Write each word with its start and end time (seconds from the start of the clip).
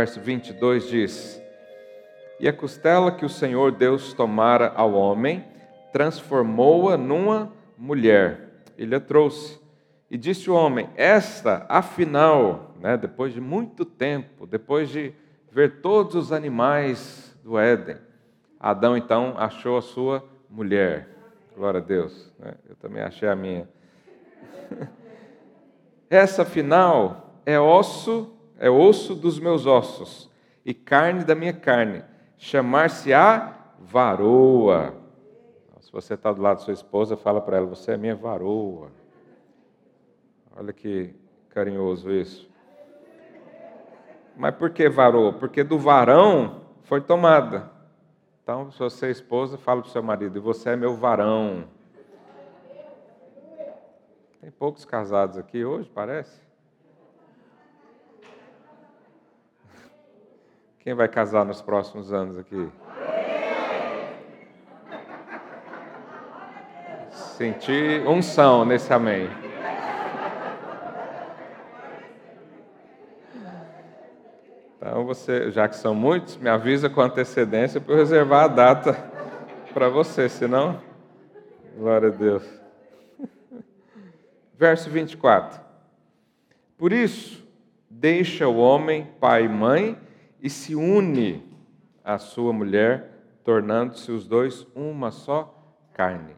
verso 0.00 0.18
22 0.18 0.88
diz: 0.88 1.42
E 2.38 2.48
a 2.48 2.52
costela 2.54 3.12
que 3.12 3.24
o 3.24 3.28
Senhor 3.28 3.70
Deus 3.70 4.14
tomara 4.14 4.72
ao 4.74 4.94
homem, 4.94 5.44
transformou-a 5.92 6.96
numa 6.96 7.52
mulher. 7.76 8.62
Ele 8.78 8.94
a 8.94 9.00
trouxe. 9.00 9.60
E 10.10 10.16
disse 10.16 10.48
o 10.48 10.54
homem: 10.54 10.88
Esta, 10.96 11.66
afinal, 11.68 12.74
né, 12.80 12.96
depois 12.96 13.34
de 13.34 13.42
muito 13.42 13.84
tempo, 13.84 14.46
depois 14.46 14.88
de 14.88 15.12
ver 15.52 15.82
todos 15.82 16.14
os 16.14 16.32
animais 16.32 17.36
do 17.44 17.58
Éden, 17.58 17.98
Adão 18.58 18.96
então 18.96 19.34
achou 19.36 19.76
a 19.76 19.82
sua 19.82 20.24
mulher. 20.48 21.08
Glória 21.54 21.78
a 21.78 21.84
Deus. 21.84 22.32
Né? 22.38 22.54
Eu 22.66 22.76
também 22.76 23.02
achei 23.02 23.28
a 23.28 23.36
minha. 23.36 23.68
Essa, 26.08 26.40
afinal, 26.40 27.42
é 27.44 27.60
osso, 27.60 28.39
é 28.60 28.68
osso 28.68 29.14
dos 29.14 29.40
meus 29.40 29.64
ossos 29.64 30.30
e 30.64 30.74
carne 30.74 31.24
da 31.24 31.34
minha 31.34 31.54
carne. 31.54 32.04
Chamar-se-á 32.36 33.72
varoa. 33.80 34.94
Se 35.80 35.90
você 35.90 36.14
está 36.14 36.30
do 36.30 36.42
lado 36.42 36.58
da 36.58 36.64
sua 36.64 36.74
esposa, 36.74 37.16
fala 37.16 37.40
para 37.40 37.56
ela: 37.56 37.66
Você 37.66 37.92
é 37.92 37.96
minha 37.96 38.14
varoa. 38.14 38.92
Olha 40.54 40.74
que 40.74 41.14
carinhoso 41.48 42.12
isso. 42.12 42.48
Mas 44.36 44.54
por 44.54 44.70
que 44.70 44.88
varoa? 44.88 45.32
Porque 45.32 45.64
do 45.64 45.78
varão 45.78 46.60
foi 46.82 47.00
tomada. 47.00 47.70
Então, 48.42 48.70
se 48.70 48.78
você 48.78 49.06
é 49.06 49.10
esposa, 49.10 49.56
fala 49.56 49.80
para 49.80 49.88
o 49.88 49.92
seu 49.92 50.02
marido: 50.02 50.40
você 50.40 50.70
é 50.70 50.76
meu 50.76 50.94
varão. 50.94 51.64
Tem 54.40 54.50
poucos 54.50 54.84
casados 54.84 55.38
aqui 55.38 55.64
hoje, 55.64 55.90
parece? 55.92 56.49
Quem 60.82 60.94
vai 60.94 61.08
casar 61.08 61.44
nos 61.44 61.60
próximos 61.60 62.10
anos 62.10 62.38
aqui? 62.38 62.70
Senti 67.10 68.02
unção 68.06 68.64
nesse 68.64 68.90
amém. 68.90 69.28
Então 74.78 75.04
você, 75.04 75.50
já 75.50 75.68
que 75.68 75.76
são 75.76 75.94
muitos, 75.94 76.38
me 76.38 76.48
avisa 76.48 76.88
com 76.88 77.02
antecedência 77.02 77.78
para 77.78 77.92
eu 77.92 77.98
reservar 77.98 78.44
a 78.44 78.48
data 78.48 78.94
para 79.74 79.90
você, 79.90 80.30
senão, 80.30 80.80
glória 81.76 82.08
a 82.08 82.10
Deus. 82.10 82.42
Verso 84.56 84.88
24. 84.88 85.60
Por 86.78 86.90
isso, 86.90 87.46
deixa 87.90 88.48
o 88.48 88.56
homem 88.56 89.06
pai 89.20 89.44
e 89.44 89.48
mãe 89.48 89.98
e 90.42 90.48
se 90.48 90.74
une 90.74 91.44
à 92.04 92.18
sua 92.18 92.52
mulher, 92.52 93.10
tornando-se 93.44 94.10
os 94.10 94.26
dois 94.26 94.66
uma 94.74 95.10
só 95.10 95.54
carne. 95.92 96.34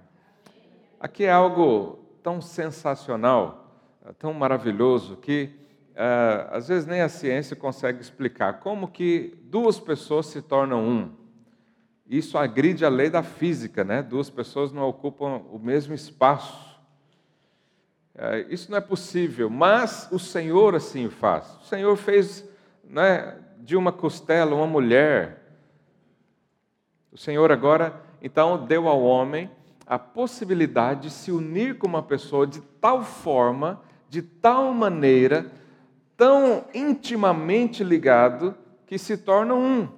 Aqui 0.98 1.24
é 1.24 1.32
algo 1.32 1.98
tão 2.22 2.40
sensacional, 2.40 3.72
tão 4.18 4.32
maravilhoso, 4.32 5.16
que 5.16 5.50
uh, 5.92 6.54
às 6.54 6.68
vezes 6.68 6.86
nem 6.86 7.00
a 7.00 7.08
ciência 7.08 7.56
consegue 7.56 8.00
explicar 8.00 8.60
como 8.60 8.88
que 8.88 9.38
duas 9.44 9.78
pessoas 9.78 10.26
se 10.26 10.42
tornam 10.42 10.84
um. 10.84 11.10
Isso 12.08 12.36
agride 12.36 12.84
a 12.84 12.88
lei 12.88 13.08
da 13.08 13.22
física, 13.22 13.84
né? 13.84 14.02
Duas 14.02 14.28
pessoas 14.28 14.72
não 14.72 14.82
ocupam 14.82 15.42
o 15.50 15.58
mesmo 15.58 15.94
espaço. 15.94 16.72
É, 18.14 18.46
isso 18.50 18.70
não 18.70 18.76
é 18.78 18.80
possível, 18.80 19.48
mas 19.48 20.08
o 20.12 20.18
Senhor 20.18 20.74
assim 20.74 21.08
faz. 21.08 21.56
O 21.62 21.64
Senhor 21.64 21.96
fez 21.96 22.46
né, 22.84 23.38
de 23.62 23.76
uma 23.76 23.92
costela 23.92 24.56
uma 24.56 24.66
mulher. 24.66 25.40
O 27.12 27.16
Senhor 27.16 27.52
agora, 27.52 27.94
então, 28.20 28.66
deu 28.66 28.88
ao 28.88 29.00
homem 29.00 29.48
a 29.86 29.98
possibilidade 29.98 31.02
de 31.02 31.10
se 31.10 31.30
unir 31.30 31.78
com 31.78 31.86
uma 31.86 32.02
pessoa 32.02 32.44
de 32.46 32.60
tal 32.80 33.04
forma, 33.04 33.80
de 34.08 34.20
tal 34.20 34.74
maneira, 34.74 35.46
tão 36.16 36.64
intimamente 36.74 37.84
ligado, 37.84 38.56
que 38.84 38.98
se 38.98 39.16
torna 39.16 39.54
um. 39.54 39.88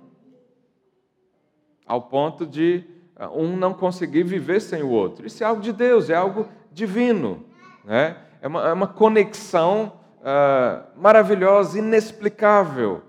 Ao 1.86 2.02
ponto 2.02 2.46
de 2.46 2.84
uh, 3.18 3.40
um 3.40 3.56
não 3.56 3.72
conseguir 3.72 4.24
viver 4.24 4.60
sem 4.60 4.82
o 4.82 4.90
outro. 4.90 5.26
Isso 5.26 5.42
é 5.42 5.46
algo 5.46 5.62
de 5.62 5.72
Deus, 5.72 6.10
é 6.10 6.14
algo 6.14 6.48
divino. 6.70 7.44
Né? 7.82 8.16
É, 8.42 8.48
uma, 8.48 8.68
é 8.68 8.72
uma 8.72 8.86
conexão 8.86 10.00
uh, 10.20 11.00
maravilhosa, 11.00 11.78
inexplicável. 11.78 13.02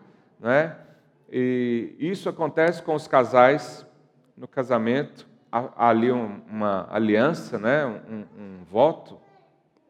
Né? 0.45 0.75
E 1.27 1.95
isso 1.97 2.29
acontece 2.29 2.83
com 2.83 2.93
os 2.93 3.07
casais 3.07 3.83
no 4.37 4.47
casamento. 4.47 5.27
Há, 5.51 5.89
ali 5.89 6.11
um, 6.11 6.39
uma 6.47 6.87
aliança, 6.91 7.57
né? 7.57 7.83
Um, 7.83 8.25
um, 8.39 8.63
voto, 8.63 9.17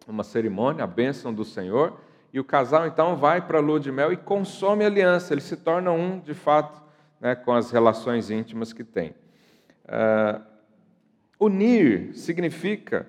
uma 0.07 0.23
cerimônia, 0.23 0.85
a 0.85 0.87
bênção 0.87 1.33
do 1.33 1.43
Senhor. 1.43 1.99
E 2.31 2.39
o 2.39 2.43
casal 2.45 2.87
então 2.87 3.17
vai 3.17 3.41
para 3.41 3.57
a 3.57 3.61
lua 3.61 3.81
de 3.81 3.91
mel 3.91 4.13
e 4.13 4.15
consome 4.15 4.85
a 4.85 4.87
aliança. 4.87 5.33
Ele 5.33 5.41
se 5.41 5.57
torna 5.57 5.91
um, 5.91 6.21
de 6.21 6.33
fato, 6.33 6.81
né, 7.19 7.35
com 7.35 7.51
as 7.51 7.69
relações 7.69 8.31
íntimas 8.31 8.71
que 8.71 8.85
tem. 8.85 9.13
Uh, 9.83 10.41
unir 11.37 12.15
significa 12.15 13.05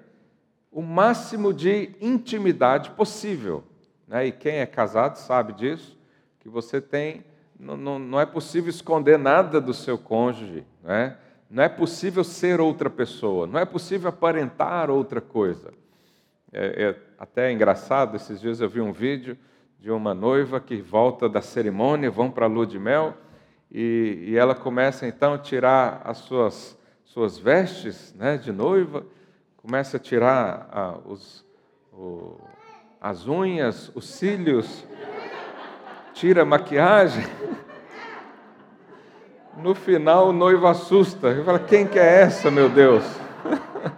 o 0.72 0.82
máximo 0.82 1.54
de 1.54 1.94
intimidade 2.00 2.90
possível. 2.90 3.62
Né? 4.08 4.26
E 4.26 4.32
quem 4.32 4.56
é 4.56 4.66
casado 4.66 5.14
sabe 5.14 5.52
disso, 5.52 5.96
que 6.40 6.48
você 6.48 6.80
tem, 6.80 7.24
não, 7.58 7.76
não, 7.76 7.98
não 7.98 8.20
é 8.20 8.26
possível 8.26 8.70
esconder 8.70 9.18
nada 9.18 9.60
do 9.60 9.72
seu 9.72 9.96
cônjuge, 9.96 10.64
né? 10.82 11.16
não 11.48 11.62
é 11.62 11.68
possível 11.68 12.24
ser 12.24 12.60
outra 12.60 12.90
pessoa, 12.90 13.46
não 13.46 13.58
é 13.58 13.64
possível 13.64 14.08
aparentar 14.08 14.90
outra 14.90 15.20
coisa. 15.20 15.72
É, 16.52 16.84
é 16.84 16.96
até 17.18 17.50
engraçado, 17.50 18.16
esses 18.16 18.40
dias 18.40 18.60
eu 18.60 18.68
vi 18.68 18.80
um 18.80 18.92
vídeo 18.92 19.38
de 19.78 19.90
uma 19.90 20.14
noiva 20.14 20.60
que 20.60 20.80
volta 20.80 21.28
da 21.28 21.40
cerimônia, 21.40 22.10
vão 22.10 22.30
para 22.30 22.46
a 22.46 22.48
lua 22.48 22.66
de 22.66 22.78
mel, 22.78 23.14
e, 23.70 24.24
e 24.28 24.36
ela 24.36 24.54
começa 24.54 25.06
então 25.06 25.34
a 25.34 25.38
tirar 25.38 26.02
as 26.04 26.18
suas, 26.18 26.78
suas 27.04 27.38
vestes 27.38 28.14
né, 28.14 28.36
de 28.36 28.52
noiva, 28.52 29.04
começa 29.56 29.96
a 29.96 30.00
tirar 30.00 30.68
ah, 30.70 30.98
os, 31.04 31.44
o, 31.92 32.38
as 33.00 33.26
unhas, 33.26 33.90
os 33.94 34.08
cílios, 34.08 34.84
tira 36.16 36.42
a 36.42 36.46
maquiagem. 36.46 37.24
No 39.58 39.74
final 39.74 40.28
o 40.28 40.32
noivo 40.32 40.66
assusta. 40.66 41.28
Ele 41.28 41.44
fala: 41.44 41.58
Quem 41.58 41.86
que 41.86 41.98
é 41.98 42.22
essa, 42.22 42.50
meu 42.50 42.68
Deus? 42.68 43.04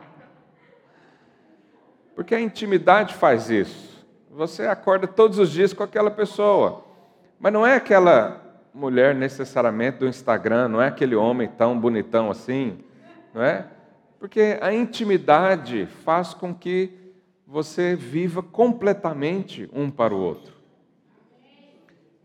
Porque 2.14 2.34
a 2.34 2.40
intimidade 2.40 3.14
faz 3.14 3.48
isso. 3.48 4.06
Você 4.30 4.66
acorda 4.66 5.06
todos 5.06 5.38
os 5.38 5.50
dias 5.50 5.72
com 5.72 5.82
aquela 5.82 6.10
pessoa. 6.10 6.84
Mas 7.38 7.52
não 7.52 7.66
é 7.66 7.76
aquela 7.76 8.42
mulher 8.74 9.14
necessariamente 9.14 9.98
do 9.98 10.08
Instagram, 10.08 10.68
não 10.68 10.82
é 10.82 10.88
aquele 10.88 11.14
homem 11.14 11.48
tão 11.48 11.78
bonitão 11.78 12.30
assim, 12.30 12.78
não 13.32 13.42
é? 13.42 13.66
Porque 14.18 14.58
a 14.60 14.72
intimidade 14.72 15.86
faz 16.04 16.34
com 16.34 16.52
que 16.52 16.92
você 17.46 17.94
viva 17.94 18.42
completamente 18.42 19.68
um 19.72 19.90
para 19.90 20.14
o 20.14 20.18
outro. 20.18 20.57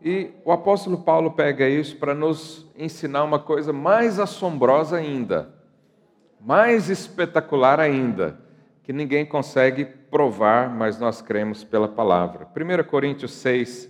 E 0.03 0.31
o 0.43 0.51
apóstolo 0.51 0.97
Paulo 0.97 1.31
pega 1.31 1.67
isso 1.67 1.95
para 1.95 2.13
nos 2.13 2.67
ensinar 2.77 3.23
uma 3.23 3.39
coisa 3.39 3.71
mais 3.71 4.19
assombrosa 4.19 4.97
ainda, 4.97 5.55
mais 6.41 6.89
espetacular 6.89 7.79
ainda, 7.79 8.37
que 8.83 8.91
ninguém 8.91 9.25
consegue 9.25 9.85
provar, 9.85 10.69
mas 10.69 10.99
nós 10.99 11.21
cremos 11.21 11.63
pela 11.63 11.87
palavra. 11.87 12.45
1 12.53 12.83
Coríntios 12.83 13.31
6, 13.31 13.89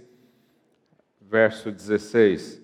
verso 1.20 1.72
16. 1.72 2.62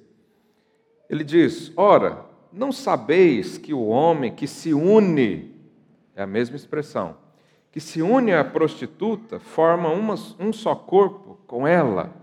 Ele 1.09 1.23
diz: 1.23 1.73
Ora, 1.75 2.23
não 2.53 2.71
sabeis 2.71 3.57
que 3.57 3.73
o 3.73 3.87
homem 3.87 4.31
que 4.31 4.45
se 4.45 4.75
une, 4.75 5.55
é 6.15 6.21
a 6.21 6.27
mesma 6.27 6.55
expressão, 6.55 7.17
que 7.71 7.79
se 7.79 7.99
une 7.99 8.31
à 8.31 8.43
prostituta, 8.43 9.39
forma 9.39 9.89
uma, 9.89 10.13
um 10.39 10.53
só 10.53 10.75
corpo 10.75 11.39
com 11.47 11.67
ela? 11.67 12.18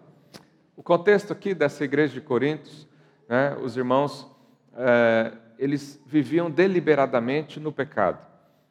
O 0.76 0.82
contexto 0.82 1.32
aqui 1.32 1.55
dessa 1.55 1.84
igreja 1.84 2.12
de 2.12 2.20
Coríntios, 2.20 2.87
né, 3.26 3.56
os 3.62 3.78
irmãos, 3.78 4.31
é, 4.75 5.32
eles 5.58 5.99
viviam 6.05 6.50
deliberadamente 6.50 7.58
no 7.58 7.73
pecado. 7.73 8.26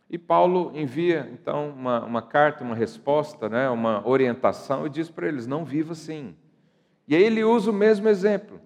E 0.07 0.19
Paulo 0.19 0.71
envia, 0.75 1.27
então, 1.33 1.69
uma, 1.69 2.05
uma 2.05 2.21
carta, 2.21 2.63
uma 2.63 2.75
resposta, 2.75 3.49
né, 3.49 3.67
uma 3.71 4.07
orientação, 4.07 4.85
e 4.85 4.89
diz 4.89 5.09
para 5.09 5.27
eles: 5.27 5.47
não 5.47 5.65
viva 5.65 5.93
assim. 5.93 6.35
E 7.07 7.15
aí 7.15 7.23
ele 7.23 7.43
usa 7.43 7.71
o 7.71 7.73
mesmo 7.73 8.07
exemplo. 8.07 8.61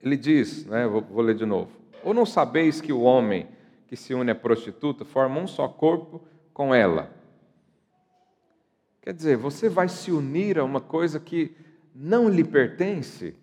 Ele 0.00 0.16
diz, 0.16 0.64
né, 0.66 0.86
vou, 0.86 1.02
vou 1.02 1.20
ler 1.20 1.34
de 1.34 1.44
novo: 1.44 1.72
Ou 2.04 2.14
não 2.14 2.24
sabeis 2.24 2.80
que 2.80 2.92
o 2.92 3.00
homem 3.00 3.48
que 3.88 3.96
se 3.96 4.14
une 4.14 4.30
à 4.30 4.34
prostituta 4.36 5.04
forma 5.04 5.40
um 5.40 5.48
só 5.48 5.66
corpo 5.66 6.22
com 6.52 6.72
ela? 6.72 7.10
Quer 9.02 9.12
dizer, 9.12 9.36
você 9.36 9.68
vai 9.68 9.88
se 9.88 10.12
unir 10.12 10.58
a 10.58 10.64
uma 10.64 10.80
coisa 10.80 11.18
que 11.18 11.54
não 11.94 12.28
lhe 12.28 12.42
pertence, 12.42 13.36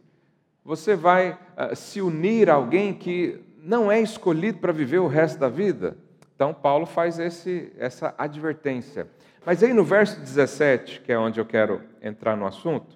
Você 0.63 0.95
vai 0.95 1.31
uh, 1.31 1.75
se 1.75 2.01
unir 2.01 2.50
a 2.50 2.53
alguém 2.53 2.94
que 2.94 3.39
não 3.57 3.92
é 3.92 4.00
escolhido 4.00 4.59
para 4.59 4.71
viver 4.71 5.00
o 5.00 5.07
resto 5.07 5.39
da 5.39 5.50
vida? 5.50 5.98
Então, 6.36 6.53
Paulo 6.53 6.86
faz 6.86 7.18
esse, 7.18 7.71
essa 7.77 8.13
advertência. 8.18 9.07
Mas 9.45 9.63
aí 9.63 9.74
no 9.74 9.83
verso 9.83 10.19
17, 10.19 11.01
que 11.01 11.12
é 11.12 11.18
onde 11.18 11.39
eu 11.39 11.45
quero 11.45 11.81
entrar 12.01 12.38
no 12.38 12.45
assunto, 12.45 12.95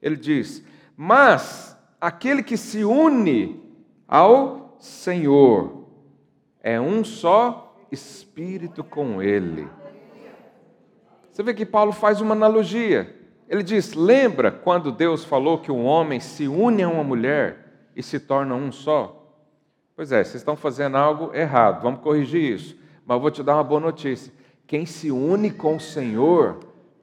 ele 0.00 0.16
diz: 0.16 0.62
Mas 0.96 1.76
aquele 2.00 2.42
que 2.42 2.56
se 2.56 2.84
une 2.84 3.60
ao 4.06 4.76
Senhor 4.78 5.88
é 6.62 6.80
um 6.80 7.02
só 7.02 7.76
espírito 7.90 8.84
com 8.84 9.22
ele. 9.22 9.68
Você 11.32 11.42
vê 11.42 11.52
que 11.52 11.66
Paulo 11.66 11.92
faz 11.92 12.20
uma 12.20 12.34
analogia. 12.34 13.15
Ele 13.48 13.62
diz: 13.62 13.94
Lembra 13.94 14.50
quando 14.50 14.90
Deus 14.90 15.24
falou 15.24 15.58
que 15.58 15.70
um 15.70 15.84
homem 15.84 16.20
se 16.20 16.48
une 16.48 16.82
a 16.82 16.88
uma 16.88 17.04
mulher 17.04 17.88
e 17.94 18.02
se 18.02 18.18
torna 18.18 18.54
um 18.54 18.72
só? 18.72 19.12
Pois 19.94 20.12
é, 20.12 20.22
vocês 20.22 20.36
estão 20.36 20.56
fazendo 20.56 20.96
algo 20.96 21.34
errado, 21.34 21.82
vamos 21.82 22.00
corrigir 22.00 22.54
isso. 22.54 22.76
Mas 23.06 23.20
vou 23.20 23.30
te 23.30 23.42
dar 23.42 23.54
uma 23.54 23.64
boa 23.64 23.80
notícia: 23.80 24.32
quem 24.66 24.84
se 24.84 25.10
une 25.10 25.50
com 25.50 25.76
o 25.76 25.80
Senhor 25.80 26.58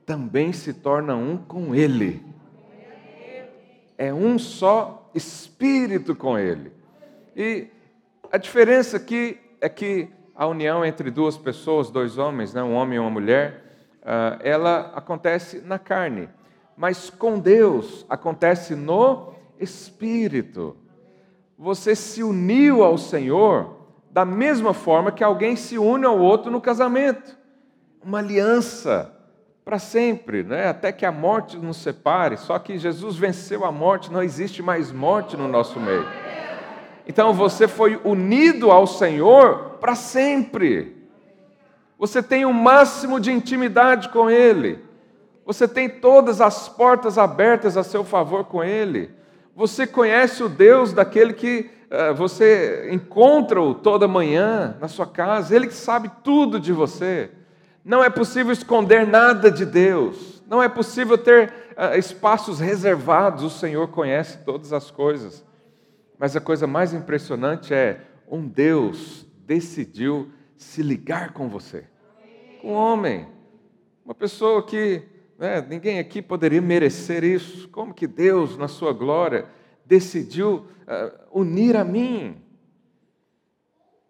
também 0.05 0.51
se 0.51 0.73
torna 0.73 1.15
um 1.15 1.37
com 1.37 1.73
Ele. 1.73 2.23
É 3.97 4.13
um 4.13 4.37
só 4.37 5.09
espírito 5.13 6.15
com 6.15 6.37
Ele. 6.37 6.71
E 7.35 7.67
a 8.31 8.37
diferença 8.37 8.97
aqui 8.97 9.39
é 9.61 9.69
que 9.69 10.09
a 10.35 10.45
união 10.47 10.83
entre 10.83 11.09
duas 11.09 11.37
pessoas, 11.37 11.89
dois 11.89 12.17
homens, 12.17 12.53
né, 12.53 12.61
um 12.61 12.73
homem 12.73 12.97
e 12.97 12.99
uma 12.99 13.09
mulher, 13.09 13.62
ela 14.41 14.91
acontece 14.95 15.61
na 15.61 15.79
carne, 15.79 16.29
mas 16.75 17.09
com 17.09 17.39
Deus 17.39 18.05
acontece 18.09 18.75
no 18.75 19.33
espírito. 19.59 20.75
Você 21.57 21.95
se 21.95 22.23
uniu 22.23 22.83
ao 22.83 22.97
Senhor 22.97 23.77
da 24.11 24.25
mesma 24.25 24.73
forma 24.73 25.11
que 25.11 25.23
alguém 25.23 25.55
se 25.55 25.77
une 25.77 26.05
ao 26.05 26.19
outro 26.19 26.51
no 26.51 26.61
casamento. 26.61 27.37
Uma 28.03 28.19
aliança 28.19 29.11
para 29.63 29.79
sempre, 29.79 30.43
né? 30.43 30.67
até 30.67 30.91
que 30.91 31.05
a 31.05 31.11
morte 31.11 31.57
nos 31.57 31.77
separe. 31.77 32.37
Só 32.37 32.59
que 32.59 32.77
Jesus 32.77 33.15
venceu 33.15 33.63
a 33.65 33.71
morte, 33.71 34.11
não 34.11 34.21
existe 34.21 34.61
mais 34.61 34.91
morte 34.91 35.37
no 35.37 35.47
nosso 35.47 35.79
meio. 35.79 36.05
Então 37.07 37.33
você 37.33 37.67
foi 37.67 37.99
unido 38.03 38.71
ao 38.71 38.85
Senhor 38.85 39.77
para 39.79 39.95
sempre. 39.95 41.02
Você 42.03 42.21
tem 42.21 42.43
o 42.43 42.49
um 42.49 42.53
máximo 42.53 43.17
de 43.17 43.31
intimidade 43.31 44.09
com 44.09 44.29
Ele. 44.29 44.77
Você 45.45 45.65
tem 45.69 45.87
todas 45.87 46.41
as 46.41 46.67
portas 46.67 47.17
abertas 47.17 47.77
a 47.77 47.83
seu 47.83 48.03
favor 48.03 48.43
com 48.43 48.61
Ele. 48.61 49.09
Você 49.55 49.87
conhece 49.87 50.43
o 50.43 50.49
Deus 50.49 50.91
daquele 50.91 51.31
que 51.31 51.71
uh, 51.89 52.13
você 52.13 52.89
encontra-o 52.91 53.73
toda 53.73 54.05
manhã 54.05 54.75
na 54.81 54.89
sua 54.89 55.07
casa. 55.07 55.55
Ele 55.55 55.67
que 55.67 55.73
sabe 55.73 56.11
tudo 56.21 56.59
de 56.59 56.73
você. 56.73 57.31
Não 57.85 58.03
é 58.03 58.09
possível 58.09 58.51
esconder 58.51 59.07
nada 59.07 59.49
de 59.49 59.65
Deus. 59.65 60.43
Não 60.45 60.61
é 60.61 60.67
possível 60.67 61.17
ter 61.17 61.53
uh, 61.77 61.97
espaços 61.97 62.59
reservados. 62.59 63.45
O 63.45 63.49
Senhor 63.49 63.87
conhece 63.87 64.39
todas 64.39 64.73
as 64.73 64.91
coisas. 64.91 65.41
Mas 66.19 66.35
a 66.35 66.41
coisa 66.41 66.67
mais 66.67 66.93
impressionante 66.93 67.73
é 67.73 68.01
um 68.29 68.45
Deus 68.45 69.25
decidiu 69.47 70.29
se 70.57 70.83
ligar 70.83 71.31
com 71.31 71.47
você. 71.47 71.92
Um 72.63 72.71
homem, 72.71 73.27
uma 74.05 74.15
pessoa 74.15 74.63
que 74.63 75.03
né, 75.37 75.59
ninguém 75.67 75.99
aqui 75.99 76.21
poderia 76.21 76.61
merecer 76.61 77.21
isso. 77.21 77.67
Como 77.67 77.93
que 77.93 78.07
Deus, 78.07 78.55
na 78.55 78.69
sua 78.69 78.93
glória, 78.93 79.49
decidiu 79.85 80.65
uh, 80.87 81.39
unir 81.39 81.75
a 81.75 81.83
mim? 81.83 82.41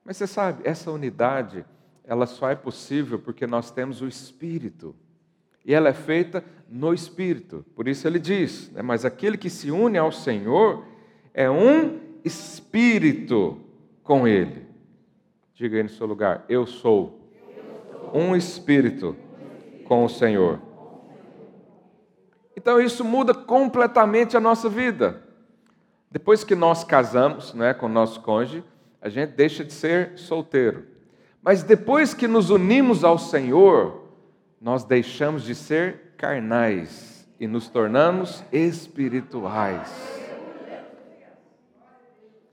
Mas 0.06 0.18
você 0.18 0.28
sabe, 0.28 0.62
essa 0.64 0.92
unidade, 0.92 1.66
ela 2.04 2.28
só 2.28 2.52
é 2.52 2.56
possível 2.56 3.18
porque 3.18 3.48
nós 3.48 3.72
temos 3.72 4.02
o 4.02 4.08
Espírito. 4.08 4.96
E 5.66 5.74
ela 5.74 5.90
é 5.90 5.94
feita 5.94 6.44
no 6.70 6.94
Espírito. 6.94 7.66
Por 7.74 7.88
isso 7.88 8.06
ele 8.08 8.20
diz: 8.20 8.70
né, 8.72 8.84
Mas 8.84 9.04
aquele 9.04 9.36
que 9.36 9.50
se 9.50 9.72
une 9.72 9.98
ao 9.98 10.12
Senhor 10.12 10.86
é 11.34 11.50
um 11.50 12.00
Espírito 12.24 13.60
com 14.04 14.28
Ele. 14.28 14.68
Diga 15.56 15.78
aí 15.78 15.84
no 15.84 15.90
seu 15.90 16.06
lugar: 16.06 16.46
Eu 16.48 16.68
sou 16.68 17.23
um 18.14 18.36
Espírito 18.36 19.16
com 19.86 20.06
o 20.06 20.10
Senhor. 20.10 20.60
Então 22.56 22.80
isso 22.80 23.04
muda 23.04 23.34
completamente 23.34 24.38
a 24.38 24.40
nossa 24.40 24.70
vida. 24.70 25.22
Depois 26.10 26.44
que 26.44 26.56
nós 26.56 26.84
casamos 26.84 27.54
né, 27.54 27.74
com 27.74 27.88
o 27.88 27.90
nosso 27.90 28.22
cônjuge, 28.22 28.64
a 29.02 29.10
gente 29.10 29.32
deixa 29.32 29.66
de 29.66 29.74
ser 29.74 30.18
solteiro. 30.18 30.86
Mas 31.42 31.64
depois 31.64 32.14
que 32.14 32.28
nos 32.28 32.50
unimos 32.50 33.04
ao 33.04 33.18
Senhor, 33.18 34.04
nós 34.62 34.86
deixamos 34.86 35.44
de 35.44 35.54
ser 35.56 36.14
carnais 36.16 37.28
e 37.38 37.48
nos 37.48 37.68
tornamos 37.68 38.44
espirituais. 38.52 39.92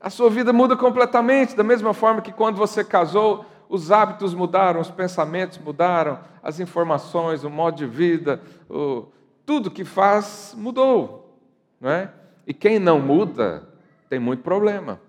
A 0.00 0.08
sua 0.08 0.30
vida 0.30 0.52
muda 0.52 0.76
completamente, 0.76 1.54
da 1.54 1.62
mesma 1.62 1.92
forma 1.92 2.22
que 2.22 2.32
quando 2.32 2.56
você 2.56 2.82
casou, 2.82 3.44
os 3.70 3.92
hábitos 3.92 4.34
mudaram, 4.34 4.80
os 4.80 4.90
pensamentos 4.90 5.56
mudaram, 5.58 6.18
as 6.42 6.58
informações, 6.58 7.44
o 7.44 7.48
modo 7.48 7.76
de 7.76 7.86
vida, 7.86 8.42
o, 8.68 9.06
tudo 9.46 9.70
que 9.70 9.84
faz 9.84 10.54
mudou. 10.58 11.38
Não 11.80 11.88
é? 11.88 12.10
E 12.44 12.52
quem 12.52 12.80
não 12.80 12.98
muda 12.98 13.68
tem 14.08 14.18
muito 14.18 14.42
problema. 14.42 15.00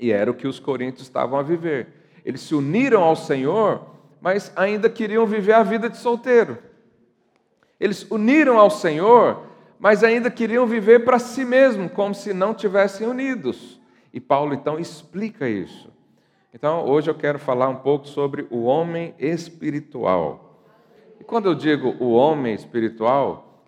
E 0.00 0.10
era 0.10 0.28
o 0.28 0.34
que 0.34 0.48
os 0.48 0.58
coríntios 0.58 1.06
estavam 1.06 1.38
a 1.38 1.44
viver. 1.44 1.86
Eles 2.24 2.40
se 2.40 2.56
uniram 2.56 3.04
ao 3.04 3.14
Senhor, 3.14 3.86
mas 4.20 4.52
ainda 4.56 4.90
queriam 4.90 5.24
viver 5.24 5.52
a 5.52 5.62
vida 5.62 5.88
de 5.88 5.96
solteiro. 5.96 6.58
Eles 7.78 8.04
uniram 8.10 8.58
ao 8.58 8.68
Senhor, 8.68 9.44
mas 9.78 10.02
ainda 10.02 10.28
queriam 10.28 10.66
viver 10.66 11.04
para 11.04 11.20
si 11.20 11.44
mesmo, 11.44 11.88
como 11.88 12.12
se 12.12 12.34
não 12.34 12.52
tivessem 12.52 13.06
unidos. 13.06 13.80
E 14.12 14.18
Paulo 14.18 14.54
então 14.54 14.76
explica 14.76 15.48
isso. 15.48 15.95
Então, 16.56 16.86
hoje 16.86 17.10
eu 17.10 17.14
quero 17.14 17.38
falar 17.38 17.68
um 17.68 17.76
pouco 17.76 18.08
sobre 18.08 18.46
o 18.50 18.62
homem 18.62 19.14
espiritual. 19.18 20.64
E 21.20 21.22
quando 21.22 21.50
eu 21.50 21.54
digo 21.54 21.94
o 22.02 22.14
homem 22.14 22.54
espiritual, 22.54 23.62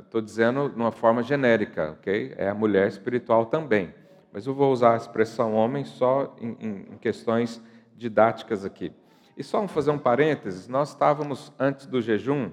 estou 0.00 0.20
dizendo 0.20 0.68
de 0.68 0.76
uma 0.76 0.92
forma 0.92 1.22
genérica, 1.22 1.92
ok? 1.92 2.34
É 2.36 2.50
a 2.50 2.54
mulher 2.54 2.86
espiritual 2.86 3.46
também. 3.46 3.94
Mas 4.30 4.46
eu 4.46 4.52
vou 4.52 4.70
usar 4.70 4.92
a 4.92 4.96
expressão 4.98 5.54
homem 5.54 5.86
só 5.86 6.36
em, 6.38 6.54
em, 6.60 6.86
em 6.92 6.98
questões 6.98 7.62
didáticas 7.96 8.62
aqui. 8.62 8.92
E 9.38 9.42
só 9.42 9.56
vamos 9.56 9.72
fazer 9.72 9.90
um 9.90 9.98
parênteses: 9.98 10.68
nós 10.68 10.90
estávamos, 10.90 11.50
antes 11.58 11.86
do 11.86 12.02
jejum, 12.02 12.50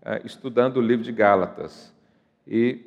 eh, 0.00 0.22
estudando 0.24 0.78
o 0.78 0.80
livro 0.80 1.04
de 1.04 1.12
Gálatas. 1.12 1.94
E 2.46 2.82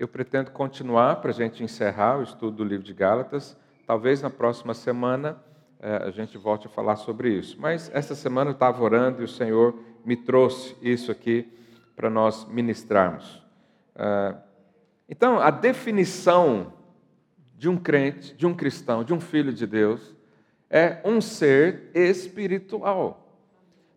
eu 0.00 0.08
pretendo 0.08 0.50
continuar 0.50 1.20
para 1.20 1.30
a 1.30 1.34
gente 1.34 1.62
encerrar 1.62 2.18
o 2.18 2.24
estudo 2.24 2.56
do 2.56 2.64
livro 2.64 2.84
de 2.84 2.92
Gálatas. 2.92 3.56
Talvez 3.88 4.20
na 4.20 4.28
próxima 4.28 4.74
semana 4.74 5.42
eh, 5.80 6.02
a 6.04 6.10
gente 6.10 6.36
volte 6.36 6.66
a 6.66 6.70
falar 6.70 6.96
sobre 6.96 7.30
isso. 7.30 7.56
Mas 7.58 7.90
essa 7.94 8.14
semana 8.14 8.50
eu 8.50 8.52
estava 8.52 8.84
orando 8.84 9.22
e 9.22 9.24
o 9.24 9.28
Senhor 9.28 9.78
me 10.04 10.14
trouxe 10.14 10.76
isso 10.82 11.10
aqui 11.10 11.50
para 11.96 12.10
nós 12.10 12.46
ministrarmos. 12.50 13.42
Eh, 13.96 14.34
então, 15.08 15.40
a 15.40 15.50
definição 15.50 16.74
de 17.56 17.66
um 17.66 17.78
crente, 17.78 18.34
de 18.34 18.46
um 18.46 18.52
cristão, 18.52 19.02
de 19.02 19.14
um 19.14 19.20
filho 19.20 19.54
de 19.54 19.66
Deus, 19.66 20.14
é 20.68 21.00
um 21.02 21.18
ser 21.18 21.90
espiritual. 21.94 23.40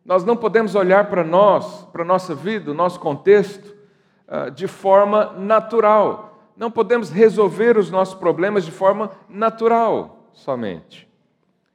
Nós 0.06 0.24
não 0.24 0.38
podemos 0.38 0.74
olhar 0.74 1.10
para 1.10 1.26
nós, 1.26 1.84
para 1.92 2.04
a 2.04 2.06
nossa 2.06 2.34
vida, 2.34 2.72
o 2.72 2.74
nosso 2.74 2.98
contexto, 2.98 3.76
ah, 4.26 4.48
de 4.48 4.70
forma 4.70 5.34
natural. 5.34 6.31
Não 6.62 6.70
podemos 6.70 7.10
resolver 7.10 7.76
os 7.76 7.90
nossos 7.90 8.14
problemas 8.14 8.64
de 8.64 8.70
forma 8.70 9.10
natural 9.28 10.30
somente. 10.32 11.10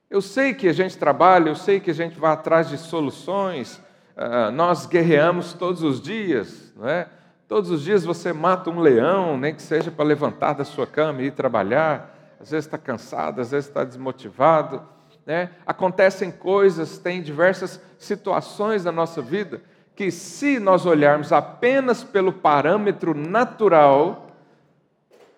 Eu 0.09 0.23
sei 0.23 0.55
que 0.55 0.69
a 0.69 0.73
gente 0.73 0.97
trabalha, 0.97 1.49
eu 1.49 1.57
sei 1.57 1.81
que 1.81 1.91
a 1.91 1.95
gente 1.95 2.17
vai 2.21 2.31
atrás 2.31 2.69
de 2.69 2.79
soluções, 2.79 3.83
ah, 4.17 4.53
nós 4.53 4.87
guerreamos 4.87 5.53
todos 5.53 5.83
os 5.83 6.01
dias, 6.01 6.73
não 6.77 6.89
é? 6.89 7.09
Todos 7.49 7.69
os 7.73 7.83
dias 7.83 8.05
você 8.05 8.33
mata 8.33 8.71
um 8.71 8.79
leão, 8.79 9.37
nem 9.37 9.53
que 9.53 9.61
seja 9.61 9.91
para 9.91 10.05
levantar 10.05 10.53
da 10.53 10.65
sua 10.65 10.87
cama 10.87 11.21
e 11.21 11.27
ir 11.27 11.33
trabalhar. 11.33 12.37
Às 12.41 12.53
vezes 12.53 12.67
está 12.67 12.79
cansado, 12.79 13.41
às 13.41 13.51
vezes 13.51 13.69
está 13.69 13.83
desmotivado. 13.83 14.83
Né? 15.27 15.51
Acontecem 15.67 16.31
coisas, 16.31 16.97
tem 16.97 17.21
diversas 17.21 17.83
situações 17.99 18.85
na 18.85 18.93
nossa 18.93 19.21
vida 19.21 19.61
que, 19.97 20.13
se 20.13 20.61
nós 20.61 20.87
olharmos 20.87 21.33
apenas 21.33 22.05
pelo 22.05 22.33
parâmetro 22.33 23.15
natural, 23.15 24.26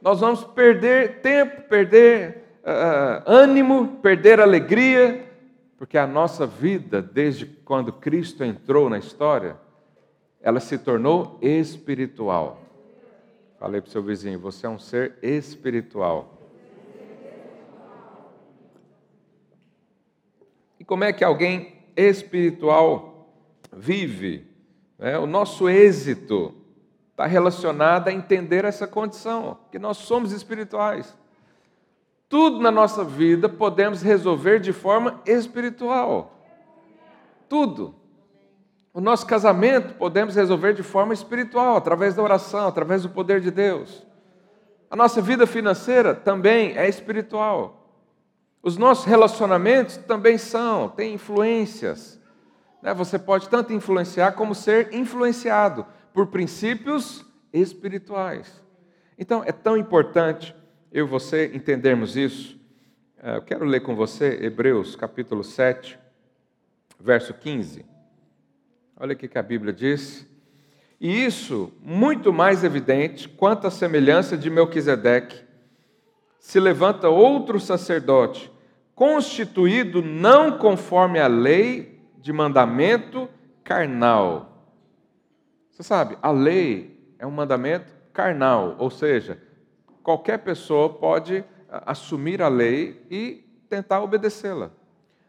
nós 0.00 0.20
vamos 0.20 0.44
perder 0.44 1.20
tempo, 1.20 1.62
perder 1.62 2.44
uh, 2.62 3.22
ânimo, 3.26 3.98
perder 4.00 4.40
alegria, 4.40 5.26
porque 5.76 5.98
a 5.98 6.06
nossa 6.06 6.46
vida, 6.46 7.02
desde 7.02 7.46
quando 7.46 7.92
Cristo 7.92 8.44
entrou 8.44 8.88
na 8.88 8.98
história, 8.98 9.56
ela 10.40 10.60
se 10.60 10.78
tornou 10.78 11.38
espiritual. 11.42 12.60
Falei 13.58 13.80
para 13.80 13.88
o 13.88 13.90
seu 13.90 14.02
vizinho, 14.02 14.38
você 14.38 14.66
é 14.66 14.70
um 14.70 14.78
ser 14.78 15.16
espiritual. 15.20 16.38
E 20.78 20.84
como 20.84 21.02
é 21.04 21.12
que 21.12 21.24
alguém 21.24 21.82
espiritual 21.96 23.32
vive? 23.72 24.46
É, 24.98 25.18
o 25.18 25.26
nosso 25.26 25.68
êxito 25.68 26.54
está 27.18 27.26
relacionado 27.26 28.06
a 28.06 28.12
entender 28.12 28.64
essa 28.64 28.86
condição, 28.86 29.58
que 29.72 29.78
nós 29.78 29.96
somos 29.96 30.30
espirituais. 30.30 31.18
Tudo 32.28 32.60
na 32.60 32.70
nossa 32.70 33.02
vida 33.02 33.48
podemos 33.48 34.02
resolver 34.02 34.60
de 34.60 34.72
forma 34.72 35.20
espiritual. 35.26 36.32
Tudo. 37.48 37.92
O 38.94 39.00
nosso 39.00 39.26
casamento 39.26 39.94
podemos 39.94 40.36
resolver 40.36 40.74
de 40.74 40.84
forma 40.84 41.12
espiritual, 41.12 41.76
através 41.76 42.14
da 42.14 42.22
oração, 42.22 42.68
através 42.68 43.02
do 43.02 43.08
poder 43.08 43.40
de 43.40 43.50
Deus. 43.50 44.06
A 44.88 44.94
nossa 44.94 45.20
vida 45.20 45.44
financeira 45.44 46.14
também 46.14 46.78
é 46.78 46.88
espiritual. 46.88 47.84
Os 48.62 48.76
nossos 48.76 49.06
relacionamentos 49.06 49.96
também 49.96 50.38
são, 50.38 50.88
têm 50.88 51.14
influências. 51.14 52.20
Né? 52.80 52.94
Você 52.94 53.18
pode 53.18 53.48
tanto 53.48 53.72
influenciar 53.72 54.32
como 54.32 54.54
ser 54.54 54.94
influenciado 54.94 55.84
por 56.18 56.26
princípios 56.26 57.24
espirituais. 57.52 58.60
Então, 59.16 59.44
é 59.46 59.52
tão 59.52 59.76
importante 59.76 60.52
eu 60.90 61.06
e 61.06 61.08
você 61.08 61.48
entendermos 61.54 62.16
isso. 62.16 62.58
É, 63.22 63.36
eu 63.36 63.42
quero 63.42 63.64
ler 63.64 63.82
com 63.82 63.94
você 63.94 64.36
Hebreus 64.42 64.96
capítulo 64.96 65.44
7, 65.44 65.96
verso 66.98 67.32
15. 67.32 67.86
Olha 68.96 69.14
o 69.14 69.16
que 69.16 69.38
a 69.38 69.42
Bíblia 69.44 69.72
diz. 69.72 70.26
E 71.00 71.24
isso 71.24 71.72
muito 71.80 72.32
mais 72.32 72.64
evidente 72.64 73.28
quanto 73.28 73.68
à 73.68 73.70
semelhança 73.70 74.36
de 74.36 74.50
Melquisedeque, 74.50 75.44
se 76.40 76.58
levanta 76.58 77.08
outro 77.08 77.60
sacerdote, 77.60 78.50
constituído 78.92 80.02
não 80.02 80.58
conforme 80.58 81.20
a 81.20 81.28
lei 81.28 82.02
de 82.16 82.32
mandamento 82.32 83.28
carnal. 83.62 84.48
Você 85.78 85.84
sabe, 85.84 86.18
a 86.20 86.32
lei 86.32 87.14
é 87.20 87.26
um 87.26 87.30
mandamento 87.30 87.94
carnal, 88.12 88.74
ou 88.80 88.90
seja, 88.90 89.40
qualquer 90.02 90.38
pessoa 90.38 90.92
pode 90.92 91.44
assumir 91.86 92.42
a 92.42 92.48
lei 92.48 93.00
e 93.08 93.44
tentar 93.68 94.02
obedecê-la. 94.02 94.72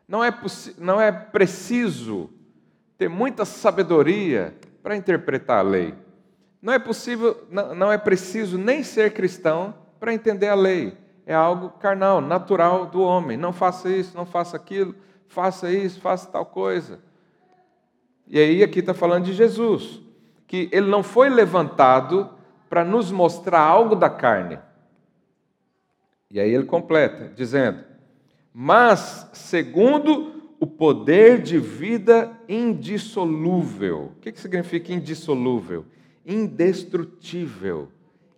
Não 0.08 0.24
é, 0.24 0.36
não 0.80 1.00
é 1.00 1.12
preciso 1.12 2.32
ter 2.98 3.08
muita 3.08 3.46
sabedoria 3.46 4.56
para 4.82 4.96
interpretar 4.96 5.60
a 5.60 5.70
lei. 5.70 5.94
Não 6.60 6.74
é 6.74 6.80
possível, 6.80 7.46
não, 7.52 7.76
não 7.76 7.92
é 7.92 7.98
preciso 8.00 8.58
nem 8.58 8.82
ser 8.82 9.14
cristão 9.14 9.76
para 10.00 10.16
entender 10.16 10.48
a 10.48 10.56
lei. 10.56 10.98
É 11.28 11.36
algo 11.36 11.70
carnal, 11.80 12.22
natural 12.22 12.88
do 12.88 13.04
homem. 13.04 13.38
Não 13.38 13.54
faça 13.54 13.88
isso, 13.88 14.18
não 14.18 14.26
faça 14.26 14.58
aquilo, 14.58 14.96
faça 15.28 15.72
isso, 15.72 16.02
faça 16.02 16.28
tal 16.32 16.48
coisa. 16.48 17.00
E 18.26 18.40
aí 18.40 18.64
aqui 18.64 18.80
está 18.80 18.96
falando 18.96 19.26
de 19.26 19.34
Jesus, 19.34 20.09
que 20.50 20.68
ele 20.72 20.88
não 20.88 21.04
foi 21.04 21.30
levantado 21.30 22.28
para 22.68 22.84
nos 22.84 23.12
mostrar 23.12 23.62
algo 23.62 23.96
da 23.96 24.10
carne. 24.10 24.58
E 26.32 26.40
aí 26.40 26.50
ele 26.52 26.66
completa, 26.66 27.32
dizendo: 27.36 27.84
Mas 28.52 29.30
segundo 29.32 30.56
o 30.60 30.66
poder 30.66 31.40
de 31.40 31.60
vida 31.60 32.36
indissolúvel. 32.50 34.12
O 34.18 34.20
que 34.20 34.36
significa 34.40 34.92
indissolúvel? 34.92 35.86
Indestrutível, 36.26 37.88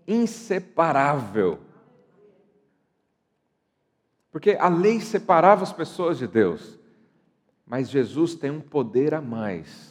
inseparável. 0.05 1.59
Porque 4.33 4.57
a 4.59 4.67
lei 4.67 4.99
separava 4.99 5.63
as 5.63 5.71
pessoas 5.71 6.17
de 6.17 6.27
Deus, 6.27 6.77
mas 7.65 7.89
Jesus 7.89 8.35
tem 8.35 8.51
um 8.51 8.61
poder 8.61 9.13
a 9.13 9.21
mais 9.21 9.90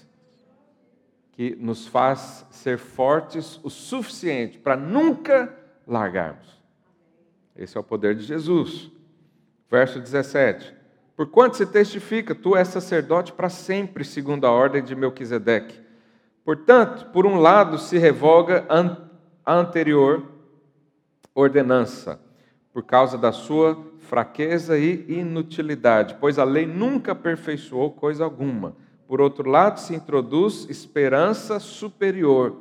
que 1.33 1.57
nos 1.57 1.87
faz 1.87 2.47
ser 2.51 2.79
fortes 2.79 3.61
o 3.63 3.71
suficiente 3.71 4.59
para 4.59 4.77
nunca 4.77 5.55
largarmos. 5.87 6.61
Esse 7.57 7.77
é 7.77 7.81
o 7.81 7.85
poder 7.85 8.15
de 8.15 8.25
Jesus. 8.25 8.91
Verso 9.71 10.01
17. 10.01 10.75
Porquanto 11.17 11.57
se 11.57 11.67
testifica, 11.67 12.35
tu 12.35 12.57
és 12.57 12.69
sacerdote 12.69 13.33
para 13.33 13.51
sempre, 13.51 14.05
segundo 14.05 14.47
a 14.47 14.51
ordem 14.51 14.83
de 14.83 14.97
Melquisedeque. 14.97 15.79
Portanto, 16.45 17.11
por 17.13 17.27
um 17.27 17.37
lado 17.37 17.79
se 17.79 17.99
revoga 17.99 18.65
a 19.45 19.55
anterior 19.55 20.25
ordenança, 21.35 22.21
por 22.73 22.83
causa 22.85 23.19
da 23.19 23.33
sua 23.33 23.79
fraqueza 23.99 24.79
e 24.79 25.05
inutilidade, 25.09 26.17
pois 26.21 26.39
a 26.39 26.45
lei 26.45 26.67
nunca 26.67 27.13
aperfeiçoou 27.13 27.91
coisa 27.91 28.25
alguma. 28.25 28.75
Por 29.11 29.21
outro 29.21 29.51
lado, 29.51 29.81
se 29.81 29.93
introduz 29.93 30.71
esperança 30.71 31.59
superior, 31.59 32.55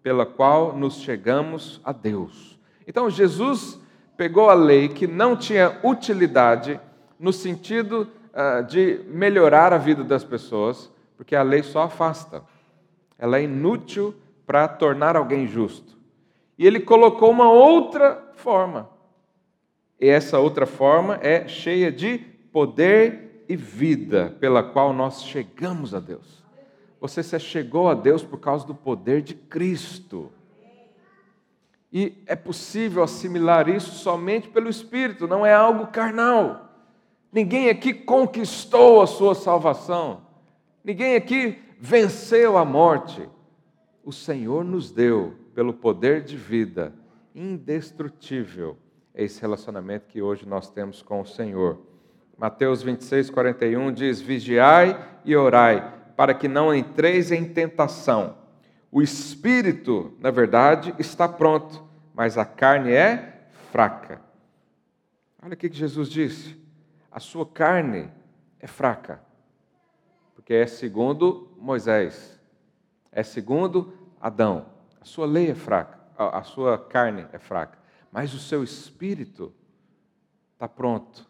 pela 0.00 0.24
qual 0.24 0.72
nos 0.76 0.98
chegamos 0.98 1.80
a 1.82 1.90
Deus. 1.90 2.56
Então, 2.86 3.10
Jesus 3.10 3.80
pegou 4.16 4.48
a 4.48 4.54
lei 4.54 4.88
que 4.88 5.08
não 5.08 5.34
tinha 5.34 5.80
utilidade 5.82 6.78
no 7.18 7.32
sentido 7.32 8.08
uh, 8.32 8.64
de 8.64 9.00
melhorar 9.08 9.72
a 9.72 9.76
vida 9.76 10.04
das 10.04 10.22
pessoas, 10.22 10.88
porque 11.16 11.34
a 11.34 11.42
lei 11.42 11.64
só 11.64 11.82
afasta. 11.82 12.44
Ela 13.18 13.38
é 13.38 13.42
inútil 13.42 14.14
para 14.46 14.68
tornar 14.68 15.16
alguém 15.16 15.48
justo. 15.48 15.98
E 16.56 16.64
ele 16.64 16.78
colocou 16.78 17.28
uma 17.28 17.50
outra 17.50 18.24
forma. 18.36 18.88
E 20.00 20.06
essa 20.06 20.38
outra 20.38 20.64
forma 20.64 21.18
é 21.20 21.48
cheia 21.48 21.90
de 21.90 22.18
poder 22.52 23.27
e 23.48 23.56
vida, 23.56 24.36
pela 24.38 24.62
qual 24.62 24.92
nós 24.92 25.24
chegamos 25.24 25.94
a 25.94 26.00
Deus. 26.00 26.44
Você 27.00 27.22
se 27.22 27.38
chegou 27.40 27.88
a 27.88 27.94
Deus 27.94 28.22
por 28.22 28.38
causa 28.38 28.66
do 28.66 28.74
poder 28.74 29.22
de 29.22 29.34
Cristo. 29.34 30.30
E 31.92 32.22
é 32.26 32.36
possível 32.36 33.02
assimilar 33.02 33.68
isso 33.68 33.92
somente 33.92 34.48
pelo 34.48 34.68
Espírito, 34.68 35.26
não 35.26 35.46
é 35.46 35.54
algo 35.54 35.86
carnal. 35.86 36.68
Ninguém 37.32 37.70
aqui 37.70 37.94
conquistou 37.94 39.00
a 39.00 39.06
sua 39.06 39.34
salvação. 39.34 40.22
Ninguém 40.84 41.16
aqui 41.16 41.58
venceu 41.80 42.58
a 42.58 42.64
morte. 42.64 43.28
O 44.04 44.12
Senhor 44.12 44.64
nos 44.64 44.90
deu, 44.90 45.34
pelo 45.54 45.72
poder 45.72 46.22
de 46.22 46.36
vida 46.36 46.92
indestrutível, 47.34 48.76
esse 49.14 49.40
relacionamento 49.40 50.08
que 50.08 50.20
hoje 50.20 50.46
nós 50.46 50.70
temos 50.70 51.02
com 51.02 51.20
o 51.20 51.26
Senhor. 51.26 51.78
Mateus 52.38 52.84
26, 52.84 53.30
41 53.30 53.92
diz: 53.92 54.20
Vigiai 54.20 54.96
e 55.24 55.34
orai, 55.34 55.92
para 56.16 56.32
que 56.32 56.46
não 56.46 56.72
entreis 56.72 57.32
em 57.32 57.44
tentação. 57.44 58.38
O 58.92 59.02
espírito, 59.02 60.16
na 60.20 60.30
verdade, 60.30 60.94
está 61.00 61.28
pronto, 61.28 61.84
mas 62.14 62.38
a 62.38 62.44
carne 62.44 62.92
é 62.92 63.50
fraca. 63.72 64.22
Olha 65.42 65.54
o 65.54 65.56
que 65.56 65.70
Jesus 65.70 66.08
disse: 66.08 66.56
a 67.10 67.18
sua 67.18 67.44
carne 67.44 68.08
é 68.60 68.68
fraca, 68.68 69.20
porque 70.36 70.54
é 70.54 70.66
segundo 70.66 71.52
Moisés, 71.58 72.40
é 73.10 73.24
segundo 73.24 73.92
Adão. 74.20 74.66
A 75.00 75.04
sua 75.04 75.26
lei 75.26 75.50
é 75.50 75.54
fraca, 75.56 75.98
a 76.16 76.42
sua 76.44 76.78
carne 76.78 77.26
é 77.32 77.38
fraca, 77.38 77.78
mas 78.12 78.32
o 78.32 78.38
seu 78.38 78.62
espírito 78.62 79.52
está 80.54 80.68
pronto. 80.68 81.27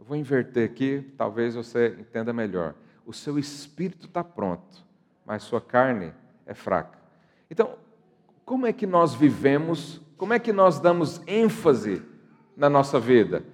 Eu 0.00 0.04
vou 0.04 0.16
inverter 0.16 0.68
aqui, 0.68 1.14
talvez 1.16 1.54
você 1.54 1.94
entenda 2.00 2.32
melhor. 2.32 2.74
O 3.06 3.12
seu 3.12 3.38
espírito 3.38 4.06
está 4.06 4.24
pronto 4.24 4.90
mas 5.30 5.44
sua 5.44 5.60
carne 5.60 6.12
é 6.44 6.52
fraca. 6.52 6.98
Então, 7.48 7.76
como 8.44 8.66
é 8.66 8.72
que 8.72 8.84
nós 8.84 9.14
vivemos, 9.14 10.00
como 10.16 10.32
é 10.32 10.40
que 10.40 10.52
nós 10.52 10.80
damos 10.80 11.22
ênfase 11.24 12.02
na 12.56 12.68
nossa 12.68 12.98
vida? 12.98 13.44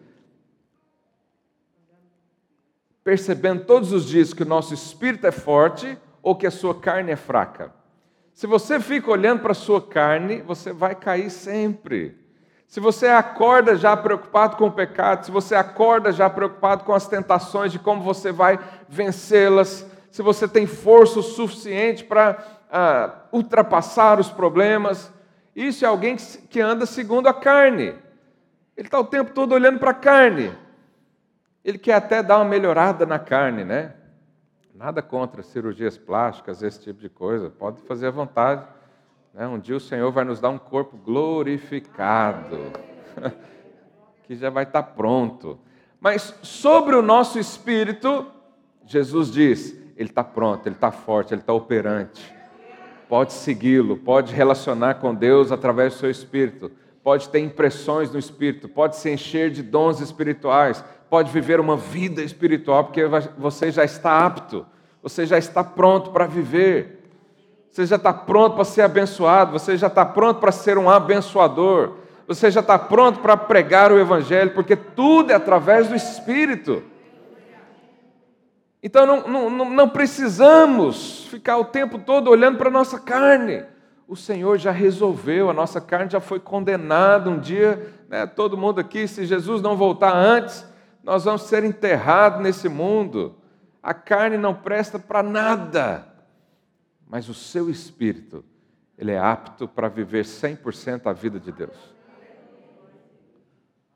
Percebendo 3.05 3.67
todos 3.67 3.93
os 3.93 4.07
dias 4.07 4.33
que 4.33 4.43
o 4.43 4.47
nosso 4.47 4.73
espírito 4.73 5.27
é 5.27 5.31
forte 5.31 5.99
ou 6.23 6.35
que 6.35 6.47
a 6.47 6.51
sua 6.51 6.75
carne 6.75 7.13
é 7.13 7.17
fraca. 7.17 7.75
Se 8.33 8.47
você 8.47 8.81
fica 8.81 9.11
olhando 9.11 9.43
para 9.43 9.53
a 9.53 9.55
sua 9.55 9.87
carne, 9.87 10.41
você 10.41 10.73
vai 10.73 10.95
cair 10.95 11.29
sempre. 11.29 12.19
Se 12.67 12.81
você 12.81 13.07
acorda 13.07 13.77
já 13.77 13.97
preocupado 13.97 14.57
com 14.57 14.67
o 14.67 14.73
pecado, 14.73 15.25
se 15.25 15.31
você 15.31 15.55
acorda 15.55 16.13
já 16.13 16.29
preocupado 16.29 16.85
com 16.85 16.93
as 16.93 17.07
tentações, 17.07 17.71
de 17.71 17.79
como 17.79 18.03
você 18.03 18.33
vai 18.33 18.59
vencê-las, 18.89 19.87
se 20.11 20.23
você 20.23 20.49
tem 20.49 20.67
força 20.67 21.21
o 21.21 21.23
suficiente 21.23 22.05
para 22.05 22.39
ah, 22.71 23.23
ultrapassar 23.33 24.19
os 24.19 24.31
problemas. 24.31 25.13
Isso 25.55 25.85
é 25.85 25.89
alguém 25.89 26.17
que 26.17 26.61
anda 26.61 26.85
segundo 26.87 27.29
a 27.29 27.35
carne. 27.35 27.95
Ele 28.77 28.89
está 28.89 28.99
o 29.01 29.05
tempo 29.05 29.33
todo 29.33 29.53
olhando 29.53 29.79
para 29.79 29.93
a 29.93 29.95
carne. 29.95 30.53
Ele 31.65 31.79
quer 31.79 31.95
até 31.95 32.23
dar 32.23 32.37
uma 32.37 32.45
melhorada 32.45 33.07
na 33.07 33.19
carne, 33.19 33.65
né? 33.65 33.95
Nada 34.75 35.01
contra 35.01 35.43
cirurgias 35.43 35.97
plásticas, 35.97 36.63
esse 36.63 36.81
tipo 36.81 37.01
de 37.01 37.09
coisa. 37.09 37.49
Pode 37.49 37.81
fazer 37.83 38.09
à 38.09 38.11
vontade. 38.11 38.67
Né? 39.37 39.47
Um 39.47 39.59
dia 39.59 39.77
o 39.77 39.81
Senhor 39.81 40.11
vai 40.11 40.25
nos 40.25 40.41
dar 40.41 40.49
um 40.49 40.57
corpo 40.57 40.97
glorificado, 40.97 42.59
que 44.25 44.35
já 44.35 44.49
vai 44.49 44.65
estar 44.65 44.83
pronto. 44.83 45.59
Mas 46.01 46.35
sobre 46.41 46.97
o 46.97 47.03
nosso 47.03 47.39
espírito, 47.39 48.27
Jesus 48.87 49.31
diz: 49.31 49.77
ele 49.95 50.09
está 50.09 50.25
pronto, 50.25 50.67
ele 50.67 50.75
está 50.75 50.91
forte, 50.91 51.35
ele 51.35 51.43
está 51.43 51.53
operante. 51.53 52.35
Pode 53.11 53.35
segui-lo, 53.35 53.99
pode 53.99 54.35
relacionar 54.35 54.95
com 54.95 55.15
Deus 55.15 55.53
através 55.53 55.93
do 55.93 56.01
seu 56.01 56.11
espírito, 56.11 56.73
pode 57.03 57.29
ter 57.29 57.41
impressões 57.41 58.11
no 58.11 58.19
espírito, 58.19 58.71
pode 58.71 58.97
se 58.97 59.11
encher 59.11 59.51
de 59.51 59.63
dons 59.63 60.01
espirituais, 60.01 60.83
pode 61.11 61.31
viver 61.31 61.61
uma 61.61 61.77
vida 61.77 62.23
espiritual, 62.23 62.85
porque 62.85 63.03
você 63.37 63.71
já 63.71 63.85
está 63.85 64.25
apto, 64.25 64.67
você 65.03 65.27
já 65.27 65.37
está 65.37 65.63
pronto 65.63 66.11
para 66.11 66.27
viver. 66.27 67.06
Você 67.77 67.85
já 67.85 67.97
está 67.97 68.11
pronto 68.11 68.55
para 68.55 68.65
ser 68.65 68.81
abençoado, 68.81 69.53
você 69.53 69.77
já 69.77 69.89
está 69.89 70.03
pronto 70.03 70.41
para 70.41 70.51
ser 70.51 70.79
um 70.79 70.89
abençoador, 70.89 71.97
você 72.27 72.51
já 72.51 72.61
está 72.61 72.79
pronto 72.79 73.21
para 73.21 73.37
pregar 73.37 73.93
o 73.93 73.99
Evangelho, 73.99 74.55
porque 74.55 74.75
tudo 74.75 75.31
é 75.31 75.35
através 75.35 75.87
do 75.87 75.95
Espírito. 75.95 76.83
Então 78.83 79.05
não, 79.05 79.51
não, 79.51 79.69
não 79.69 79.89
precisamos 79.91 81.27
ficar 81.27 81.59
o 81.59 81.67
tempo 81.67 81.99
todo 81.99 82.31
olhando 82.31 82.57
para 82.57 82.69
a 82.69 82.73
nossa 82.73 82.99
carne. 82.99 83.63
O 84.09 84.17
Senhor 84.17 84.57
já 84.57 84.71
resolveu, 84.71 85.51
a 85.51 85.53
nossa 85.53 85.79
carne 85.79 86.11
já 86.11 86.19
foi 86.19 86.41
condenada. 86.41 87.29
Um 87.29 87.39
dia, 87.39 87.93
né, 88.09 88.25
todo 88.25 88.57
mundo 88.57 88.81
aqui, 88.81 89.07
se 89.07 89.27
Jesus 89.27 89.61
não 89.61 89.77
voltar 89.77 90.17
antes, 90.17 90.67
nós 91.05 91.25
vamos 91.25 91.43
ser 91.43 91.63
enterrados 91.63 92.41
nesse 92.41 92.71
mundo. 92.71 93.35
A 93.83 93.93
carne 93.93 94.39
não 94.39 94.55
presta 94.55 94.99
para 94.99 95.23
nada 95.23 96.16
mas 97.09 97.29
o 97.29 97.35
seu 97.35 97.71
espírito, 97.71 98.45
ele 98.99 99.13
é 99.13 99.19
apto 99.19 99.69
para 99.69 99.89
viver 99.89 100.25
100% 100.25 101.07
a 101.07 101.13
vida 101.13 101.39
de 101.39 101.53
Deus. 101.53 101.77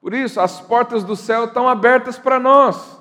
Por 0.00 0.14
isso, 0.14 0.40
as 0.40 0.60
portas 0.60 1.04
do 1.04 1.16
céu 1.16 1.44
estão 1.44 1.68
abertas 1.68 2.18
para 2.18 2.38
nós. 2.38 2.98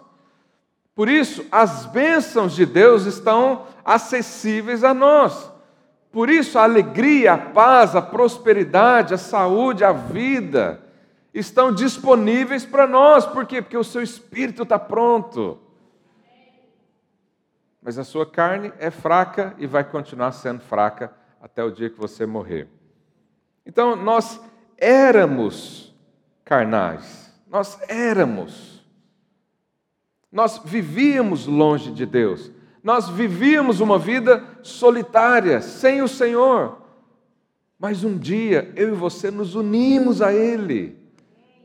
Por 0.93 1.07
isso, 1.07 1.45
as 1.51 1.85
bênçãos 1.85 2.53
de 2.53 2.65
Deus 2.65 3.05
estão 3.05 3.67
acessíveis 3.85 4.83
a 4.83 4.93
nós. 4.93 5.49
Por 6.11 6.29
isso, 6.29 6.57
a 6.57 6.63
alegria, 6.63 7.33
a 7.33 7.37
paz, 7.37 7.95
a 7.95 8.01
prosperidade, 8.01 9.13
a 9.13 9.17
saúde, 9.17 9.83
a 9.83 9.91
vida 9.93 10.81
estão 11.33 11.71
disponíveis 11.71 12.65
para 12.65 12.87
nós. 12.87 13.25
Por 13.25 13.45
quê? 13.45 13.61
Porque 13.61 13.77
o 13.77 13.83
seu 13.83 14.01
espírito 14.01 14.63
está 14.63 14.79
pronto 14.79 15.59
mas 17.89 17.97
a 17.97 18.03
sua 18.03 18.23
carne 18.23 18.71
é 18.77 18.91
fraca 18.91 19.55
e 19.57 19.65
vai 19.65 19.83
continuar 19.83 20.31
sendo 20.31 20.59
fraca 20.59 21.11
até 21.41 21.63
o 21.63 21.71
dia 21.71 21.89
que 21.89 21.99
você 21.99 22.23
morrer. 22.23 22.67
Então, 23.65 23.95
nós 23.95 24.39
éramos 24.77 25.91
carnais, 26.45 27.33
nós 27.49 27.79
éramos, 27.89 28.85
nós 30.31 30.61
vivíamos 30.63 31.47
longe 31.47 31.91
de 31.91 32.05
Deus, 32.05 32.51
nós 32.83 33.09
vivíamos 33.09 33.79
uma 33.79 33.97
vida 33.97 34.43
solitária, 34.61 35.59
sem 35.59 36.03
o 36.03 36.07
Senhor. 36.07 36.77
Mas 37.79 38.03
um 38.03 38.19
dia 38.19 38.71
eu 38.75 38.89
e 38.89 38.95
você 38.95 39.31
nos 39.31 39.55
unimos 39.55 40.21
a 40.21 40.31
Ele. 40.31 40.95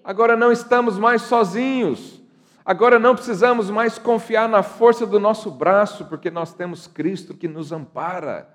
Agora 0.03 0.39
não 0.39 0.51
estamos 0.51 0.99
mais 0.99 1.21
sozinhos. 1.21 2.19
Agora 2.65 2.99
não 2.99 3.15
precisamos 3.15 3.69
mais 3.69 3.99
confiar 3.99 4.49
na 4.49 4.63
força 4.63 5.05
do 5.05 5.21
nosso 5.21 5.51
braço, 5.51 6.07
porque 6.07 6.31
nós 6.31 6.55
temos 6.55 6.87
Cristo 6.87 7.35
que 7.35 7.47
nos 7.47 7.73
ampara. 7.73 8.49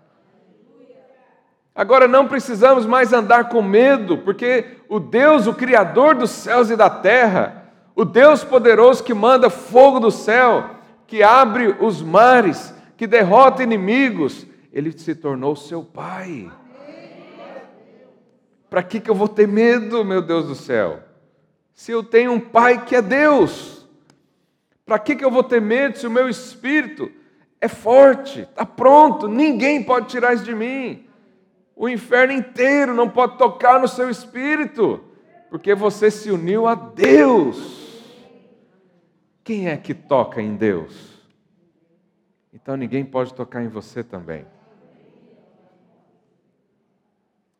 Agora 1.75 2.07
não 2.07 2.27
precisamos 2.27 2.87
mais 2.87 3.13
andar 3.13 3.49
com 3.49 3.61
medo, 3.61 4.17
porque 4.17 4.77
o 4.89 4.99
Deus, 4.99 5.45
o 5.45 5.53
Criador 5.53 6.15
dos 6.15 6.31
céus 6.31 6.71
e 6.71 6.75
da 6.75 6.89
terra, 6.89 7.71
o 7.95 8.03
Deus 8.03 8.43
poderoso 8.43 9.03
que 9.03 9.13
manda 9.13 9.49
fogo 9.49 9.99
do 9.99 10.09
céu, 10.09 10.71
que 11.05 11.21
abre 11.21 11.75
os 11.79 12.01
mares, 12.01 12.73
que 12.97 13.05
derrota 13.05 13.61
inimigos, 13.61 14.45
ele 14.73 14.91
se 14.91 15.13
tornou 15.13 15.55
seu 15.55 15.83
Pai. 15.83 16.51
Para 18.69 18.83
que, 18.83 18.99
que 18.99 19.09
eu 19.09 19.15
vou 19.15 19.27
ter 19.27 19.47
medo, 19.47 20.03
meu 20.03 20.21
Deus 20.21 20.47
do 20.47 20.55
céu? 20.55 20.99
Se 21.73 21.91
eu 21.91 22.03
tenho 22.03 22.31
um 22.31 22.39
Pai 22.39 22.85
que 22.85 22.95
é 22.95 23.01
Deus. 23.01 23.78
Para 24.89 24.97
que, 24.97 25.15
que 25.15 25.23
eu 25.23 25.29
vou 25.29 25.43
ter 25.43 25.61
medo 25.61 25.99
se 25.99 26.07
o 26.07 26.09
meu 26.09 26.27
espírito 26.27 27.11
é 27.61 27.67
forte, 27.67 28.39
está 28.39 28.65
pronto, 28.65 29.27
ninguém 29.27 29.83
pode 29.83 30.07
tirar 30.07 30.33
isso 30.33 30.43
de 30.43 30.55
mim. 30.55 31.07
O 31.75 31.87
inferno 31.87 32.33
inteiro 32.33 32.91
não 32.91 33.07
pode 33.07 33.37
tocar 33.37 33.79
no 33.79 33.87
seu 33.87 34.09
espírito, 34.09 34.99
porque 35.47 35.75
você 35.75 36.09
se 36.09 36.31
uniu 36.31 36.65
a 36.65 36.73
Deus. 36.73 38.01
Quem 39.43 39.69
é 39.69 39.77
que 39.77 39.93
toca 39.93 40.41
em 40.41 40.55
Deus? 40.55 41.21
Então 42.51 42.75
ninguém 42.75 43.05
pode 43.05 43.31
tocar 43.35 43.63
em 43.63 43.67
você 43.67 44.03
também. 44.03 44.43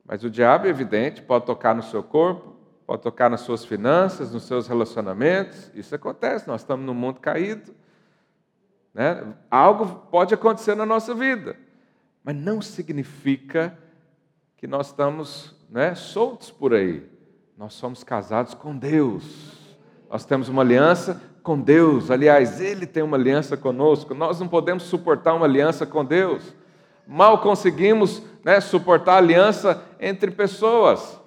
Mas 0.03 0.23
o 0.23 0.31
diabo, 0.31 0.65
é 0.65 0.71
evidente, 0.71 1.21
pode 1.21 1.45
tocar 1.45 1.75
no 1.75 1.83
seu 1.83 2.01
corpo, 2.01 2.48
pode 2.89 3.04
tocar 3.04 3.30
nas 3.30 3.41
suas 3.41 3.63
finanças, 3.63 4.34
nos 4.34 4.45
seus 4.45 4.67
relacionamentos. 4.67 5.69
Isso 5.75 5.93
acontece, 5.93 6.47
nós 6.47 6.62
estamos 6.62 6.84
num 6.84 6.93
mundo 6.95 7.19
caído. 7.19 7.71
Né? 8.91 9.23
Algo 9.52 10.08
pode 10.10 10.34
acontecer 10.34 10.73
na 10.73 10.88
nossa 10.88 11.13
vida, 11.13 11.56
mas 12.23 12.36
não 12.36 12.60
significa 12.63 13.78
que 14.58 14.65
nós 14.65 14.88
estamos 14.88 15.56
né, 15.69 15.93
soltos 15.93 16.49
por 16.49 16.73
aí. 16.73 17.08
Nós 17.56 17.75
somos 17.75 18.04
casados 18.04 18.56
com 18.56 18.75
Deus. 18.75 19.78
Nós 20.10 20.25
temos 20.25 20.49
uma 20.49 20.63
aliança 20.63 21.21
com 21.43 21.62
Deus. 21.62 22.10
Aliás, 22.10 22.60
Ele 22.60 22.88
tem 22.88 23.04
uma 23.04 23.17
aliança 23.17 23.56
conosco. 23.56 24.15
Nós 24.15 24.39
não 24.39 24.47
podemos 24.47 24.82
suportar 24.82 25.36
uma 25.36 25.45
aliança 25.45 25.86
com 25.86 26.04
Deus. 26.04 26.56
Mal 27.06 27.39
conseguimos 27.39 28.23
né, 28.43 28.60
suportar 28.60 29.17
aliança 29.17 29.80
entre 29.99 30.32
pessoas. 30.32 31.18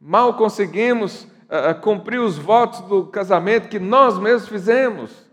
Mal 0.00 0.34
conseguimos 0.34 1.24
uh, 1.24 1.78
cumprir 1.80 2.20
os 2.20 2.36
votos 2.36 2.80
do 2.82 3.06
casamento 3.06 3.68
que 3.68 3.78
nós 3.78 4.18
mesmos 4.18 4.48
fizemos. 4.48 5.26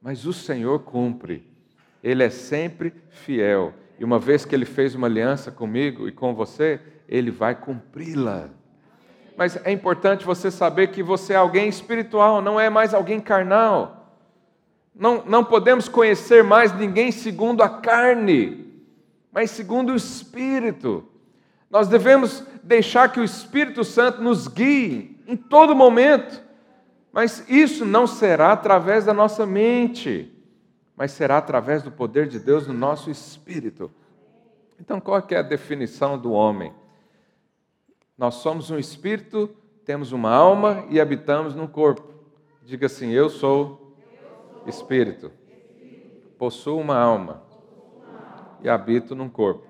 Mas 0.00 0.24
o 0.24 0.32
Senhor 0.32 0.80
cumpre. 0.80 1.46
Ele 2.02 2.22
é 2.22 2.30
sempre 2.30 2.94
fiel. 3.10 3.74
E 3.98 4.04
uma 4.04 4.18
vez 4.18 4.44
que 4.44 4.54
ele 4.54 4.64
fez 4.64 4.94
uma 4.94 5.06
aliança 5.06 5.50
comigo 5.50 6.08
e 6.08 6.12
com 6.12 6.34
você, 6.34 6.80
ele 7.06 7.30
vai 7.30 7.54
cumpri-la. 7.54 8.48
Mas 9.36 9.58
é 9.64 9.70
importante 9.70 10.24
você 10.24 10.50
saber 10.50 10.88
que 10.88 11.02
você 11.02 11.34
é 11.34 11.36
alguém 11.36 11.68
espiritual, 11.68 12.40
não 12.40 12.58
é 12.58 12.70
mais 12.70 12.94
alguém 12.94 13.20
carnal. 13.20 14.00
Não, 14.94 15.24
não 15.24 15.44
podemos 15.44 15.88
conhecer 15.88 16.42
mais 16.42 16.76
ninguém 16.76 17.12
segundo 17.12 17.62
a 17.62 17.68
carne, 17.68 18.66
mas 19.32 19.50
segundo 19.50 19.92
o 19.92 19.96
Espírito. 19.96 21.06
Nós 21.70 21.88
devemos 21.88 22.44
deixar 22.70 23.10
que 23.10 23.18
o 23.18 23.24
Espírito 23.24 23.82
Santo 23.82 24.22
nos 24.22 24.46
guie 24.46 25.20
em 25.26 25.36
todo 25.36 25.74
momento, 25.74 26.40
mas 27.12 27.44
isso 27.48 27.84
não 27.84 28.06
será 28.06 28.52
através 28.52 29.04
da 29.04 29.12
nossa 29.12 29.44
mente, 29.44 30.32
mas 30.96 31.10
será 31.10 31.38
através 31.38 31.82
do 31.82 31.90
poder 31.90 32.28
de 32.28 32.38
Deus 32.38 32.68
no 32.68 32.72
nosso 32.72 33.10
espírito. 33.10 33.90
Então, 34.78 35.00
qual 35.00 35.20
é 35.30 35.36
a 35.36 35.42
definição 35.42 36.16
do 36.16 36.30
homem? 36.30 36.72
Nós 38.16 38.36
somos 38.36 38.70
um 38.70 38.78
espírito, 38.78 39.50
temos 39.84 40.12
uma 40.12 40.30
alma 40.30 40.84
e 40.90 41.00
habitamos 41.00 41.56
num 41.56 41.66
corpo. 41.66 42.08
Diga 42.62 42.86
assim: 42.86 43.10
Eu 43.10 43.28
sou 43.28 43.96
espírito, 44.64 45.32
possuo 46.38 46.78
uma 46.78 46.96
alma 46.96 47.42
e 48.62 48.68
habito 48.68 49.16
num 49.16 49.28
corpo 49.28 49.69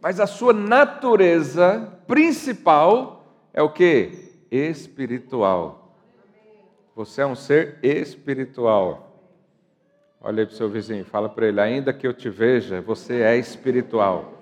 mas 0.00 0.18
a 0.18 0.26
sua 0.26 0.52
natureza 0.52 1.92
principal 2.06 3.24
é 3.52 3.62
o 3.62 3.70
que? 3.70 4.30
Espiritual. 4.50 5.94
Você 6.96 7.20
é 7.20 7.26
um 7.26 7.36
ser 7.36 7.78
espiritual. 7.82 9.06
Olha 10.20 10.46
para 10.46 10.52
o 10.52 10.56
seu 10.56 10.68
vizinho, 10.68 11.04
fala 11.04 11.28
para 11.28 11.46
ele: 11.46 11.60
ainda 11.60 11.92
que 11.92 12.06
eu 12.06 12.14
te 12.14 12.28
veja, 12.28 12.80
você 12.80 13.20
é 13.20 13.36
espiritual. 13.36 14.34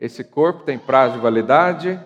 Esse 0.00 0.22
corpo 0.22 0.62
tem 0.62 0.78
prazo 0.78 1.14
de 1.14 1.20
validade, 1.20 2.00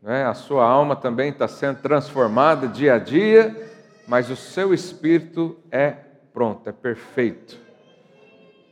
né? 0.00 0.24
a 0.24 0.34
sua 0.34 0.64
alma 0.64 0.94
também 0.94 1.30
está 1.30 1.48
sendo 1.48 1.80
transformada 1.80 2.68
dia 2.68 2.94
a 2.94 2.98
dia, 2.98 3.72
mas 4.06 4.30
o 4.30 4.36
seu 4.36 4.72
espírito 4.72 5.58
é 5.68 5.90
pronto, 6.32 6.68
é 6.68 6.72
perfeito 6.72 7.67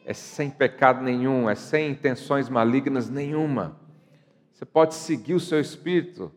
é 0.07 0.15
sem 0.15 0.49
pecado 0.49 1.03
nenhum, 1.03 1.51
é 1.51 1.57
sem 1.57 1.91
intenções 1.91 2.49
malignas 2.49 3.11
nenhuma. 3.11 3.77
Você 4.53 4.65
pode 4.65 4.95
seguir 4.95 5.35
o 5.35 5.41
seu 5.41 5.61
espírito 5.61 6.31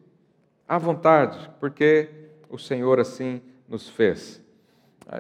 à 0.68 0.80
vontade, 0.80 1.52
porque 1.60 2.10
o 2.50 2.58
Senhor 2.58 3.00
assim 3.00 3.40
nos 3.68 3.88
fez. 3.88 4.44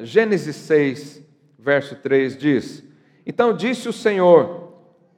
Gênesis 0.02 0.56
6, 0.56 1.24
verso 1.60 1.96
3 1.98 2.36
diz: 2.36 2.84
Então 3.24 3.56
disse 3.56 3.88
o 3.88 3.94
Senhor: 3.94 4.74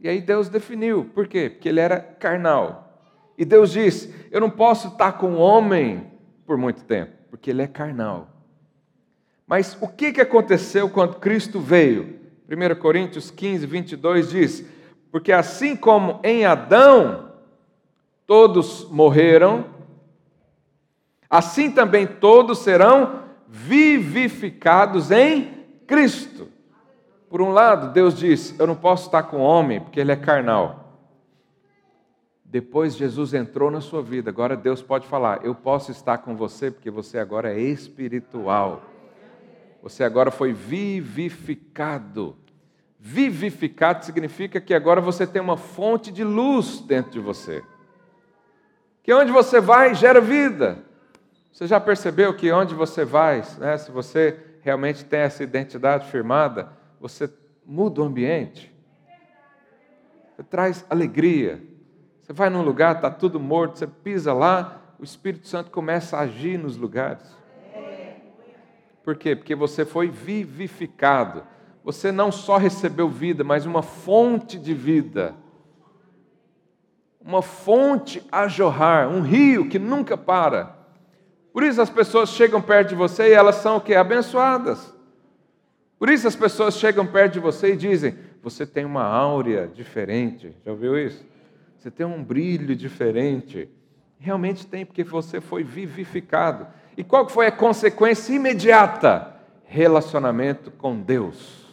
E 0.01 0.09
aí 0.09 0.19
Deus 0.19 0.49
definiu, 0.49 1.05
por 1.05 1.27
quê? 1.27 1.51
Porque 1.51 1.69
ele 1.69 1.81
era 1.81 1.99
carnal. 1.99 2.99
E 3.37 3.45
Deus 3.45 3.71
disse: 3.71 4.11
Eu 4.31 4.41
não 4.41 4.49
posso 4.49 4.87
estar 4.87 5.19
com 5.19 5.33
o 5.33 5.37
homem 5.37 6.11
por 6.47 6.57
muito 6.57 6.83
tempo, 6.83 7.13
porque 7.29 7.51
ele 7.51 7.61
é 7.61 7.67
carnal. 7.67 8.36
Mas 9.47 9.77
o 9.81 9.87
que, 9.87 10.19
aconteceu 10.21 10.89
quando 10.89 11.15
Cristo 11.15 11.59
veio? 11.59 12.19
1 12.49 12.79
Coríntios 12.79 13.31
15, 13.31 13.65
22 13.65 14.29
diz: 14.29 14.65
Porque 15.11 15.31
assim 15.31 15.75
como 15.75 16.19
em 16.23 16.45
Adão 16.45 17.31
todos 18.27 18.87
morreram, 18.91 19.77
Assim 21.29 21.69
também 21.69 22.07
todos 22.07 22.59
serão 22.59 23.23
vivificados 23.47 25.11
em 25.11 25.65
Cristo. 25.85 26.47
Por 27.29 27.41
um 27.41 27.49
lado, 27.49 27.91
Deus 27.91 28.15
diz: 28.15 28.57
Eu 28.57 28.67
não 28.67 28.75
posso 28.75 29.07
estar 29.07 29.23
com 29.23 29.37
o 29.37 29.41
homem 29.41 29.81
porque 29.81 29.99
ele 29.99 30.11
é 30.11 30.15
carnal. 30.15 30.85
Depois 32.45 32.95
Jesus 32.95 33.33
entrou 33.33 33.69
na 33.69 33.81
sua 33.81 34.01
vida, 34.01 34.29
agora 34.29 34.55
Deus 34.55 34.81
pode 34.81 35.05
falar: 35.05 35.41
Eu 35.43 35.53
posso 35.53 35.91
estar 35.91 36.19
com 36.19 36.35
você 36.35 36.71
porque 36.71 36.89
você 36.89 37.19
agora 37.19 37.53
é 37.53 37.59
espiritual. 37.59 38.81
Você 39.87 40.03
agora 40.03 40.29
foi 40.29 40.51
vivificado. 40.51 42.35
Vivificado 42.99 44.03
significa 44.03 44.59
que 44.59 44.73
agora 44.73 44.99
você 44.99 45.25
tem 45.25 45.41
uma 45.41 45.55
fonte 45.55 46.11
de 46.11 46.25
luz 46.25 46.81
dentro 46.81 47.11
de 47.11 47.19
você. 47.21 47.63
Que 49.01 49.13
onde 49.13 49.31
você 49.31 49.61
vai 49.61 49.95
gera 49.95 50.19
vida. 50.19 50.79
Você 51.53 51.65
já 51.65 51.79
percebeu 51.79 52.35
que 52.35 52.51
onde 52.51 52.75
você 52.75 53.05
vai, 53.05 53.41
né, 53.59 53.77
se 53.77 53.89
você 53.89 54.37
realmente 54.61 55.05
tem 55.05 55.21
essa 55.21 55.41
identidade 55.41 56.11
firmada, 56.11 56.69
você 56.99 57.31
muda 57.65 58.01
o 58.01 58.03
ambiente? 58.03 58.75
Você 60.35 60.43
traz 60.43 60.85
alegria. 60.89 61.63
Você 62.21 62.33
vai 62.33 62.49
num 62.49 62.61
lugar, 62.61 62.97
está 62.97 63.09
tudo 63.09 63.39
morto, 63.39 63.79
você 63.79 63.87
pisa 63.87 64.33
lá, 64.33 64.81
o 64.99 65.03
Espírito 65.05 65.47
Santo 65.47 65.71
começa 65.71 66.17
a 66.17 66.21
agir 66.23 66.59
nos 66.59 66.75
lugares. 66.75 67.37
Por 69.07 69.15
quê? 69.15 69.37
Porque 69.37 69.55
você 69.55 69.85
foi 69.85 70.09
vivificado. 70.09 71.45
Você 71.81 72.11
não 72.11 72.29
só 72.29 72.57
recebeu 72.57 73.07
vida, 73.07 73.41
mas 73.41 73.65
uma 73.65 73.81
fonte 73.81 74.59
de 74.59 74.73
vida. 74.73 75.33
Uma 77.17 77.41
fonte 77.41 78.21
a 78.29 78.49
jorrar, 78.49 79.07
um 79.07 79.21
rio 79.21 79.69
que 79.69 79.79
nunca 79.79 80.17
para. 80.17 80.77
Por 81.53 81.63
isso 81.63 81.81
as 81.81 81.89
pessoas 81.89 82.31
chegam 82.31 82.61
perto 82.61 82.89
de 82.89 82.95
você 82.95 83.29
e 83.29 83.33
elas 83.33 83.55
são 83.55 83.77
o 83.77 83.81
que? 83.81 83.95
Abençoadas. 83.95 84.93
Por 85.97 86.09
isso 86.09 86.27
as 86.27 86.35
pessoas 86.35 86.75
chegam 86.75 87.07
perto 87.07 87.35
de 87.35 87.39
você 87.39 87.71
e 87.71 87.77
dizem: 87.77 88.13
Você 88.43 88.65
tem 88.65 88.83
uma 88.83 89.05
áurea 89.05 89.71
diferente. 89.73 90.53
Já 90.65 90.71
ouviu 90.71 90.99
isso? 90.99 91.25
Você 91.77 91.89
tem 91.89 92.05
um 92.05 92.21
brilho 92.21 92.75
diferente. 92.75 93.69
Realmente 94.19 94.67
tem, 94.67 94.85
porque 94.85 95.05
você 95.05 95.39
foi 95.39 95.63
vivificado. 95.63 96.67
E 96.97 97.03
qual 97.03 97.29
foi 97.29 97.45
a 97.45 97.51
consequência 97.51 98.33
imediata? 98.33 99.35
Relacionamento 99.65 100.71
com 100.71 100.99
Deus. 100.99 101.63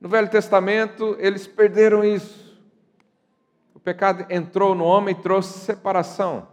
No 0.00 0.08
Velho 0.08 0.30
Testamento, 0.30 1.14
eles 1.20 1.46
perderam 1.46 2.02
isso. 2.02 2.58
O 3.74 3.78
pecado 3.78 4.24
entrou 4.30 4.74
no 4.74 4.84
homem 4.84 5.14
e 5.14 5.22
trouxe 5.22 5.58
separação. 5.58 6.48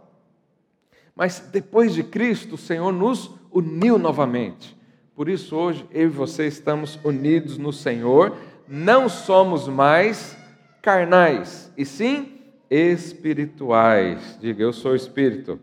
Mas 1.16 1.40
depois 1.40 1.94
de 1.94 2.02
Cristo, 2.02 2.56
o 2.56 2.58
Senhor 2.58 2.92
nos 2.92 3.30
uniu 3.50 3.98
novamente. 3.98 4.76
Por 5.14 5.30
isso, 5.30 5.56
hoje, 5.56 5.88
eu 5.90 6.04
e 6.04 6.10
você 6.10 6.46
estamos 6.46 6.98
unidos 7.02 7.56
no 7.56 7.72
Senhor, 7.72 8.36
não 8.68 9.08
somos 9.08 9.66
mais 9.66 10.36
carnais, 10.82 11.72
e 11.76 11.84
sim 11.84 12.38
espirituais. 12.70 14.38
Diga, 14.40 14.62
eu 14.62 14.72
sou 14.72 14.94
espírito, 14.94 15.58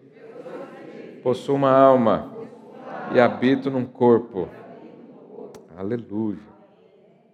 possuo 1.25 1.55
uma 1.55 1.71
alma 1.71 2.31
e 3.11 3.19
habito 3.19 3.71
num 3.71 3.83
corpo. 3.83 4.47
Aleluia. 5.75 6.37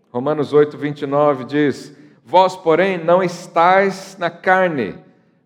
Romanos 0.10 0.54
8, 0.54 0.78
29 0.78 1.44
diz: 1.44 1.94
Vós, 2.24 2.56
porém, 2.56 2.98
não 2.98 3.22
estáis 3.22 4.16
na 4.18 4.30
carne, 4.30 4.96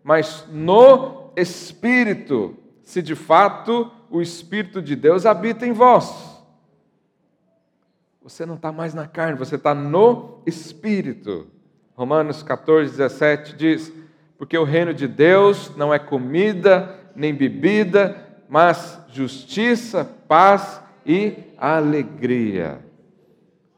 mas 0.03 0.45
no 0.47 1.31
espírito 1.35 2.55
se 2.83 3.01
de 3.01 3.15
fato 3.15 3.91
o 4.11 4.21
Espírito 4.21 4.79
de 4.79 4.95
Deus 4.95 5.25
habita 5.25 5.65
em 5.65 5.73
vós. 5.73 6.39
Você 8.21 8.45
não 8.45 8.53
está 8.53 8.71
mais 8.71 8.93
na 8.93 9.07
carne, 9.07 9.39
você 9.39 9.55
está 9.55 9.73
no 9.73 10.43
Espírito. 10.45 11.47
Romanos 11.95 12.43
14, 12.43 12.91
17 12.91 13.55
diz: 13.55 13.91
Porque 14.37 14.55
o 14.55 14.63
reino 14.63 14.93
de 14.93 15.07
Deus 15.07 15.75
não 15.75 15.91
é 15.91 15.97
comida 15.97 17.01
nem 17.15 17.33
bebida, 17.33 18.24
mas 18.47 18.99
justiça, 19.09 20.05
paz 20.27 20.81
e 21.05 21.35
alegria. 21.57 22.83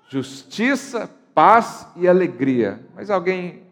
Justiça, 0.09 1.09
paz 1.33 1.87
e 1.95 2.07
alegria. 2.07 2.79
Mas 2.95 3.09
alguém 3.09 3.63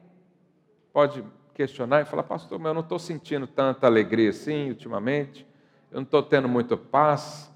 pode 0.94 1.24
questionar 1.54 2.02
e 2.02 2.06
falar, 2.06 2.24
pastor, 2.24 2.60
mas 2.60 2.68
eu 2.68 2.74
não 2.74 2.82
estou 2.82 3.00
sentindo 3.00 3.48
tanta 3.48 3.88
alegria 3.88 4.30
assim 4.30 4.70
ultimamente, 4.70 5.48
eu 5.90 5.96
não 5.96 6.04
estou 6.04 6.22
tendo 6.22 6.50
muita 6.50 6.76
paz, 6.76 7.50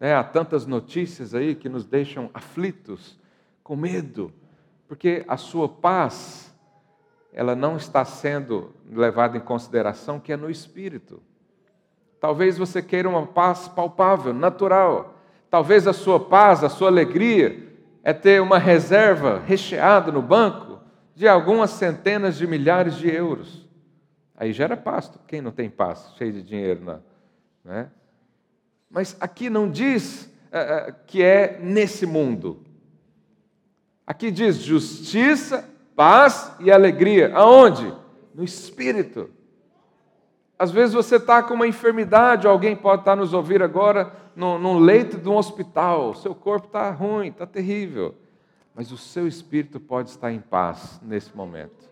né? 0.00 0.14
há 0.14 0.24
tantas 0.24 0.66
notícias 0.66 1.34
aí 1.34 1.54
que 1.54 1.68
nos 1.68 1.84
deixam 1.84 2.30
aflitos, 2.32 3.20
com 3.62 3.76
medo, 3.76 4.32
porque 4.88 5.24
a 5.28 5.36
sua 5.36 5.68
paz, 5.68 6.52
ela 7.32 7.54
não 7.54 7.76
está 7.76 8.04
sendo 8.04 8.74
levada 8.90 9.36
em 9.36 9.40
consideração, 9.40 10.18
que 10.18 10.32
é 10.32 10.36
no 10.36 10.50
espírito. 10.50 11.22
Talvez 12.22 12.56
você 12.56 12.80
queira 12.80 13.08
uma 13.08 13.26
paz 13.26 13.66
palpável, 13.66 14.32
natural. 14.32 15.18
Talvez 15.50 15.88
a 15.88 15.92
sua 15.92 16.20
paz, 16.20 16.62
a 16.62 16.68
sua 16.68 16.86
alegria, 16.86 17.68
é 18.04 18.12
ter 18.12 18.40
uma 18.40 18.58
reserva 18.58 19.42
recheada 19.44 20.12
no 20.12 20.22
banco 20.22 20.78
de 21.16 21.26
algumas 21.26 21.70
centenas 21.70 22.38
de 22.38 22.46
milhares 22.46 22.94
de 22.94 23.12
euros. 23.12 23.68
Aí 24.36 24.52
gera 24.52 24.76
pasto. 24.76 25.18
Quem 25.26 25.40
não 25.40 25.50
tem 25.50 25.68
pasto, 25.68 26.16
cheio 26.16 26.32
de 26.32 26.44
dinheiro? 26.44 26.84
Não, 26.84 27.02
né? 27.64 27.90
Mas 28.88 29.16
aqui 29.18 29.50
não 29.50 29.68
diz 29.68 30.32
uh, 30.52 30.94
que 31.08 31.24
é 31.24 31.58
nesse 31.60 32.06
mundo. 32.06 32.62
Aqui 34.06 34.30
diz 34.30 34.58
justiça, 34.58 35.68
paz 35.96 36.54
e 36.60 36.70
alegria. 36.70 37.34
Aonde? 37.34 37.92
No 38.32 38.44
espírito. 38.44 39.28
Às 40.58 40.70
vezes 40.70 40.94
você 40.94 41.16
está 41.16 41.42
com 41.42 41.54
uma 41.54 41.66
enfermidade, 41.66 42.46
alguém 42.46 42.76
pode 42.76 43.02
estar 43.02 43.12
tá 43.12 43.16
nos 43.16 43.32
ouvir 43.32 43.62
agora 43.62 44.12
num, 44.34 44.78
leito 44.78 45.18
de 45.18 45.28
um 45.28 45.36
hospital, 45.36 46.14
seu 46.14 46.34
corpo 46.34 46.66
está 46.66 46.90
ruim, 46.90 47.28
está 47.28 47.46
terrível 47.46 48.14
mas 48.74 48.90
o 48.90 48.96
seu 48.96 49.26
espírito 49.26 49.78
pode 49.78 50.10
estar 50.10 50.32
em 50.32 50.40
paz 50.40 50.98
nesse 51.02 51.36
momento. 51.36 51.90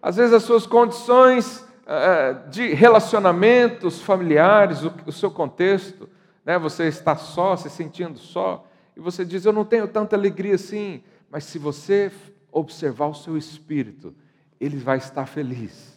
Às 0.00 0.16
vezes 0.16 0.34
as 0.34 0.42
suas 0.42 0.66
condições 0.66 1.60
uh, 1.60 2.48
de 2.50 2.74
relacionamentos 2.74 4.02
familiares, 4.02 4.84
o, 4.84 4.92
o 5.06 5.12
seu 5.12 5.30
contexto, 5.30 6.08
né, 6.44 6.58
você 6.58 6.84
está 6.84 7.16
só, 7.16 7.56
se 7.56 7.70
sentindo 7.70 8.18
só, 8.18 8.66
e 8.94 9.00
você 9.00 9.24
diz: 9.24 9.46
Eu 9.46 9.52
não 9.52 9.64
tenho 9.64 9.88
tanta 9.88 10.14
alegria 10.14 10.56
assim. 10.56 11.02
Mas 11.30 11.44
se 11.44 11.58
você 11.58 12.12
observar 12.52 13.06
o 13.06 13.14
seu 13.14 13.36
espírito, 13.36 14.14
ele 14.60 14.76
vai 14.76 14.98
estar 14.98 15.26
feliz, 15.26 15.93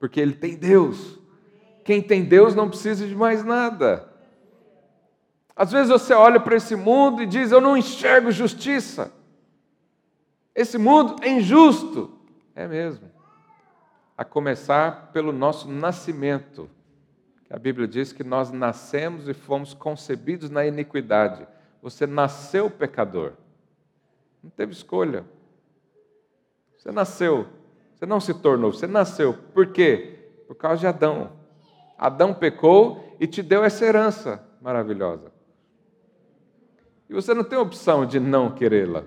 porque 0.00 0.18
ele 0.18 0.32
tem 0.32 0.56
Deus. 0.56 1.20
Quem 1.84 2.02
tem 2.02 2.24
Deus 2.24 2.54
não 2.54 2.68
precisa 2.68 3.06
de 3.06 3.14
mais 3.14 3.44
nada. 3.44 4.10
Às 5.54 5.70
vezes 5.70 5.90
você 5.90 6.14
olha 6.14 6.40
para 6.40 6.56
esse 6.56 6.74
mundo 6.74 7.22
e 7.22 7.26
diz: 7.26 7.52
Eu 7.52 7.60
não 7.60 7.76
enxergo 7.76 8.32
justiça. 8.32 9.12
Esse 10.54 10.78
mundo 10.78 11.22
é 11.22 11.28
injusto. 11.28 12.18
É 12.54 12.66
mesmo. 12.66 13.10
A 14.16 14.24
começar 14.24 15.10
pelo 15.12 15.32
nosso 15.32 15.70
nascimento. 15.70 16.68
a 17.50 17.58
Bíblia 17.58 17.86
diz 17.86 18.12
que 18.12 18.24
nós 18.24 18.50
nascemos 18.50 19.28
e 19.28 19.34
fomos 19.34 19.74
concebidos 19.74 20.48
na 20.48 20.64
iniquidade. 20.66 21.46
Você 21.82 22.06
nasceu 22.06 22.70
pecador. 22.70 23.32
Não 24.42 24.50
teve 24.50 24.72
escolha. 24.72 25.24
Você 26.78 26.90
nasceu. 26.90 27.59
Você 28.00 28.06
não 28.06 28.18
se 28.18 28.32
tornou, 28.32 28.72
você 28.72 28.86
nasceu. 28.86 29.34
Por 29.52 29.66
quê? 29.66 30.30
Por 30.48 30.54
causa 30.54 30.80
de 30.80 30.86
Adão. 30.86 31.32
Adão 31.98 32.32
pecou 32.32 33.14
e 33.20 33.26
te 33.26 33.42
deu 33.42 33.62
essa 33.62 33.84
herança 33.84 34.42
maravilhosa. 34.58 35.30
E 37.10 37.12
você 37.12 37.34
não 37.34 37.44
tem 37.44 37.58
opção 37.58 38.06
de 38.06 38.18
não 38.18 38.52
querê-la. 38.52 39.04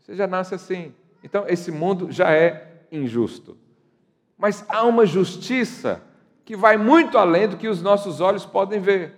Você 0.00 0.16
já 0.16 0.26
nasce 0.26 0.56
assim. 0.56 0.92
Então, 1.22 1.44
esse 1.46 1.70
mundo 1.70 2.10
já 2.10 2.32
é 2.32 2.84
injusto. 2.90 3.56
Mas 4.36 4.64
há 4.68 4.82
uma 4.82 5.06
justiça 5.06 6.02
que 6.44 6.56
vai 6.56 6.76
muito 6.76 7.16
além 7.16 7.46
do 7.46 7.56
que 7.56 7.68
os 7.68 7.80
nossos 7.80 8.20
olhos 8.20 8.44
podem 8.44 8.80
ver. 8.80 9.14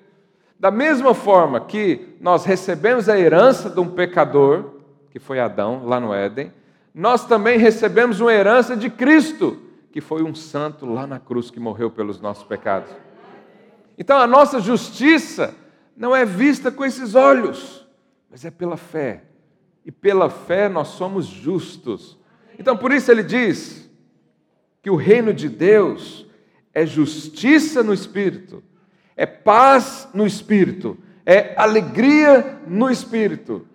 Da 0.61 0.71
mesma 0.71 1.15
forma 1.15 1.62
que 1.62 2.15
nós 2.21 2.45
recebemos 2.45 3.09
a 3.09 3.19
herança 3.19 3.71
de 3.71 3.81
um 3.81 3.89
pecador, 3.89 4.75
que 5.11 5.19
foi 5.19 5.41
Adão, 5.41 5.87
lá 5.87 5.99
no 5.99 6.12
Éden, 6.12 6.53
nós 6.98 7.26
também 7.26 7.59
recebemos 7.59 8.20
uma 8.20 8.32
herança 8.32 8.74
de 8.74 8.88
Cristo, 8.88 9.59
que 9.92 10.00
foi 10.00 10.22
um 10.22 10.35
santo 10.35 10.87
lá 10.87 11.06
na 11.06 11.20
cruz 11.20 11.50
que 11.50 11.61
morreu 11.61 11.90
pelos 11.90 12.18
nossos 12.22 12.44
pecados. 12.44 12.90
Então 13.98 14.16
a 14.18 14.26
nossa 14.26 14.61
justiça 14.61 15.54
não 15.94 16.16
é 16.16 16.24
vista 16.24 16.72
com 16.72 16.87
esses 16.87 17.14
olhos, 17.14 17.87
mas 18.30 18.46
é 18.46 18.50
pela 18.50 18.78
fé. 18.78 19.24
E 19.85 19.92
pela 19.92 20.30
fé 20.30 20.70
nós 20.70 20.88
somos 20.88 21.26
justos. 21.26 22.18
Então 22.59 22.74
por 22.74 22.90
isso 22.90 23.11
ele 23.11 23.22
diz 23.22 23.90
que 24.80 24.88
o 24.88 24.96
reino 24.96 25.35
de 25.35 25.50
Deus 25.50 26.26
é 26.72 26.87
justiça 26.87 27.82
no 27.82 27.92
espírito, 27.92 28.64
é 29.14 29.26
paz 29.26 30.09
no 30.14 30.26
espírito, 30.26 30.96
é 31.26 31.52
alegria 31.59 32.59
no 32.66 32.90
espírito. 32.90 33.66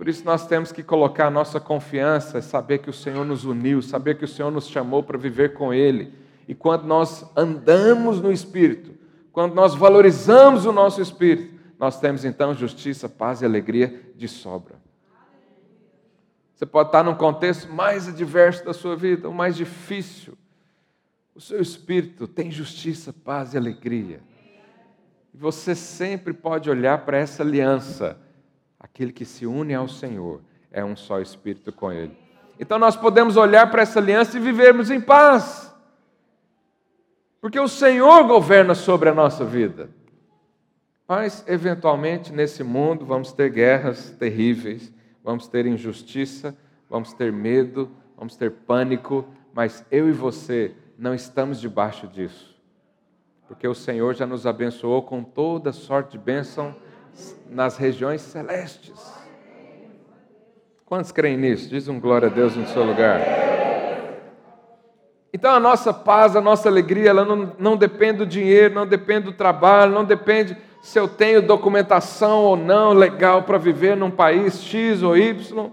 Por 0.00 0.08
isso 0.08 0.24
nós 0.24 0.46
temos 0.46 0.72
que 0.72 0.82
colocar 0.82 1.26
a 1.26 1.30
nossa 1.30 1.60
confiança, 1.60 2.40
saber 2.40 2.78
que 2.78 2.88
o 2.88 2.92
Senhor 2.92 3.22
nos 3.22 3.44
uniu, 3.44 3.82
saber 3.82 4.16
que 4.16 4.24
o 4.24 4.28
Senhor 4.28 4.50
nos 4.50 4.66
chamou 4.66 5.02
para 5.02 5.18
viver 5.18 5.52
com 5.52 5.74
Ele. 5.74 6.14
E 6.48 6.54
quando 6.54 6.84
nós 6.84 7.30
andamos 7.36 8.18
no 8.18 8.32
Espírito, 8.32 8.94
quando 9.30 9.54
nós 9.54 9.74
valorizamos 9.74 10.64
o 10.64 10.72
nosso 10.72 11.02
Espírito, 11.02 11.54
nós 11.78 12.00
temos 12.00 12.24
então 12.24 12.54
justiça, 12.54 13.10
paz 13.10 13.42
e 13.42 13.44
alegria 13.44 14.10
de 14.16 14.26
sobra. 14.26 14.76
Você 16.54 16.64
pode 16.64 16.88
estar 16.88 17.02
num 17.02 17.14
contexto 17.14 17.70
mais 17.70 18.08
adverso 18.08 18.64
da 18.64 18.72
sua 18.72 18.96
vida, 18.96 19.28
o 19.28 19.34
mais 19.34 19.54
difícil, 19.54 20.32
o 21.34 21.42
seu 21.42 21.60
espírito 21.60 22.26
tem 22.26 22.50
justiça, 22.50 23.12
paz 23.12 23.52
e 23.52 23.58
alegria. 23.58 24.22
E 25.34 25.36
você 25.36 25.74
sempre 25.74 26.32
pode 26.32 26.70
olhar 26.70 27.04
para 27.04 27.18
essa 27.18 27.42
aliança. 27.42 28.16
Aquele 29.00 29.12
que 29.14 29.24
se 29.24 29.46
une 29.46 29.72
ao 29.72 29.88
Senhor 29.88 30.42
é 30.70 30.84
um 30.84 30.94
só 30.94 31.22
espírito 31.22 31.72
com 31.72 31.90
Ele. 31.90 32.14
Então 32.58 32.78
nós 32.78 32.94
podemos 32.94 33.38
olhar 33.38 33.70
para 33.70 33.80
essa 33.80 33.98
aliança 33.98 34.36
e 34.36 34.40
vivermos 34.40 34.90
em 34.90 35.00
paz. 35.00 35.74
Porque 37.40 37.58
o 37.58 37.66
Senhor 37.66 38.24
governa 38.24 38.74
sobre 38.74 39.08
a 39.08 39.14
nossa 39.14 39.42
vida. 39.42 39.88
Mas, 41.08 41.42
eventualmente, 41.48 42.30
nesse 42.30 42.62
mundo, 42.62 43.06
vamos 43.06 43.32
ter 43.32 43.48
guerras 43.48 44.10
terríveis, 44.18 44.92
vamos 45.24 45.48
ter 45.48 45.64
injustiça, 45.64 46.54
vamos 46.86 47.14
ter 47.14 47.32
medo, 47.32 47.90
vamos 48.18 48.36
ter 48.36 48.50
pânico, 48.50 49.26
mas 49.54 49.82
eu 49.90 50.10
e 50.10 50.12
você 50.12 50.74
não 50.98 51.14
estamos 51.14 51.58
debaixo 51.58 52.06
disso, 52.06 52.54
porque 53.48 53.66
o 53.66 53.74
Senhor 53.74 54.14
já 54.14 54.26
nos 54.26 54.46
abençoou 54.46 55.00
com 55.00 55.24
toda 55.24 55.72
sorte 55.72 56.12
de 56.12 56.18
bênção 56.18 56.76
nas 57.48 57.76
regiões 57.76 58.20
celestes. 58.20 58.98
Quantos 60.84 61.12
creem 61.12 61.36
nisso? 61.36 61.68
Diz 61.68 61.86
um 61.88 62.00
glória 62.00 62.28
a 62.28 62.30
Deus 62.30 62.56
no 62.56 62.66
seu 62.66 62.84
lugar. 62.84 63.20
Então 65.32 65.54
a 65.54 65.60
nossa 65.60 65.94
paz, 65.94 66.34
a 66.34 66.40
nossa 66.40 66.68
alegria, 66.68 67.10
ela 67.10 67.24
não, 67.24 67.52
não 67.58 67.76
depende 67.76 68.18
do 68.18 68.26
dinheiro, 68.26 68.74
não 68.74 68.86
depende 68.86 69.26
do 69.26 69.32
trabalho, 69.32 69.92
não 69.92 70.04
depende 70.04 70.56
se 70.82 70.98
eu 70.98 71.06
tenho 71.06 71.42
documentação 71.42 72.40
ou 72.40 72.56
não 72.56 72.92
legal 72.92 73.44
para 73.44 73.58
viver 73.58 73.96
num 73.96 74.10
país 74.10 74.62
X 74.62 75.02
ou 75.02 75.16
Y. 75.16 75.70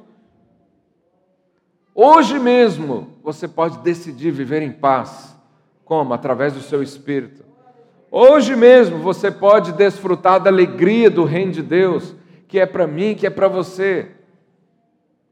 Hoje 1.95 2.37
mesmo 2.37 3.17
você 3.23 3.47
pode 3.47 3.79
decidir 3.79 4.29
viver 4.29 4.61
em 4.61 4.71
paz. 4.71 5.35
Como? 5.83 6.13
Através 6.13 6.53
do 6.53 6.61
seu 6.61 6.83
espírito. 6.83 7.46
Hoje 8.09 8.55
mesmo 8.55 8.99
você 8.99 9.29
pode 9.29 9.73
desfrutar 9.73 10.39
da 10.39 10.49
alegria 10.49 11.09
do 11.09 11.25
reino 11.25 11.51
de 11.51 11.61
Deus, 11.61 12.15
que 12.47 12.59
é 12.59 12.65
para 12.65 12.87
mim, 12.87 13.15
que 13.15 13.27
é 13.27 13.29
para 13.29 13.49
você. 13.49 14.07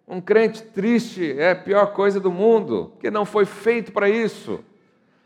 Um 0.07 0.19
crente 0.19 0.61
triste 0.61 1.35
é 1.37 1.51
a 1.51 1.55
pior 1.55 1.93
coisa 1.93 2.19
do 2.19 2.31
mundo, 2.31 2.91
que 2.99 3.09
não 3.09 3.25
foi 3.25 3.45
feito 3.45 3.91
para 3.91 4.09
isso. 4.09 4.59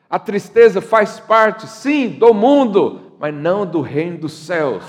A 0.09 0.19
tristeza 0.19 0.79
faz 0.79 1.19
parte, 1.19 1.67
sim, 1.67 2.07
do 2.07 2.33
mundo, 2.33 3.13
mas 3.19 3.33
não 3.33 3.65
do 3.65 3.81
reino 3.81 4.19
dos 4.19 4.33
céus. 4.33 4.83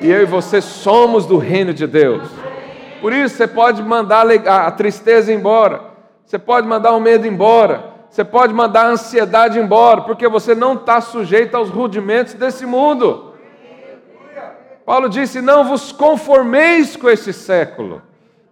E 0.00 0.10
eu 0.10 0.22
e 0.22 0.26
você 0.26 0.60
somos 0.60 1.24
do 1.26 1.38
reino 1.38 1.72
de 1.72 1.86
Deus. 1.86 2.28
Por 3.00 3.12
isso 3.12 3.36
você 3.36 3.48
pode 3.48 3.82
mandar 3.82 4.26
a 4.30 4.70
tristeza 4.70 5.32
embora. 5.32 5.82
Você 6.24 6.38
pode 6.38 6.66
mandar 6.68 6.92
o 6.92 7.00
medo 7.00 7.26
embora. 7.26 7.91
Você 8.12 8.26
pode 8.26 8.52
mandar 8.52 8.82
a 8.84 8.90
ansiedade 8.90 9.58
embora, 9.58 10.02
porque 10.02 10.28
você 10.28 10.54
não 10.54 10.74
está 10.74 11.00
sujeito 11.00 11.56
aos 11.56 11.70
rudimentos 11.70 12.34
desse 12.34 12.66
mundo. 12.66 13.32
Paulo 14.84 15.08
disse: 15.08 15.40
Não 15.40 15.64
vos 15.64 15.92
conformeis 15.92 16.94
com 16.94 17.08
esse 17.08 17.32
século, 17.32 18.02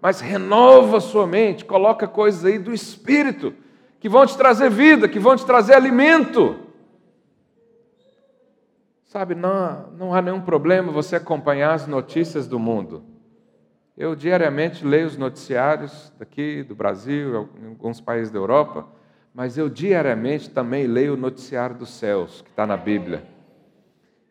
mas 0.01 0.19
renova 0.19 0.99
sua 0.99 1.27
mente, 1.27 1.67
coloca 1.67 2.09
coisas 2.09 2.43
aí 2.43 2.59
do 2.59 2.73
espírito, 2.73 3.53
que 4.01 4.09
vão 4.09 4.25
te 4.25 4.35
trazer 4.35 4.71
vida, 4.71 5.07
que 5.07 5.19
vão 5.19 5.37
te 5.37 5.45
trazer 5.45 5.75
alimento. 5.75 6.57
Sabe, 9.05 9.35
não, 9.35 9.91
não 9.93 10.15
há 10.15 10.23
nenhum 10.23 10.41
problema 10.41 10.91
você 10.91 11.17
acompanhar 11.17 11.75
as 11.75 11.87
notícias 11.87 12.49
do 12.49 12.59
mundo. 12.59 13.05
Eu 13.95 14.17
diariamente 14.17 14.87
leio 14.87 15.07
os 15.07 15.19
noticiários 15.19 16.11
daqui 16.19 16.63
do 16.63 16.75
Brasil, 16.75 17.51
em 17.63 17.67
alguns 17.67 18.01
países 18.01 18.31
da 18.31 18.39
Europa, 18.39 18.89
mas 19.35 19.57
eu 19.57 19.69
diariamente 19.69 20.51
também 20.51 20.87
leio 20.87 21.15
o 21.15 21.17
noticiário 21.17 21.77
dos 21.77 21.91
céus, 21.91 22.43
que 22.43 22.51
está 22.51 22.67
na 22.67 22.77
Bíblia. 22.77 23.25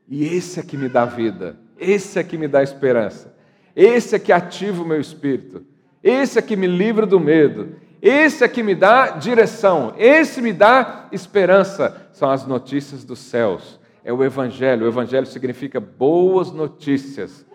E 0.07 0.23
esse 0.25 0.59
é 0.59 0.63
que 0.63 0.77
me 0.77 0.89
dá 0.89 1.05
vida, 1.05 1.57
esse 1.77 2.19
é 2.19 2.23
que 2.23 2.37
me 2.37 2.47
dá 2.47 2.63
esperança, 2.63 3.35
esse 3.75 4.15
é 4.15 4.19
que 4.19 4.31
ativa 4.31 4.81
o 4.81 4.85
meu 4.85 4.99
espírito, 4.99 5.63
esse 6.03 6.39
é 6.39 6.41
que 6.41 6.55
me 6.55 6.67
livra 6.67 7.05
do 7.05 7.19
medo, 7.19 7.75
esse 8.01 8.43
é 8.43 8.47
que 8.47 8.63
me 8.63 8.73
dá 8.73 9.11
direção, 9.11 9.93
esse 9.97 10.41
me 10.41 10.53
dá 10.53 11.07
esperança. 11.11 12.09
São 12.13 12.29
as 12.29 12.45
notícias 12.45 13.03
dos 13.03 13.19
céus, 13.19 13.79
é 14.03 14.13
o 14.13 14.23
Evangelho. 14.23 14.85
O 14.85 14.89
Evangelho 14.89 15.25
significa 15.25 15.79
boas 15.79 16.51
notícias 16.51 17.45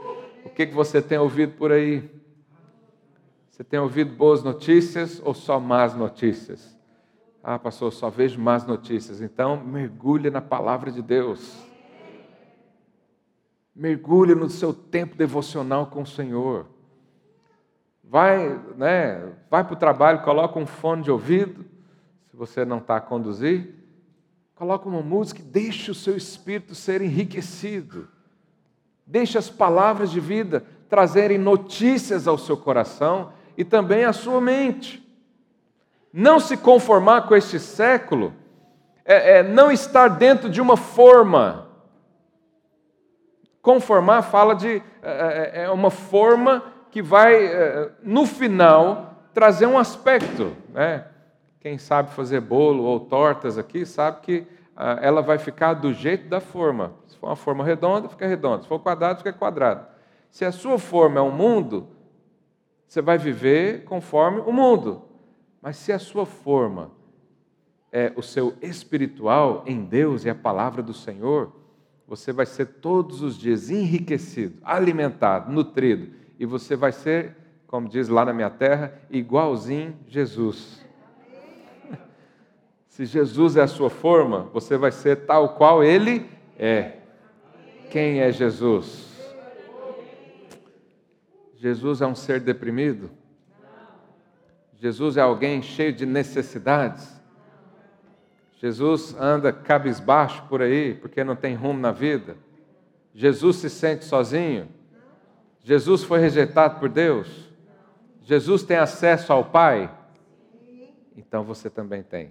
o 0.44 0.50
que, 0.50 0.66
você 0.66 1.00
tem 1.00 1.18
ouvido 1.18 1.54
por 1.54 1.72
aí? 1.72 2.08
Você 3.50 3.64
tem 3.64 3.80
ouvido 3.80 4.14
boas 4.14 4.42
notícias 4.42 5.20
ou 5.24 5.32
só 5.32 5.58
más 5.58 5.94
notícias? 5.94 6.73
Ah, 7.46 7.58
pastor, 7.58 7.92
só 7.92 8.08
vejo 8.08 8.40
más 8.40 8.66
notícias. 8.66 9.20
Então, 9.20 9.62
mergulhe 9.62 10.30
na 10.30 10.40
palavra 10.40 10.90
de 10.90 11.02
Deus. 11.02 11.54
Mergulhe 13.76 14.34
no 14.34 14.48
seu 14.48 14.72
tempo 14.72 15.14
devocional 15.14 15.88
com 15.88 16.00
o 16.00 16.06
Senhor. 16.06 16.66
Vai, 18.02 18.58
né, 18.78 19.30
vai 19.50 19.62
para 19.62 19.74
o 19.74 19.78
trabalho, 19.78 20.22
coloca 20.22 20.58
um 20.58 20.64
fone 20.64 21.02
de 21.02 21.10
ouvido, 21.10 21.66
se 22.30 22.34
você 22.34 22.64
não 22.64 22.78
está 22.78 22.96
a 22.96 23.00
conduzir, 23.00 23.74
coloca 24.54 24.88
uma 24.88 25.02
música 25.02 25.42
e 25.42 25.44
deixe 25.44 25.90
o 25.90 25.94
seu 25.94 26.16
espírito 26.16 26.74
ser 26.74 27.02
enriquecido. 27.02 28.08
Deixe 29.06 29.36
as 29.36 29.50
palavras 29.50 30.10
de 30.10 30.18
vida 30.18 30.64
trazerem 30.88 31.36
notícias 31.36 32.26
ao 32.26 32.38
seu 32.38 32.56
coração 32.56 33.32
e 33.54 33.64
também 33.64 34.04
à 34.04 34.14
sua 34.14 34.40
mente. 34.40 35.03
Não 36.16 36.38
se 36.38 36.56
conformar 36.56 37.22
com 37.22 37.34
este 37.34 37.58
século 37.58 38.32
é, 39.04 39.38
é 39.38 39.42
não 39.42 39.72
estar 39.72 40.06
dentro 40.06 40.48
de 40.48 40.60
uma 40.60 40.76
forma. 40.76 41.66
Conformar 43.60 44.22
fala 44.22 44.54
de 44.54 44.80
é, 45.02 45.52
é, 45.56 45.64
é 45.64 45.70
uma 45.70 45.90
forma 45.90 46.62
que 46.92 47.02
vai, 47.02 47.44
é, 47.44 47.90
no 48.00 48.26
final, 48.26 49.24
trazer 49.34 49.66
um 49.66 49.76
aspecto. 49.76 50.56
Né? 50.68 51.04
Quem 51.58 51.78
sabe 51.78 52.12
fazer 52.12 52.40
bolo 52.40 52.84
ou 52.84 53.00
tortas 53.00 53.58
aqui 53.58 53.84
sabe 53.84 54.20
que 54.20 54.46
ah, 54.76 55.00
ela 55.02 55.20
vai 55.20 55.36
ficar 55.36 55.74
do 55.74 55.92
jeito 55.92 56.28
da 56.28 56.38
forma. 56.38 56.92
Se 57.08 57.16
for 57.16 57.26
uma 57.26 57.34
forma 57.34 57.64
redonda, 57.64 58.08
fica 58.08 58.24
redonda. 58.24 58.62
Se 58.62 58.68
for 58.68 58.78
quadrado, 58.78 59.18
fica 59.18 59.32
quadrado. 59.32 59.84
Se 60.30 60.44
a 60.44 60.52
sua 60.52 60.78
forma 60.78 61.18
é 61.18 61.22
o 61.22 61.26
um 61.26 61.32
mundo, 61.32 61.88
você 62.86 63.02
vai 63.02 63.18
viver 63.18 63.82
conforme 63.82 64.38
o 64.46 64.52
mundo. 64.52 65.13
Mas 65.64 65.78
se 65.78 65.94
a 65.94 65.98
sua 65.98 66.26
forma 66.26 66.90
é 67.90 68.12
o 68.16 68.20
seu 68.20 68.52
espiritual 68.60 69.64
em 69.66 69.82
Deus 69.82 70.26
e 70.26 70.28
a 70.28 70.34
palavra 70.34 70.82
do 70.82 70.92
Senhor, 70.92 71.50
você 72.06 72.34
vai 72.34 72.44
ser 72.44 72.66
todos 72.66 73.22
os 73.22 73.38
dias 73.38 73.70
enriquecido, 73.70 74.58
alimentado, 74.62 75.50
nutrido, 75.50 76.14
e 76.38 76.44
você 76.44 76.76
vai 76.76 76.92
ser, 76.92 77.34
como 77.66 77.88
diz 77.88 78.10
lá 78.10 78.26
na 78.26 78.34
minha 78.34 78.50
terra, 78.50 78.92
igualzinho 79.08 79.96
Jesus. 80.06 80.84
Se 82.86 83.06
Jesus 83.06 83.56
é 83.56 83.62
a 83.62 83.66
sua 83.66 83.88
forma, 83.88 84.50
você 84.52 84.76
vai 84.76 84.92
ser 84.92 85.24
tal 85.24 85.56
qual 85.56 85.82
ele 85.82 86.28
é. 86.58 86.98
Quem 87.90 88.20
é 88.20 88.30
Jesus? 88.30 89.18
Jesus 91.54 92.02
é 92.02 92.06
um 92.06 92.14
ser 92.14 92.38
deprimido? 92.40 93.23
Jesus 94.84 95.16
é 95.16 95.22
alguém 95.22 95.62
cheio 95.62 95.94
de 95.94 96.04
necessidades? 96.04 97.18
Jesus 98.58 99.16
anda 99.18 99.50
cabisbaixo 99.50 100.42
por 100.46 100.60
aí 100.60 100.92
porque 100.92 101.24
não 101.24 101.34
tem 101.34 101.54
rumo 101.54 101.80
na 101.80 101.90
vida? 101.90 102.36
Jesus 103.14 103.56
se 103.56 103.70
sente 103.70 104.04
sozinho? 104.04 104.68
Jesus 105.60 106.04
foi 106.04 106.18
rejeitado 106.18 106.78
por 106.78 106.90
Deus? 106.90 107.50
Jesus 108.24 108.62
tem 108.62 108.76
acesso 108.76 109.32
ao 109.32 109.46
Pai? 109.46 109.90
Então 111.16 111.44
você 111.44 111.70
também 111.70 112.02
tem. 112.02 112.30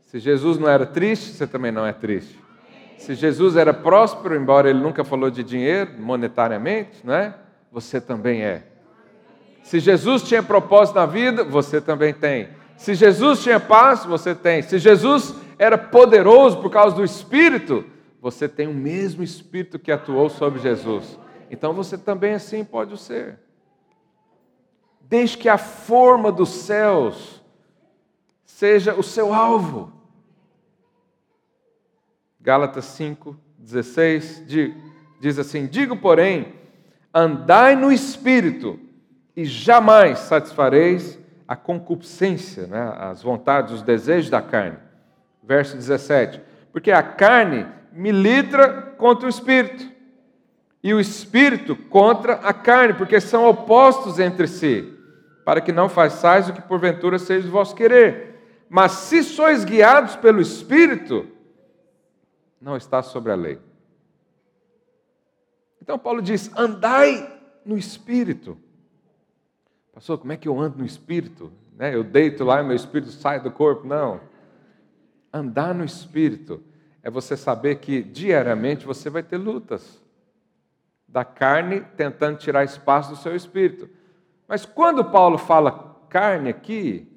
Se 0.00 0.18
Jesus 0.18 0.58
não 0.58 0.70
era 0.70 0.86
triste, 0.86 1.32
você 1.32 1.46
também 1.46 1.70
não 1.70 1.84
é 1.84 1.92
triste. 1.92 2.42
Se 2.96 3.14
Jesus 3.14 3.56
era 3.56 3.74
próspero, 3.74 4.34
embora 4.34 4.70
ele 4.70 4.80
nunca 4.80 5.04
falou 5.04 5.30
de 5.30 5.44
dinheiro 5.44 6.00
monetariamente, 6.00 7.04
não 7.04 7.12
é? 7.12 7.36
Você 7.70 8.00
também 8.00 8.42
é. 8.42 8.73
Se 9.64 9.80
Jesus 9.80 10.22
tinha 10.22 10.42
propósito 10.42 10.96
na 10.96 11.06
vida, 11.06 11.42
você 11.42 11.80
também 11.80 12.12
tem. 12.12 12.50
Se 12.76 12.94
Jesus 12.94 13.42
tinha 13.42 13.58
paz, 13.58 14.04
você 14.04 14.34
tem. 14.34 14.60
Se 14.60 14.78
Jesus 14.78 15.34
era 15.58 15.78
poderoso 15.78 16.58
por 16.58 16.70
causa 16.70 16.94
do 16.94 17.02
Espírito, 17.02 17.82
você 18.20 18.46
tem 18.46 18.68
o 18.68 18.74
mesmo 18.74 19.22
Espírito 19.24 19.78
que 19.78 19.90
atuou 19.90 20.28
sobre 20.28 20.60
Jesus. 20.60 21.18
Então 21.50 21.72
você 21.72 21.96
também 21.96 22.34
assim 22.34 22.62
pode 22.62 22.98
ser. 22.98 23.40
Desde 25.00 25.38
que 25.38 25.48
a 25.48 25.56
forma 25.56 26.30
dos 26.30 26.50
céus 26.50 27.42
seja 28.44 28.94
o 28.94 29.02
seu 29.02 29.32
alvo. 29.32 29.90
Gálatas 32.38 32.84
5, 32.84 33.34
16 33.58 34.44
diz 35.18 35.38
assim: 35.38 35.66
Digo, 35.66 35.96
porém, 35.96 36.52
andai 37.14 37.74
no 37.74 37.90
Espírito, 37.90 38.83
e 39.36 39.44
jamais 39.44 40.20
satisfareis 40.20 41.18
a 41.46 41.56
concupiscência, 41.56 42.66
né, 42.66 42.94
as 42.98 43.22
vontades, 43.22 43.72
os 43.72 43.82
desejos 43.82 44.30
da 44.30 44.40
carne. 44.40 44.78
Verso 45.42 45.76
17: 45.76 46.40
Porque 46.72 46.90
a 46.90 47.02
carne 47.02 47.66
militra 47.92 48.94
contra 48.96 49.26
o 49.26 49.30
espírito, 49.30 49.92
e 50.82 50.92
o 50.92 51.00
espírito 51.00 51.74
contra 51.74 52.34
a 52.34 52.52
carne, 52.52 52.94
porque 52.94 53.20
são 53.20 53.48
opostos 53.48 54.18
entre 54.18 54.46
si, 54.46 54.92
para 55.44 55.60
que 55.60 55.72
não 55.72 55.88
façais 55.88 56.48
o 56.48 56.52
que 56.52 56.62
porventura 56.62 57.18
seja 57.18 57.48
o 57.48 57.50
vosso 57.50 57.74
querer. 57.74 58.34
Mas 58.68 58.92
se 58.92 59.22
sois 59.22 59.64
guiados 59.64 60.16
pelo 60.16 60.40
espírito, 60.40 61.26
não 62.60 62.76
está 62.76 63.02
sobre 63.02 63.30
a 63.30 63.34
lei. 63.34 63.58
Então 65.80 65.98
Paulo 65.98 66.22
diz: 66.22 66.50
andai 66.56 67.30
no 67.64 67.76
espírito. 67.76 68.58
Pastor, 69.94 70.18
como 70.18 70.32
é 70.32 70.36
que 70.36 70.48
eu 70.48 70.58
ando 70.58 70.78
no 70.78 70.84
espírito? 70.84 71.52
Né? 71.76 71.94
Eu 71.94 72.02
deito 72.02 72.42
lá 72.42 72.60
e 72.60 72.64
meu 72.64 72.74
espírito 72.74 73.12
sai 73.12 73.38
do 73.38 73.48
corpo? 73.48 73.86
Não. 73.86 74.20
Andar 75.32 75.72
no 75.72 75.84
espírito 75.84 76.60
é 77.00 77.08
você 77.08 77.36
saber 77.36 77.76
que 77.76 78.02
diariamente 78.02 78.84
você 78.84 79.08
vai 79.08 79.22
ter 79.22 79.36
lutas 79.36 80.02
da 81.06 81.24
carne 81.24 81.80
tentando 81.96 82.38
tirar 82.38 82.64
espaço 82.64 83.10
do 83.10 83.16
seu 83.16 83.36
espírito. 83.36 83.88
Mas 84.48 84.66
quando 84.66 85.04
Paulo 85.04 85.38
fala 85.38 85.96
carne 86.08 86.50
aqui, 86.50 87.08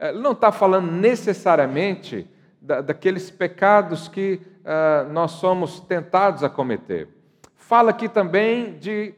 ele 0.00 0.18
não 0.18 0.32
está 0.32 0.50
falando 0.50 0.90
necessariamente 0.90 2.28
da, 2.60 2.80
daqueles 2.80 3.30
pecados 3.30 4.08
que 4.08 4.40
uh, 4.64 5.12
nós 5.12 5.32
somos 5.32 5.78
tentados 5.78 6.42
a 6.42 6.50
cometer. 6.50 7.08
Fala 7.54 7.90
aqui 7.90 8.08
também 8.08 8.76
de 8.76 9.14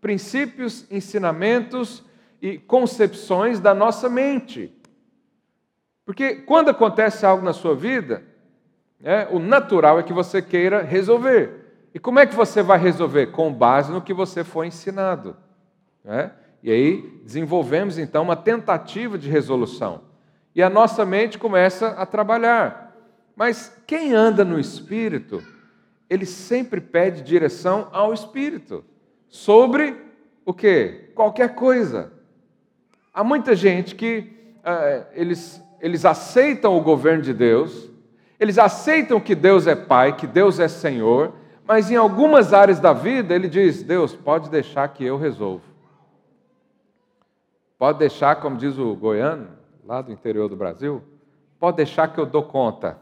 princípios, 0.00 0.84
ensinamentos 0.90 2.04
e 2.40 2.58
concepções 2.58 3.60
da 3.60 3.74
nossa 3.74 4.08
mente. 4.08 4.72
Porque 6.04 6.36
quando 6.36 6.68
acontece 6.68 7.26
algo 7.26 7.44
na 7.44 7.52
sua 7.52 7.74
vida, 7.74 8.22
é, 9.02 9.26
o 9.30 9.38
natural 9.38 9.98
é 9.98 10.02
que 10.02 10.12
você 10.12 10.40
queira 10.40 10.82
resolver. 10.82 11.66
E 11.92 11.98
como 11.98 12.18
é 12.18 12.26
que 12.26 12.34
você 12.34 12.62
vai 12.62 12.78
resolver? 12.78 13.28
Com 13.28 13.52
base 13.52 13.90
no 13.90 14.02
que 14.02 14.14
você 14.14 14.44
foi 14.44 14.66
ensinado. 14.66 15.36
É? 16.04 16.30
E 16.62 16.70
aí 16.70 17.20
desenvolvemos 17.24 17.98
então 17.98 18.22
uma 18.22 18.36
tentativa 18.36 19.18
de 19.18 19.28
resolução. 19.28 20.02
E 20.54 20.62
a 20.62 20.70
nossa 20.70 21.04
mente 21.04 21.38
começa 21.38 21.88
a 21.88 22.06
trabalhar. 22.06 22.96
Mas 23.34 23.76
quem 23.86 24.14
anda 24.14 24.44
no 24.44 24.58
Espírito, 24.58 25.42
ele 26.08 26.24
sempre 26.24 26.80
pede 26.80 27.22
direção 27.22 27.88
ao 27.92 28.14
Espírito 28.14 28.84
sobre 29.28 29.96
o 30.44 30.54
que? 30.54 31.10
Qualquer 31.14 31.54
coisa. 31.54 32.12
Há 33.16 33.24
muita 33.24 33.56
gente 33.56 33.94
que 33.94 34.30
uh, 34.58 35.06
eles, 35.14 35.64
eles 35.80 36.04
aceitam 36.04 36.76
o 36.76 36.82
governo 36.82 37.22
de 37.22 37.32
Deus, 37.32 37.88
eles 38.38 38.58
aceitam 38.58 39.18
que 39.18 39.34
Deus 39.34 39.66
é 39.66 39.74
Pai, 39.74 40.14
que 40.14 40.26
Deus 40.26 40.60
é 40.60 40.68
Senhor, 40.68 41.32
mas 41.66 41.90
em 41.90 41.96
algumas 41.96 42.52
áreas 42.52 42.78
da 42.78 42.92
vida 42.92 43.34
ele 43.34 43.48
diz: 43.48 43.82
Deus, 43.82 44.14
pode 44.14 44.50
deixar 44.50 44.86
que 44.88 45.02
eu 45.02 45.16
resolvo. 45.16 45.64
Pode 47.78 47.98
deixar, 48.00 48.36
como 48.36 48.58
diz 48.58 48.76
o 48.76 48.94
goiano, 48.94 49.48
lá 49.82 50.02
do 50.02 50.12
interior 50.12 50.46
do 50.50 50.56
Brasil, 50.56 51.02
pode 51.58 51.78
deixar 51.78 52.08
que 52.08 52.20
eu 52.20 52.26
dou 52.26 52.42
conta. 52.42 52.98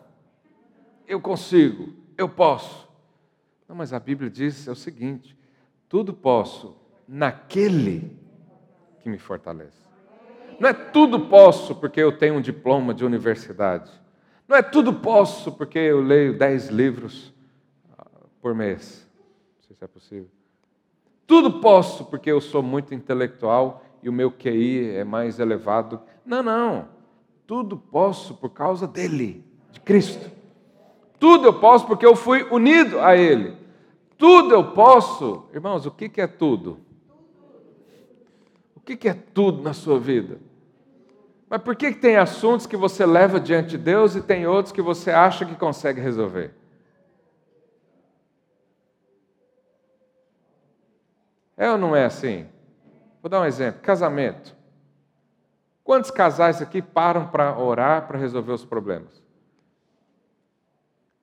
Eu 1.09 1.20
consigo, 1.20 1.92
eu 2.16 2.29
posso. 2.29 2.88
Não, 3.68 3.74
mas 3.74 3.92
a 3.92 3.98
Bíblia 3.98 4.31
diz 4.31 4.68
é 4.68 4.70
o 4.70 4.77
seguinte: 4.77 5.37
tudo 5.88 6.14
posso 6.14 6.77
naquele 7.09 8.16
que 9.00 9.09
me 9.09 9.18
fortalece. 9.18 9.84
Não 10.59 10.69
é 10.69 10.73
tudo 10.73 11.21
posso 11.21 11.75
porque 11.75 12.01
eu 12.01 12.17
tenho 12.17 12.35
um 12.35 12.40
diploma 12.40 12.95
de 12.95 13.05
universidade. 13.05 13.90
Não 14.47 14.57
é 14.57 14.62
tudo 14.62 14.93
posso 14.93 15.53
porque 15.53 15.79
eu 15.79 16.01
leio 16.01 16.37
dez 16.37 16.69
livros 16.69 17.33
ah, 17.99 18.07
por 18.40 18.55
mês. 18.55 19.09
Não 19.57 19.67
sei 19.67 19.77
se 19.77 19.85
é 19.85 19.87
possível. 19.87 20.29
Tudo 21.27 21.61
posso 21.61 22.05
porque 22.05 22.31
eu 22.31 22.40
sou 22.40 22.62
muito 22.62 22.95
intelectual 22.95 23.83
e 24.03 24.09
o 24.09 24.12
meu 24.12 24.31
QI 24.31 24.90
é 24.90 25.05
mais 25.05 25.38
elevado. 25.38 26.01
Não, 26.25 26.43
não. 26.43 26.88
Tudo 27.47 27.77
posso 27.77 28.35
por 28.35 28.51
causa 28.51 28.87
dele, 28.87 29.45
de 29.73 29.81
Cristo. 29.81 30.31
Tudo 31.19 31.47
eu 31.47 31.55
posso 31.55 31.87
porque 31.87 32.05
eu 32.05 32.14
fui 32.14 32.43
unido 32.51 33.01
a 33.01 33.16
Ele. 33.16 33.57
Tudo 34.18 34.55
eu 34.55 34.72
posso. 34.72 35.47
Irmãos, 35.53 35.87
o 35.87 35.91
que 35.91 36.20
é 36.20 36.26
tudo? 36.26 36.78
O 38.76 38.81
que 38.81 39.09
é 39.09 39.14
tudo 39.14 39.62
na 39.62 39.72
sua 39.72 39.99
vida? 39.99 40.39
Mas 41.49 41.62
por 41.62 41.76
que 41.76 41.92
tem 41.92 42.16
assuntos 42.16 42.66
que 42.66 42.76
você 42.76 43.05
leva 43.05 43.38
diante 43.38 43.70
de 43.70 43.78
Deus 43.78 44.16
e 44.16 44.22
tem 44.22 44.47
outros 44.47 44.72
que 44.72 44.82
você 44.82 45.11
acha 45.11 45.45
que 45.45 45.55
consegue 45.55 46.01
resolver? 46.01 46.55
É 51.57 51.70
ou 51.70 51.78
não 51.78 51.95
é 51.95 52.05
assim? 52.05 52.47
Vou 53.22 53.30
dar 53.30 53.40
um 53.40 53.45
exemplo: 53.45 53.80
casamento. 53.80 54.55
Quantos 55.82 56.11
casais 56.11 56.62
aqui 56.62 56.80
param 56.80 57.28
para 57.28 57.59
orar 57.59 58.07
para 58.07 58.18
resolver 58.18 58.53
os 58.53 58.64
problemas? 58.64 59.22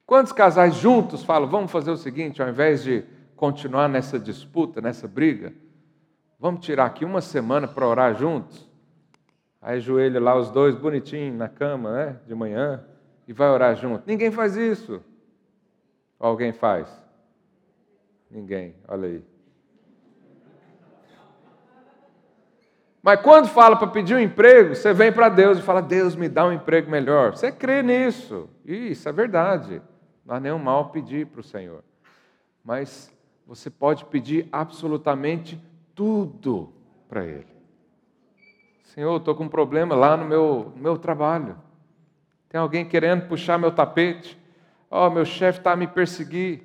Quantos 0.06 0.32
casais 0.32 0.76
juntos 0.76 1.24
falam, 1.24 1.50
vamos 1.50 1.72
fazer 1.72 1.90
o 1.90 1.98
seguinte, 1.98 2.42
ao 2.42 2.50
invés 2.50 2.84
de 2.84 3.04
continuar 3.36 3.88
nessa 3.88 4.20
disputa, 4.20 4.82
nessa 4.82 5.08
briga, 5.08 5.54
vamos 6.40 6.66
tirar 6.66 6.86
aqui 6.86 7.06
uma 7.06 7.22
semana 7.22 7.68
para 7.68 7.88
orar 7.88 8.14
juntos? 8.16 8.71
Aí 9.62 9.80
joelha 9.80 10.20
lá 10.20 10.36
os 10.36 10.50
dois 10.50 10.76
bonitinhos 10.76 11.38
na 11.38 11.48
cama, 11.48 11.94
né, 11.94 12.20
de 12.26 12.34
manhã, 12.34 12.84
e 13.28 13.34
vai 13.34 13.50
orar 13.50 13.76
junto. 13.76 14.04
Ninguém 14.08 14.32
faz 14.32 14.56
isso. 14.58 15.04
Ou 16.20 16.28
alguém 16.28 16.52
faz? 16.52 16.90
Ninguém, 18.30 18.76
olha 18.88 19.08
aí. 19.08 19.24
Mas 23.04 23.20
quando 23.22 23.48
fala 23.48 23.76
para 23.76 23.88
pedir 23.88 24.16
um 24.16 24.20
emprego, 24.20 24.76
você 24.76 24.94
vem 24.94 25.12
para 25.12 25.28
Deus 25.28 25.58
e 25.58 25.62
fala: 25.62 25.82
Deus, 25.82 26.16
me 26.16 26.30
dá 26.30 26.46
um 26.46 26.54
emprego 26.54 26.90
melhor. 26.90 27.36
Você 27.36 27.52
crê 27.52 27.82
nisso. 27.82 28.48
Isso 28.64 29.10
é 29.10 29.12
verdade. 29.12 29.82
Não 30.26 30.36
há 30.36 30.40
nenhum 30.40 30.60
mal 30.60 30.90
pedir 30.90 31.26
para 31.26 31.42
o 31.42 31.44
Senhor. 31.44 31.84
Mas 32.64 33.12
você 33.46 33.70
pode 33.72 34.06
pedir 34.06 34.48
absolutamente 34.52 35.60
tudo 35.96 36.72
para 37.10 37.26
Ele. 37.26 37.51
Senhor, 38.94 39.16
estou 39.16 39.34
com 39.34 39.46
um 39.46 39.50
problema 39.50 39.96
lá 39.96 40.18
no 40.18 40.26
meu, 40.26 40.74
no 40.76 40.82
meu 40.82 40.98
trabalho. 40.98 41.58
Tem 42.50 42.60
alguém 42.60 42.84
querendo 42.86 43.26
puxar 43.26 43.58
meu 43.58 43.72
tapete. 43.72 44.38
Ó, 44.90 45.08
oh, 45.08 45.10
meu 45.10 45.24
chefe 45.24 45.60
está 45.60 45.72
a 45.72 45.76
me 45.78 45.88
perseguir. 45.88 46.64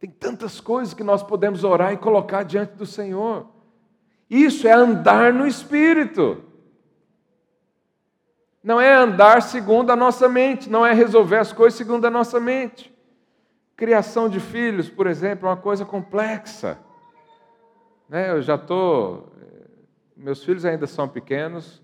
Tem 0.00 0.10
tantas 0.10 0.60
coisas 0.60 0.92
que 0.92 1.04
nós 1.04 1.22
podemos 1.22 1.62
orar 1.62 1.92
e 1.92 1.96
colocar 1.96 2.42
diante 2.42 2.72
do 2.72 2.84
Senhor. 2.84 3.46
Isso 4.28 4.66
é 4.66 4.72
andar 4.72 5.32
no 5.32 5.46
Espírito. 5.46 6.42
Não 8.60 8.80
é 8.80 8.92
andar 8.92 9.40
segundo 9.40 9.92
a 9.92 9.96
nossa 9.96 10.28
mente, 10.28 10.68
não 10.68 10.84
é 10.84 10.92
resolver 10.92 11.36
as 11.36 11.52
coisas 11.52 11.78
segundo 11.78 12.06
a 12.06 12.10
nossa 12.10 12.40
mente. 12.40 12.92
Criação 13.76 14.28
de 14.28 14.40
filhos, 14.40 14.90
por 14.90 15.06
exemplo, 15.06 15.46
é 15.46 15.50
uma 15.52 15.56
coisa 15.56 15.84
complexa. 15.84 16.76
Né? 18.08 18.30
Eu 18.30 18.42
já 18.42 18.56
estou. 18.56 19.32
Meus 20.16 20.42
filhos 20.42 20.64
ainda 20.64 20.86
são 20.86 21.06
pequenos, 21.06 21.82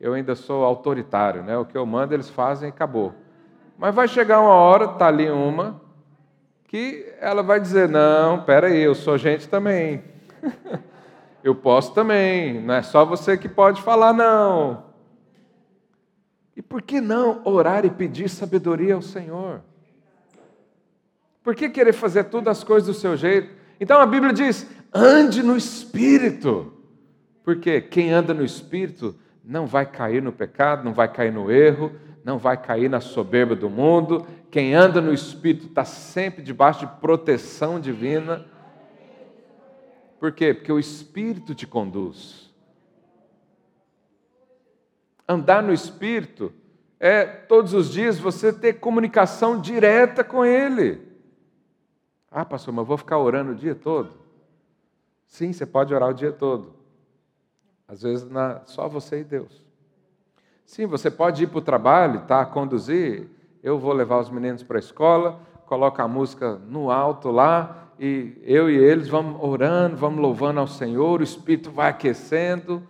eu 0.00 0.14
ainda 0.14 0.34
sou 0.34 0.64
autoritário, 0.64 1.42
né? 1.42 1.56
o 1.58 1.66
que 1.66 1.76
eu 1.76 1.84
mando 1.84 2.14
eles 2.14 2.30
fazem 2.30 2.68
e 2.68 2.72
acabou. 2.72 3.12
Mas 3.76 3.94
vai 3.94 4.08
chegar 4.08 4.40
uma 4.40 4.54
hora, 4.54 4.86
está 4.86 5.08
ali 5.08 5.28
uma, 5.30 5.80
que 6.66 7.12
ela 7.20 7.42
vai 7.42 7.60
dizer: 7.60 7.88
Não, 7.88 8.42
peraí, 8.42 8.80
eu 8.80 8.94
sou 8.94 9.18
gente 9.18 9.48
também. 9.48 10.02
eu 11.44 11.54
posso 11.54 11.92
também, 11.92 12.60
não 12.60 12.74
é 12.74 12.82
só 12.82 13.04
você 13.04 13.36
que 13.36 13.48
pode 13.48 13.82
falar, 13.82 14.12
não. 14.12 14.84
E 16.56 16.62
por 16.62 16.80
que 16.80 17.00
não 17.00 17.42
orar 17.44 17.84
e 17.84 17.90
pedir 17.90 18.28
sabedoria 18.28 18.94
ao 18.94 19.02
Senhor? 19.02 19.60
Por 21.42 21.54
que 21.54 21.68
querer 21.68 21.92
fazer 21.92 22.24
todas 22.24 22.58
as 22.58 22.64
coisas 22.64 22.86
do 22.86 22.94
seu 22.94 23.16
jeito? 23.16 23.54
Então 23.78 24.00
a 24.00 24.06
Bíblia 24.06 24.32
diz: 24.32 24.66
ande 24.92 25.42
no 25.42 25.56
espírito. 25.56 26.73
Porque 27.44 27.80
quem 27.82 28.10
anda 28.10 28.32
no 28.32 28.42
espírito 28.42 29.14
não 29.44 29.66
vai 29.66 29.84
cair 29.84 30.22
no 30.22 30.32
pecado, 30.32 30.82
não 30.82 30.94
vai 30.94 31.12
cair 31.12 31.30
no 31.30 31.52
erro, 31.52 31.92
não 32.24 32.38
vai 32.38 32.56
cair 32.56 32.88
na 32.88 33.00
soberba 33.00 33.54
do 33.54 33.68
mundo. 33.68 34.26
Quem 34.50 34.74
anda 34.74 35.00
no 35.00 35.12
espírito 35.12 35.66
está 35.66 35.84
sempre 35.84 36.42
debaixo 36.42 36.80
de 36.80 36.92
proteção 37.00 37.78
divina. 37.78 38.46
Por 40.18 40.32
quê? 40.32 40.54
Porque 40.54 40.72
o 40.72 40.78
espírito 40.78 41.54
te 41.54 41.66
conduz. 41.66 42.50
Andar 45.28 45.62
no 45.62 45.72
espírito 45.72 46.50
é 46.98 47.26
todos 47.26 47.74
os 47.74 47.92
dias 47.92 48.18
você 48.18 48.50
ter 48.50 48.74
comunicação 48.74 49.60
direta 49.60 50.24
com 50.24 50.42
ele. 50.44 51.02
Ah, 52.30 52.44
pastor, 52.44 52.72
mas 52.72 52.82
eu 52.82 52.86
vou 52.86 52.96
ficar 52.96 53.18
orando 53.18 53.52
o 53.52 53.54
dia 53.54 53.74
todo? 53.74 54.16
Sim, 55.26 55.52
você 55.52 55.66
pode 55.66 55.92
orar 55.92 56.08
o 56.08 56.14
dia 56.14 56.32
todo. 56.32 56.83
Às 57.86 58.02
vezes 58.02 58.28
na, 58.28 58.62
só 58.66 58.88
você 58.88 59.20
e 59.20 59.24
Deus. 59.24 59.62
Sim, 60.64 60.86
você 60.86 61.10
pode 61.10 61.44
ir 61.44 61.46
para 61.46 61.58
o 61.58 61.62
trabalho, 61.62 62.22
tá, 62.22 62.44
conduzir. 62.44 63.28
Eu 63.62 63.78
vou 63.78 63.92
levar 63.92 64.18
os 64.18 64.30
meninos 64.30 64.62
para 64.62 64.78
a 64.78 64.80
escola, 64.80 65.40
coloca 65.66 66.02
a 66.02 66.08
música 66.08 66.58
no 66.66 66.90
alto 66.90 67.30
lá, 67.30 67.88
e 67.98 68.36
eu 68.42 68.70
e 68.70 68.76
eles 68.76 69.08
vamos 69.08 69.40
orando, 69.42 69.96
vamos 69.96 70.20
louvando 70.20 70.60
ao 70.60 70.66
Senhor, 70.66 71.20
o 71.20 71.24
Espírito 71.24 71.70
vai 71.70 71.90
aquecendo. 71.90 72.82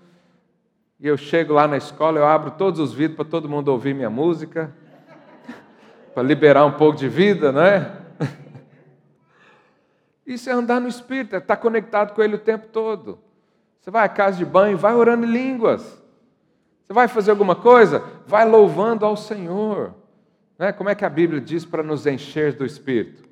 E 0.99 1.07
eu 1.07 1.17
chego 1.17 1.53
lá 1.53 1.67
na 1.67 1.77
escola, 1.77 2.19
eu 2.19 2.27
abro 2.27 2.53
todos 2.53 2.81
os 2.81 2.95
vidros 2.95 3.17
para 3.17 3.25
todo 3.25 3.49
mundo 3.49 3.69
ouvir 3.69 3.95
minha 3.95 4.09
música, 4.09 4.73
para 6.15 6.23
liberar 6.23 6.65
um 6.65 6.73
pouco 6.73 6.97
de 6.97 7.09
vida, 7.09 7.53
não 7.53 7.63
é? 7.63 8.01
Isso 10.25 10.49
é 10.49 10.53
andar 10.53 10.81
no 10.81 10.89
Espírito, 10.89 11.35
é 11.35 11.39
estar 11.39 11.57
conectado 11.57 12.15
com 12.15 12.23
Ele 12.23 12.37
o 12.37 12.39
tempo 12.39 12.69
todo. 12.69 13.24
Você 13.85 13.91
vai 13.91 14.07
à 14.07 14.09
casa 14.09 14.39
de 14.39 14.47
banho, 14.47 14.79
vai 14.79 14.95
orando 14.95 15.27
em 15.27 15.31
línguas. 15.31 16.03
Você 16.83 16.95
vai 16.95 17.07
fazer 17.07 17.33
alguma 17.33 17.55
coisa, 17.55 18.03
vai 18.27 18.49
louvando 18.49 19.05
ao 19.05 19.15
Senhor. 19.15 19.93
Né? 20.59 20.73
Como 20.73 20.89
é 20.89 20.95
que 20.95 21.05
a 21.05 21.11
Bíblia 21.11 21.39
diz 21.39 21.67
para 21.67 21.83
nos 21.83 22.07
encher 22.07 22.55
do 22.55 22.65
Espírito? 22.65 23.29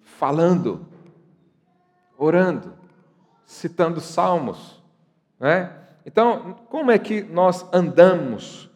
Falando, 0.00 0.86
orando, 2.16 2.72
citando 3.44 4.00
salmos. 4.00 4.82
Né? 5.38 5.72
Então, 6.06 6.56
como 6.70 6.90
é 6.90 6.98
que 6.98 7.20
nós 7.20 7.66
andamos 7.70 8.70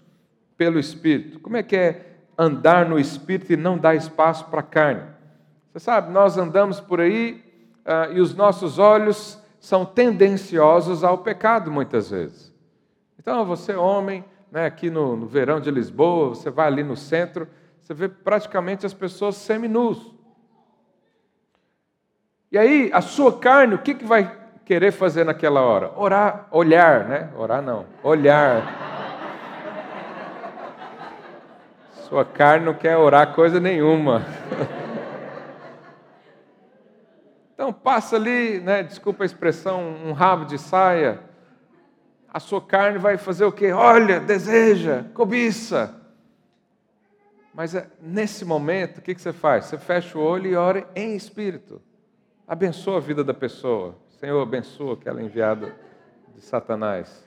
pelo 0.55 0.78
Espírito? 0.78 1.40
Como 1.40 1.57
é 1.57 1.62
que 1.62 1.76
é 1.76 2.16
andar 2.36 2.84
no 2.84 2.98
Espírito 2.98 3.55
e 3.55 3.57
não 3.57 3.78
dar 3.78 3.94
espaço 3.94 4.44
para 4.50 4.61
a 4.61 4.64
carne? 4.64 5.05
Você 5.72 5.80
sabe, 5.80 6.12
nós 6.12 6.36
andamos 6.36 6.78
por 6.78 7.00
aí 7.00 7.42
uh, 7.86 8.12
e 8.12 8.20
os 8.20 8.34
nossos 8.34 8.78
olhos 8.78 9.41
são 9.62 9.84
tendenciosos 9.84 11.04
ao 11.04 11.18
pecado 11.18 11.70
muitas 11.70 12.10
vezes. 12.10 12.52
Então, 13.16 13.46
você, 13.46 13.72
homem, 13.72 14.24
né, 14.50 14.66
aqui 14.66 14.90
no, 14.90 15.16
no 15.16 15.24
verão 15.24 15.60
de 15.60 15.70
Lisboa, 15.70 16.30
você 16.30 16.50
vai 16.50 16.66
ali 16.66 16.82
no 16.82 16.96
centro, 16.96 17.46
você 17.80 17.94
vê 17.94 18.08
praticamente 18.08 18.84
as 18.84 18.92
pessoas 18.92 19.36
seminus. 19.36 20.12
E 22.50 22.58
aí, 22.58 22.90
a 22.92 23.00
sua 23.00 23.38
carne, 23.38 23.76
o 23.76 23.78
que, 23.78 23.94
que 23.94 24.04
vai 24.04 24.36
querer 24.64 24.90
fazer 24.90 25.22
naquela 25.22 25.60
hora? 25.60 25.92
Orar, 25.96 26.48
olhar, 26.50 27.04
né? 27.04 27.30
Orar 27.36 27.62
não, 27.62 27.86
olhar. 28.02 28.64
Sua 32.08 32.24
carne 32.24 32.66
não 32.66 32.74
quer 32.74 32.96
orar 32.96 33.32
coisa 33.32 33.60
nenhuma. 33.60 34.26
Então 37.62 37.72
passa 37.72 38.16
ali, 38.16 38.58
né, 38.58 38.82
desculpa 38.82 39.22
a 39.22 39.24
expressão, 39.24 39.94
um 40.04 40.10
rabo 40.10 40.46
de 40.46 40.58
saia. 40.58 41.20
A 42.28 42.40
sua 42.40 42.60
carne 42.60 42.98
vai 42.98 43.16
fazer 43.16 43.44
o 43.44 43.52
quê? 43.52 43.70
Olha, 43.70 44.18
deseja, 44.18 45.04
cobiça. 45.14 45.94
Mas 47.54 47.76
é, 47.76 47.88
nesse 48.00 48.44
momento, 48.44 48.98
o 48.98 49.00
que, 49.00 49.14
você 49.14 49.32
faz? 49.32 49.66
Você 49.66 49.78
fecha 49.78 50.18
o 50.18 50.20
olho 50.20 50.48
e 50.48 50.56
ora 50.56 50.88
em 50.96 51.14
espírito. 51.14 51.80
Abençoa 52.48 52.96
a 52.96 53.00
vida 53.00 53.22
da 53.22 53.32
pessoa. 53.32 53.94
Senhor, 54.18 54.42
abençoa 54.42 54.94
aquela 54.94 55.22
enviada 55.22 55.72
de 56.34 56.40
Satanás. 56.40 57.24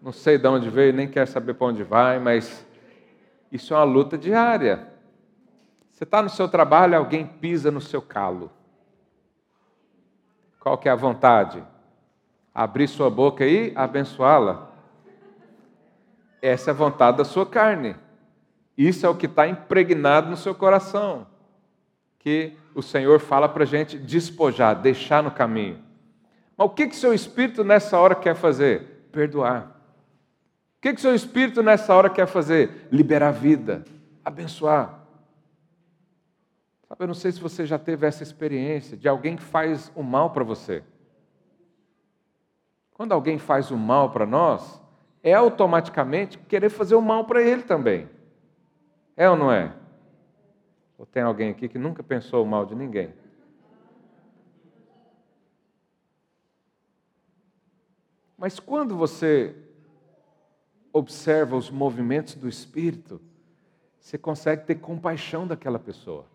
Não 0.00 0.12
sei 0.12 0.38
de 0.38 0.46
onde 0.46 0.70
veio, 0.70 0.92
nem 0.92 1.08
quero 1.08 1.26
saber 1.26 1.54
para 1.54 1.66
onde 1.66 1.82
vai, 1.82 2.20
mas 2.20 2.64
isso 3.50 3.74
é 3.74 3.76
uma 3.76 3.82
luta 3.82 4.16
diária. 4.16 4.91
Você 5.92 6.04
está 6.04 6.22
no 6.22 6.30
seu 6.30 6.48
trabalho, 6.48 6.96
alguém 6.96 7.24
pisa 7.24 7.70
no 7.70 7.80
seu 7.80 8.02
calo. 8.02 8.50
Qual 10.58 10.78
que 10.78 10.88
é 10.88 10.92
a 10.92 10.96
vontade? 10.96 11.62
Abrir 12.54 12.88
sua 12.88 13.10
boca 13.10 13.46
e 13.46 13.72
abençoá-la. 13.76 14.70
Essa 16.40 16.70
é 16.70 16.72
a 16.72 16.76
vontade 16.76 17.18
da 17.18 17.24
sua 17.24 17.46
carne. 17.46 17.94
Isso 18.76 19.04
é 19.04 19.08
o 19.08 19.14
que 19.14 19.26
está 19.26 19.46
impregnado 19.46 20.30
no 20.30 20.36
seu 20.36 20.54
coração. 20.54 21.26
Que 22.18 22.56
o 22.74 22.82
Senhor 22.82 23.20
fala 23.20 23.48
para 23.48 23.64
a 23.64 23.66
gente 23.66 23.98
despojar, 23.98 24.80
deixar 24.80 25.22
no 25.22 25.30
caminho. 25.30 25.78
Mas 26.56 26.66
o 26.66 26.70
que 26.70 26.86
que 26.86 26.96
seu 26.96 27.12
espírito 27.12 27.62
nessa 27.62 27.98
hora 27.98 28.14
quer 28.14 28.34
fazer? 28.34 29.08
Perdoar. 29.12 29.76
O 30.78 30.80
que 30.80 30.94
que 30.94 31.00
seu 31.00 31.14
espírito 31.14 31.62
nessa 31.62 31.94
hora 31.94 32.08
quer 32.08 32.26
fazer? 32.26 32.88
Liberar 32.90 33.30
vida, 33.30 33.84
abençoar. 34.24 35.01
Eu 37.02 37.08
não 37.08 37.14
sei 37.14 37.32
se 37.32 37.40
você 37.40 37.66
já 37.66 37.80
teve 37.80 38.06
essa 38.06 38.22
experiência 38.22 38.96
de 38.96 39.08
alguém 39.08 39.34
que 39.34 39.42
faz 39.42 39.90
o 39.92 40.04
mal 40.04 40.30
para 40.30 40.44
você. 40.44 40.84
Quando 42.92 43.10
alguém 43.10 43.40
faz 43.40 43.72
o 43.72 43.76
mal 43.76 44.12
para 44.12 44.24
nós, 44.24 44.80
é 45.20 45.34
automaticamente 45.34 46.38
querer 46.38 46.68
fazer 46.68 46.94
o 46.94 47.02
mal 47.02 47.24
para 47.24 47.42
ele 47.42 47.64
também. 47.64 48.08
É 49.16 49.28
ou 49.28 49.36
não 49.36 49.50
é? 49.50 49.74
Ou 50.96 51.04
tem 51.04 51.24
alguém 51.24 51.50
aqui 51.50 51.68
que 51.68 51.76
nunca 51.76 52.04
pensou 52.04 52.44
o 52.44 52.46
mal 52.46 52.64
de 52.64 52.76
ninguém? 52.76 53.12
Mas 58.38 58.60
quando 58.60 58.96
você 58.96 59.56
observa 60.92 61.56
os 61.56 61.68
movimentos 61.68 62.36
do 62.36 62.48
Espírito, 62.48 63.20
você 63.98 64.16
consegue 64.16 64.64
ter 64.66 64.76
compaixão 64.76 65.48
daquela 65.48 65.80
pessoa. 65.80 66.30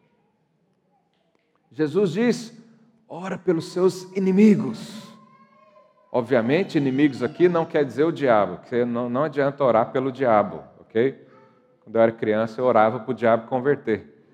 Jesus 1.77 2.11
diz: 2.11 2.53
ora 3.07 3.37
pelos 3.37 3.71
seus 3.71 4.11
inimigos. 4.15 5.15
Obviamente, 6.11 6.75
inimigos 6.75 7.21
aqui 7.21 7.47
não 7.47 7.65
quer 7.65 7.85
dizer 7.85 8.03
o 8.03 8.11
diabo, 8.11 8.61
que 8.67 8.83
não, 8.83 9.07
não 9.07 9.25
adianta 9.25 9.63
orar 9.63 9.91
pelo 9.91 10.11
diabo, 10.11 10.63
ok? 10.79 11.23
Quando 11.83 11.95
eu 11.95 12.01
era 12.01 12.11
criança, 12.11 12.59
eu 12.59 12.65
orava 12.65 12.99
para 13.01 13.11
o 13.11 13.13
diabo 13.13 13.47
converter. 13.47 14.25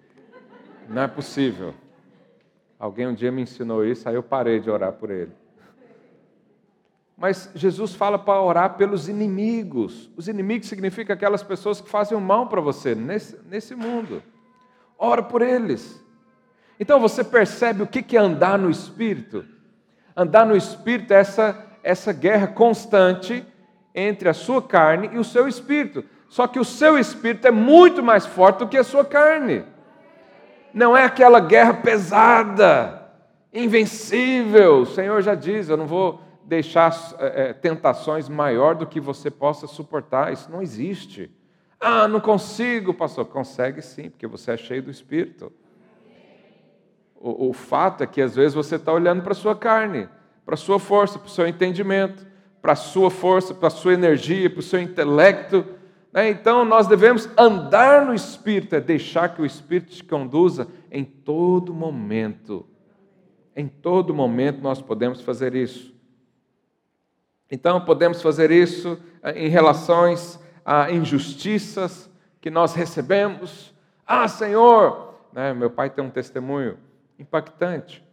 Não 0.87 1.01
é 1.01 1.07
possível. 1.09 1.73
Alguém 2.79 3.07
um 3.07 3.13
dia 3.13 3.29
me 3.29 3.41
ensinou 3.41 3.83
isso, 3.83 4.07
aí 4.07 4.15
eu 4.15 4.23
parei 4.23 4.61
de 4.61 4.69
orar 4.69 4.93
por 4.93 5.11
ele. 5.11 5.33
Mas 7.17 7.51
Jesus 7.53 7.93
fala 7.93 8.17
para 8.17 8.41
orar 8.41 8.77
pelos 8.77 9.09
inimigos. 9.09 10.09
Os 10.15 10.29
inimigos 10.29 10.69
significam 10.69 11.13
aquelas 11.13 11.43
pessoas 11.43 11.81
que 11.81 11.89
fazem 11.89 12.17
o 12.17 12.21
mal 12.21 12.47
para 12.47 12.61
você 12.61 12.95
nesse, 12.95 13.37
nesse 13.49 13.75
mundo. 13.75 14.23
Ora 14.97 15.21
por 15.21 15.41
eles. 15.41 16.02
Então 16.79 16.99
você 16.99 17.23
percebe 17.23 17.83
o 17.83 17.87
que 17.87 18.15
é 18.15 18.19
andar 18.19 18.57
no 18.57 18.69
Espírito? 18.69 19.45
Andar 20.15 20.45
no 20.45 20.55
Espírito 20.55 21.13
é 21.13 21.17
essa, 21.17 21.65
essa 21.83 22.11
guerra 22.13 22.47
constante 22.47 23.45
entre 23.93 24.27
a 24.27 24.33
sua 24.33 24.61
carne 24.61 25.09
e 25.13 25.17
o 25.17 25.23
seu 25.23 25.47
espírito. 25.47 26.03
Só 26.27 26.47
que 26.47 26.59
o 26.59 26.65
seu 26.65 26.97
espírito 26.97 27.47
é 27.47 27.51
muito 27.51 28.01
mais 28.01 28.25
forte 28.25 28.59
do 28.59 28.67
que 28.67 28.77
a 28.77 28.83
sua 28.83 29.05
carne. 29.05 29.63
Não 30.73 30.97
é 30.97 31.03
aquela 31.03 31.39
guerra 31.39 31.75
pesada, 31.75 33.07
invencível. 33.53 34.79
O 34.79 34.85
Senhor 34.85 35.21
já 35.21 35.35
diz: 35.35 35.69
eu 35.69 35.77
não 35.77 35.85
vou 35.85 36.19
deixar 36.43 36.91
é, 37.19 37.53
tentações 37.53 38.27
maior 38.27 38.73
do 38.73 38.87
que 38.87 38.99
você 38.99 39.29
possa 39.29 39.67
suportar. 39.67 40.33
Isso 40.33 40.51
não 40.51 40.61
existe. 40.61 41.29
Ah, 41.79 42.07
não 42.07 42.19
consigo, 42.19 42.93
pastor. 42.93 43.25
Consegue 43.25 43.81
sim, 43.81 44.09
porque 44.09 44.25
você 44.25 44.53
é 44.53 44.57
cheio 44.57 44.81
do 44.81 44.89
Espírito. 44.89 45.51
O, 47.23 47.51
o 47.51 47.53
fato 47.53 48.03
é 48.03 48.05
que 48.05 48.21
às 48.21 48.35
vezes 48.35 48.53
você 48.53 48.75
está 48.75 48.91
olhando 48.91 49.23
para 49.23 49.31
a 49.31 49.35
sua 49.35 49.55
carne, 49.55 50.09
para 50.45 50.55
a 50.55 50.57
sua 50.57 50.77
força, 50.77 51.17
para 51.17 51.27
o 51.27 51.31
seu 51.31 51.47
entendimento, 51.47 52.27
para 52.61 52.73
a 52.73 52.75
sua 52.75 53.09
força, 53.09 53.53
para 53.53 53.67
a 53.67 53.71
sua 53.71 53.93
energia, 53.93 54.49
para 54.49 54.59
o 54.59 54.63
seu 54.63 54.81
intelecto. 54.81 55.65
Né? 56.11 56.29
Então 56.29 56.65
nós 56.65 56.85
devemos 56.85 57.29
andar 57.37 58.05
no 58.05 58.13
Espírito, 58.13 58.75
é 58.75 58.81
deixar 58.81 59.33
que 59.33 59.41
o 59.41 59.45
Espírito 59.45 59.93
te 59.93 60.03
conduza 60.03 60.67
em 60.91 61.05
todo 61.05 61.73
momento. 61.73 62.67
Em 63.55 63.69
todo 63.69 64.13
momento 64.13 64.61
nós 64.61 64.81
podemos 64.81 65.21
fazer 65.21 65.55
isso. 65.55 65.95
Então 67.49 67.79
podemos 67.79 68.21
fazer 68.21 68.51
isso 68.51 69.01
eh, 69.21 69.45
em 69.45 69.47
relações 69.47 70.37
a 70.65 70.91
injustiças 70.91 72.11
que 72.41 72.49
nós 72.49 72.73
recebemos. 72.73 73.73
Ah, 74.05 74.27
Senhor, 74.27 75.15
né? 75.31 75.53
meu 75.53 75.69
pai 75.69 75.89
tem 75.89 76.03
um 76.03 76.09
testemunho 76.09 76.77
impactante. 77.17 78.03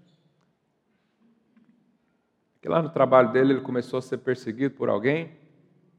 Que 2.61 2.69
lá 2.69 2.83
no 2.83 2.91
trabalho 2.91 3.33
dele 3.33 3.55
ele 3.55 3.61
começou 3.61 3.99
a 3.99 4.03
ser 4.03 4.19
perseguido 4.19 4.75
por 4.75 4.89
alguém 4.89 5.33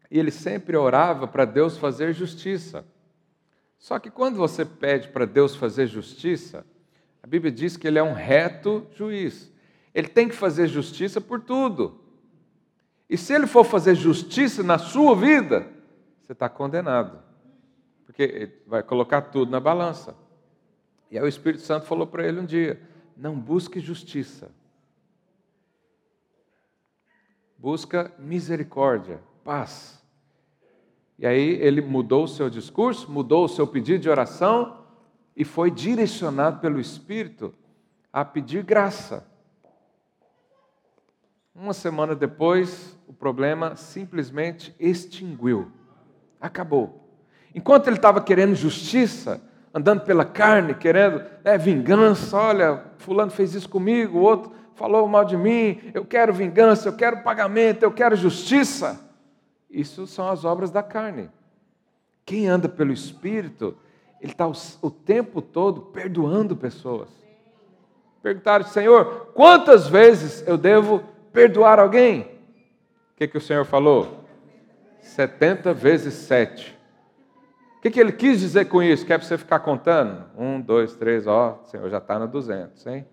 e 0.10 0.20
ele 0.20 0.32
sempre 0.32 0.76
orava 0.76 1.28
para 1.28 1.46
Deus 1.46 1.78
fazer 1.78 2.14
justiça. 2.14 2.86
Só 3.80 3.98
que 3.98 4.12
quando 4.12 4.36
você 4.36 4.64
pede 4.64 5.08
para 5.08 5.26
Deus 5.26 5.56
fazer 5.56 5.88
justiça, 5.88 6.66
a 7.24 7.28
Bíblia 7.28 7.52
diz 7.52 7.78
que 7.78 7.88
ele 7.88 7.98
é 7.98 8.04
um 8.04 8.14
reto 8.14 8.86
juiz. 8.94 9.52
Ele 9.94 10.08
tem 10.08 10.28
que 10.30 10.36
fazer 10.36 10.68
justiça 10.68 11.20
por 11.20 11.42
tudo. 11.42 12.00
E 13.10 13.18
se 13.18 13.34
ele 13.34 13.48
for 13.48 13.64
fazer 13.64 13.96
justiça 13.96 14.64
na 14.64 14.78
sua 14.78 15.16
vida, 15.16 15.68
você 16.22 16.32
está 16.32 16.48
condenado. 16.48 17.20
Porque 18.06 18.24
ele 18.24 18.54
vai 18.68 18.84
colocar 18.84 19.22
tudo 19.24 19.52
na 19.52 19.60
balança. 19.60 20.16
E 21.10 21.18
aí 21.18 21.24
o 21.24 21.28
Espírito 21.28 21.64
Santo 21.64 21.86
falou 21.86 22.08
para 22.08 22.26
ele 22.26 22.40
um 22.40 22.46
dia: 22.46 22.82
não 23.22 23.40
busque 23.40 23.80
justiça. 23.80 24.50
Busca 27.56 28.12
misericórdia, 28.18 29.22
paz. 29.44 30.04
E 31.20 31.28
aí 31.28 31.52
ele 31.62 31.82
mudou 31.82 32.24
o 32.24 32.28
seu 32.28 32.50
discurso, 32.50 33.12
mudou 33.12 33.46
o 33.46 33.48
seu 33.48 33.68
pedido 33.68 34.00
de 34.00 34.10
oração 34.10 34.84
e 35.36 35.46
foi 35.46 35.70
direcionado 35.70 36.60
pelo 36.62 36.80
Espírito 36.80 37.54
a 38.12 38.26
pedir 38.26 38.64
graça. 38.64 39.30
Uma 41.54 41.74
semana 41.74 42.16
depois, 42.16 42.98
o 43.08 43.14
problema 43.14 43.76
simplesmente 43.76 44.76
extinguiu. 44.80 45.72
Acabou. 46.40 47.08
Enquanto 47.54 47.86
ele 47.86 47.98
estava 47.98 48.20
querendo 48.20 48.56
justiça, 48.56 49.40
andando 49.74 50.02
pela 50.02 50.26
carne, 50.26 50.74
querendo 50.74 51.24
né, 51.44 51.58
vingança. 51.58 52.38
Olha, 52.38 52.84
fulano 52.98 53.32
fez 53.32 53.56
isso 53.56 53.70
comigo, 53.70 54.20
o 54.20 54.22
outro 54.22 54.52
falou 54.76 55.08
mal 55.08 55.26
de 55.26 55.38
mim. 55.38 55.80
Eu 55.94 56.06
quero 56.06 56.34
vingança, 56.34 56.90
eu 56.90 56.94
quero 56.94 57.24
pagamento, 57.24 57.84
eu 57.84 57.92
quero 57.92 58.16
justiça. 58.16 59.00
Isso 59.70 60.06
são 60.08 60.30
as 60.30 60.44
obras 60.44 60.72
da 60.72 60.84
carne. 60.84 61.30
Quem 62.26 62.48
anda 62.48 62.68
pelo 62.68 62.92
Espírito, 62.92 63.78
ele 64.20 64.32
está 64.32 64.48
o, 64.48 64.54
o 64.82 64.92
tempo 64.92 65.42
todo 65.42 65.82
perdoando 65.82 66.56
pessoas. 66.56 67.10
Perguntaram, 68.22 68.66
Senhor, 68.66 69.32
quantas 69.34 69.88
vezes 69.88 70.46
eu 70.48 70.58
devo 70.58 71.04
perdoar 71.34 71.80
alguém? 71.80 72.22
O 72.22 73.18
que, 73.18 73.28
que 73.28 73.38
o 73.38 73.42
Senhor 73.42 73.66
falou? 73.66 74.26
70 75.00 75.74
vezes 75.74 76.14
7. 76.14 76.78
O 77.82 77.82
que, 77.82 77.90
que 77.90 78.00
ele 78.00 78.12
quis 78.12 78.40
dizer 78.40 78.66
com 78.66 78.84
isso? 78.84 79.04
Quer 79.04 79.20
você 79.20 79.40
ficar 79.40 79.58
contando? 79.58 80.30
Um, 80.38 80.62
dois, 80.62 80.96
três, 80.96 81.26
ó, 81.26 81.60
o 81.64 81.66
Senhor 81.66 81.90
já 81.90 81.98
está 81.98 82.20
no 82.20 82.28
200, 82.28 82.86
hein? 82.86 83.08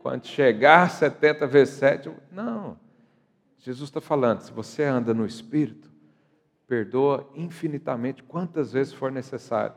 Quando 0.00 0.26
chegar 0.26 0.90
70 0.90 1.46
vezes 1.46 1.72
7, 1.76 2.12
não. 2.30 2.78
Jesus 3.56 3.88
está 3.88 3.98
falando, 3.98 4.42
se 4.42 4.52
você 4.52 4.84
anda 4.84 5.14
no 5.14 5.24
Espírito, 5.24 5.90
perdoa 6.66 7.30
infinitamente 7.34 8.22
quantas 8.22 8.72
vezes 8.74 8.92
for 8.92 9.10
necessário, 9.10 9.74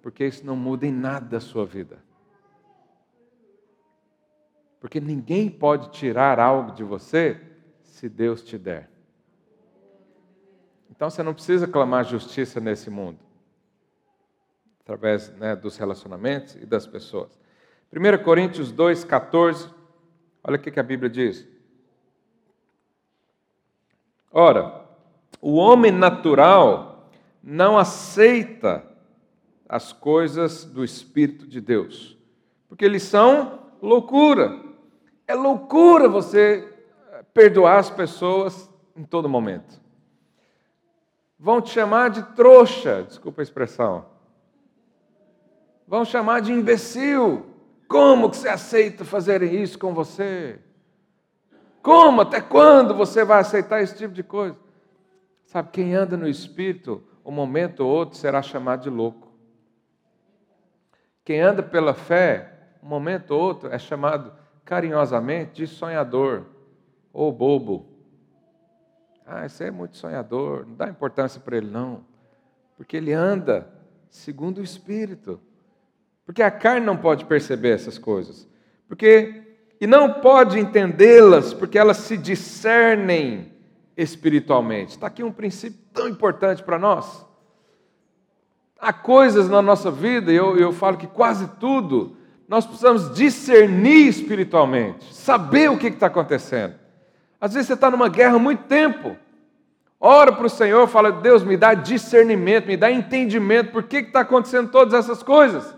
porque 0.00 0.24
isso 0.24 0.46
não 0.46 0.54
muda 0.54 0.86
em 0.86 0.92
nada 0.92 1.38
a 1.38 1.40
sua 1.40 1.66
vida. 1.66 1.98
Porque 4.78 5.00
ninguém 5.00 5.50
pode 5.50 5.90
tirar 5.90 6.38
algo 6.38 6.70
de 6.76 6.84
você 6.84 7.40
se 7.82 8.08
Deus 8.08 8.40
te 8.40 8.56
der. 8.56 8.88
Então 10.96 11.10
você 11.10 11.22
não 11.22 11.34
precisa 11.34 11.68
clamar 11.68 12.06
justiça 12.06 12.58
nesse 12.58 12.88
mundo, 12.88 13.18
através 14.80 15.28
né, 15.36 15.54
dos 15.54 15.76
relacionamentos 15.76 16.56
e 16.56 16.64
das 16.64 16.86
pessoas. 16.86 17.38
1 17.92 18.24
Coríntios 18.24 18.72
2,14, 18.72 19.70
olha 20.42 20.56
o 20.56 20.58
que 20.58 20.80
a 20.80 20.82
Bíblia 20.82 21.10
diz. 21.10 21.46
Ora, 24.32 24.86
o 25.40 25.56
homem 25.56 25.92
natural 25.92 27.10
não 27.42 27.76
aceita 27.76 28.82
as 29.68 29.92
coisas 29.92 30.64
do 30.64 30.82
Espírito 30.82 31.46
de 31.46 31.60
Deus, 31.60 32.16
porque 32.68 32.84
eles 32.84 33.02
são 33.02 33.60
loucura. 33.82 34.60
É 35.26 35.34
loucura 35.34 36.08
você 36.08 36.72
perdoar 37.34 37.80
as 37.80 37.90
pessoas 37.90 38.70
em 38.96 39.04
todo 39.04 39.28
momento. 39.28 39.84
Vão 41.38 41.60
te 41.60 41.70
chamar 41.70 42.10
de 42.10 42.22
trouxa, 42.34 43.02
desculpa 43.02 43.42
a 43.42 43.44
expressão. 43.44 44.06
Vão 45.86 46.04
chamar 46.04 46.40
de 46.40 46.52
imbecil. 46.52 47.46
Como 47.88 48.30
que 48.30 48.36
você 48.36 48.48
aceita 48.48 49.04
fazer 49.04 49.42
isso 49.42 49.78
com 49.78 49.94
você? 49.94 50.58
Como? 51.82 52.22
Até 52.22 52.40
quando 52.40 52.94
você 52.94 53.24
vai 53.24 53.40
aceitar 53.40 53.80
esse 53.80 53.96
tipo 53.96 54.12
de 54.12 54.22
coisa? 54.22 54.58
Sabe, 55.44 55.70
quem 55.70 55.94
anda 55.94 56.16
no 56.16 56.26
espírito, 56.26 57.02
um 57.24 57.30
momento 57.30 57.80
ou 57.80 57.90
outro 57.90 58.18
será 58.18 58.42
chamado 58.42 58.82
de 58.82 58.90
louco. 58.90 59.30
Quem 61.24 61.40
anda 61.40 61.62
pela 61.62 61.94
fé, 61.94 62.52
um 62.82 62.88
momento 62.88 63.32
ou 63.32 63.40
outro 63.40 63.68
é 63.72 63.78
chamado 63.78 64.32
carinhosamente 64.64 65.52
de 65.52 65.66
sonhador 65.66 66.46
ou 67.12 67.30
bobo. 67.32 67.95
Ah, 69.26 69.44
esse 69.44 69.64
é 69.64 69.70
muito 69.70 69.96
sonhador, 69.96 70.64
não 70.66 70.76
dá 70.76 70.88
importância 70.88 71.40
para 71.40 71.56
ele, 71.56 71.68
não. 71.68 72.04
Porque 72.76 72.96
ele 72.96 73.12
anda 73.12 73.68
segundo 74.08 74.58
o 74.58 74.62
Espírito. 74.62 75.40
Porque 76.24 76.42
a 76.42 76.50
carne 76.50 76.86
não 76.86 76.96
pode 76.96 77.24
perceber 77.24 77.70
essas 77.70 77.98
coisas. 77.98 78.48
Porque 78.88 79.46
e 79.80 79.86
não 79.86 80.12
pode 80.12 80.58
entendê-las, 80.58 81.52
porque 81.52 81.78
elas 81.78 81.98
se 81.98 82.16
discernem 82.16 83.52
espiritualmente. 83.96 84.92
Está 84.92 85.06
aqui 85.06 85.22
um 85.22 85.32
princípio 85.32 85.78
tão 85.92 86.08
importante 86.08 86.62
para 86.62 86.78
nós. 86.78 87.26
Há 88.78 88.92
coisas 88.92 89.48
na 89.48 89.60
nossa 89.60 89.90
vida, 89.90 90.32
e 90.32 90.36
eu, 90.36 90.56
eu 90.56 90.72
falo 90.72 90.96
que 90.96 91.06
quase 91.06 91.48
tudo, 91.58 92.16
nós 92.48 92.64
precisamos 92.64 93.14
discernir 93.14 94.08
espiritualmente, 94.08 95.12
saber 95.14 95.70
o 95.70 95.78
que 95.78 95.88
está 95.88 96.06
acontecendo. 96.06 96.74
Às 97.40 97.54
vezes 97.54 97.68
você 97.68 97.74
está 97.74 97.90
numa 97.90 98.08
guerra 98.08 98.36
há 98.36 98.38
muito 98.38 98.64
tempo. 98.64 99.16
Ora 100.00 100.32
para 100.32 100.46
o 100.46 100.50
Senhor, 100.50 100.86
fala, 100.88 101.10
Deus, 101.10 101.42
me 101.42 101.56
dá 101.56 101.74
discernimento, 101.74 102.66
me 102.66 102.76
dá 102.76 102.90
entendimento, 102.90 103.72
por 103.72 103.82
que 103.82 103.98
está 103.98 104.20
acontecendo 104.20 104.70
todas 104.70 104.94
essas 104.94 105.22
coisas? 105.22 105.74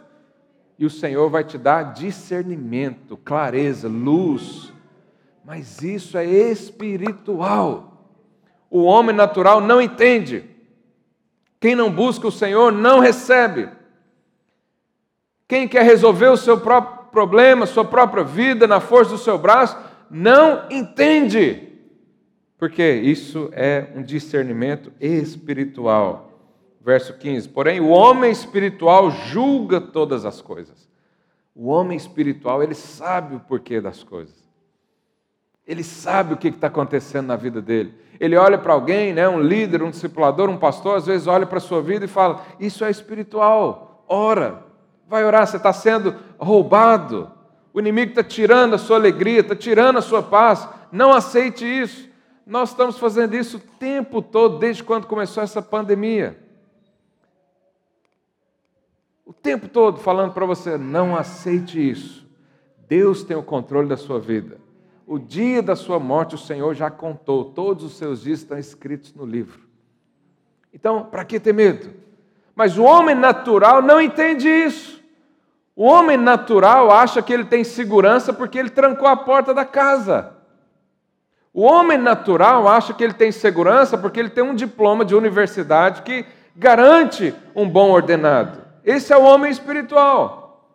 E 0.79 0.85
o 0.85 0.91
Senhor 0.91 1.29
vai 1.29 1.45
te 1.45 1.59
dar 1.59 1.95
discernimento, 1.95 3.17
clareza, 3.17 3.89
luz. 3.89 4.73
Mas 5.45 5.83
isso 5.83 6.17
é 6.19 6.25
espiritual. 6.25 8.07
O 8.71 8.83
homem 8.83 9.15
natural 9.15 9.61
não 9.61 9.81
entende. 9.81 10.45
Quem 11.59 11.75
não 11.75 11.91
busca 11.91 12.27
o 12.27 12.33
Senhor 12.33 12.71
não 12.71 13.01
recebe. 13.01 13.69
Quem 15.49 15.67
quer 15.67 15.83
resolver 15.83 16.29
o 16.29 16.37
seu 16.37 16.61
próprio 16.61 16.99
problema, 17.11 17.67
sua 17.67 17.85
própria 17.85 18.23
vida 18.23 18.67
na 18.67 18.81
força 18.81 19.13
do 19.13 19.19
seu 19.19 19.39
braço, 19.39 19.77
não 20.11 20.67
entende. 20.71 21.69
Porque 22.59 22.83
isso 22.93 23.51
é 23.53 23.89
um 23.95 24.03
discernimento 24.03 24.93
espiritual. 25.01 26.33
Verso 26.81 27.15
15: 27.15 27.49
Porém, 27.51 27.81
o 27.81 27.89
homem 27.89 28.31
espiritual 28.31 29.11
julga 29.11 29.81
todas 29.81 30.25
as 30.25 30.41
coisas. 30.41 30.89
O 31.55 31.69
homem 31.69 31.97
espiritual, 31.97 32.63
ele 32.63 32.75
sabe 32.75 33.37
o 33.37 33.41
porquê 33.41 33.81
das 33.81 34.03
coisas. 34.03 34.37
Ele 35.67 35.85
sabe 35.85 36.33
o 36.33 36.37
que 36.37 36.49
está 36.49 36.69
acontecendo 36.69 37.27
na 37.27 37.37
vida 37.37 37.61
dele. 37.61 37.93
Ele 38.19 38.37
olha 38.37 38.57
para 38.57 38.73
alguém, 38.73 39.13
né, 39.13 39.29
um 39.29 39.41
líder, 39.41 39.83
um 39.83 39.91
discipulador, 39.91 40.49
um 40.49 40.57
pastor, 40.57 40.97
às 40.97 41.07
vezes 41.07 41.27
olha 41.27 41.47
para 41.47 41.59
a 41.59 41.61
sua 41.61 41.83
vida 41.83 42.05
e 42.05 42.09
fala: 42.09 42.45
Isso 42.59 42.85
é 42.85 42.91
espiritual, 42.91 44.05
ora, 44.09 44.65
vai 45.07 45.25
orar, 45.25 45.47
você 45.47 45.57
está 45.59 45.73
sendo 45.73 46.17
roubado. 46.39 47.31
O 47.79 47.81
inimigo 47.81 48.11
está 48.11 48.25
tirando 48.25 48.75
a 48.75 48.79
sua 48.79 48.97
alegria, 48.97 49.39
está 49.39 49.55
tirando 49.55 49.99
a 49.99 50.03
sua 50.03 50.21
paz. 50.21 50.69
Não 50.91 51.13
aceite 51.13 51.65
isso. 51.65 52.09
Nós 52.45 52.71
estamos 52.71 52.99
fazendo 52.99 53.37
isso 53.37 53.59
o 53.59 53.61
tempo 53.61 54.21
todo, 54.21 54.59
desde 54.59 54.83
quando 54.83 55.07
começou 55.07 55.45
essa 55.45 55.63
pandemia. 55.63 56.37
O 59.25 59.33
tempo 59.33 59.69
todo 59.69 60.01
falando 60.01 60.33
para 60.33 60.45
você: 60.45 60.77
não 60.77 61.15
aceite 61.15 61.79
isso. 61.79 62.27
Deus 62.89 63.23
tem 63.23 63.37
o 63.37 63.45
controle 63.45 63.89
da 63.89 63.97
sua 63.97 64.19
vida. 64.19 64.59
O 65.07 65.17
dia 65.17 65.63
da 65.63 65.77
sua 65.77 66.01
morte 66.01 66.35
o 66.35 66.39
Senhor 66.39 66.75
já 66.75 66.91
contou, 66.91 67.45
todos 67.45 67.85
os 67.85 67.97
seus 67.97 68.23
dias 68.23 68.41
estão 68.41 68.59
escritos 68.59 69.15
no 69.15 69.25
livro. 69.25 69.61
Então, 70.75 71.05
para 71.05 71.25
que 71.25 71.39
ter 71.39 71.55
medo? 71.55 71.95
Mas 72.57 72.77
o 72.77 72.83
homem 72.83 73.15
natural 73.15 73.81
não 73.81 74.01
entende 74.01 74.49
isso. 74.49 74.98
O 75.79 75.85
homem 75.85 76.17
natural 76.17 76.91
acha 76.91 77.23
que 77.23 77.33
ele 77.33 77.45
tem 77.45 77.63
segurança 77.63 78.33
porque 78.33 78.59
ele 78.59 78.69
trancou 78.69 79.07
a 79.07 79.17
porta 79.17 79.55
da 79.55 79.65
casa. 79.65 80.33
O 81.55 81.63
homem 81.63 81.97
natural 81.97 82.67
acha 82.67 82.93
que 82.93 83.05
ele 83.05 83.13
tem 83.13 83.31
segurança 83.31 83.97
porque 83.97 84.19
ele 84.19 84.29
tem 84.29 84.43
um 84.43 84.57
diploma 84.57 85.05
de 85.05 85.15
universidade 85.15 86.03
que 86.03 86.27
garante 86.57 87.33
um 87.55 87.71
bom 87.71 87.93
ordenado. 87.93 88.59
Esse 88.83 89.13
é 89.13 89.17
o 89.17 89.23
homem 89.23 89.53
espiritual. 89.53 90.69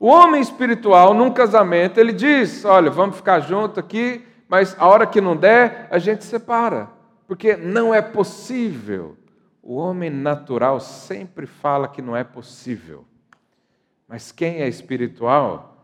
O 0.00 0.08
homem 0.08 0.40
espiritual, 0.40 1.14
num 1.14 1.30
casamento, 1.30 2.00
ele 2.00 2.12
diz: 2.12 2.64
Olha, 2.64 2.90
vamos 2.90 3.14
ficar 3.14 3.38
junto 3.38 3.78
aqui, 3.78 4.26
mas 4.48 4.74
a 4.80 4.88
hora 4.88 5.06
que 5.06 5.20
não 5.20 5.36
der, 5.36 5.86
a 5.92 5.98
gente 6.00 6.24
separa, 6.24 6.88
porque 7.28 7.56
não 7.56 7.94
é 7.94 8.02
possível. 8.02 9.16
O 9.62 9.76
homem 9.76 10.10
natural 10.10 10.80
sempre 10.80 11.46
fala 11.46 11.86
que 11.86 12.02
não 12.02 12.16
é 12.16 12.24
possível. 12.24 13.04
Mas 14.14 14.30
quem 14.30 14.62
é 14.62 14.68
espiritual, 14.68 15.76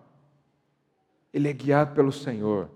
ele 1.35 1.49
é 1.49 1.53
guiado 1.53 1.97
pelo 1.97 2.13
Senhor. 2.13 2.69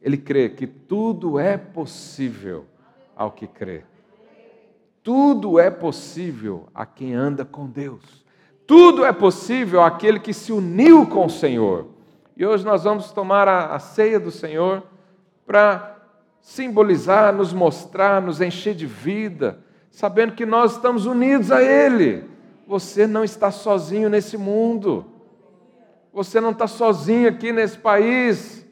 Ele 0.00 0.16
crê 0.16 0.48
que 0.48 0.66
tudo 0.66 1.38
é 1.38 1.58
possível 1.58 2.64
ao 3.14 3.30
que 3.30 3.46
crê. 3.46 3.82
Tudo 5.02 5.60
é 5.60 5.70
possível 5.70 6.66
a 6.74 6.86
quem 6.86 7.12
anda 7.12 7.44
com 7.44 7.66
Deus. 7.66 8.24
Tudo 8.66 9.04
é 9.04 9.12
possível 9.12 9.82
àquele 9.82 10.18
que 10.18 10.32
se 10.32 10.50
uniu 10.50 11.06
com 11.06 11.26
o 11.26 11.30
Senhor. 11.30 11.86
E 12.34 12.46
hoje 12.46 12.64
nós 12.64 12.84
vamos 12.84 13.12
tomar 13.12 13.46
a, 13.46 13.74
a 13.74 13.78
ceia 13.78 14.18
do 14.18 14.30
Senhor 14.30 14.82
para 15.44 15.94
simbolizar, 16.40 17.34
nos 17.34 17.52
mostrar, 17.52 18.22
nos 18.22 18.40
encher 18.40 18.74
de 18.74 18.86
vida, 18.86 19.62
sabendo 19.90 20.32
que 20.32 20.46
nós 20.46 20.76
estamos 20.76 21.04
unidos 21.04 21.52
a 21.52 21.62
Ele. 21.62 22.37
Você 22.68 23.06
não 23.06 23.24
está 23.24 23.50
sozinho 23.50 24.10
nesse 24.10 24.36
mundo. 24.36 25.06
Você 26.12 26.38
não 26.38 26.50
está 26.50 26.66
sozinho 26.66 27.26
aqui 27.26 27.50
nesse 27.50 27.78
país. 27.78 28.62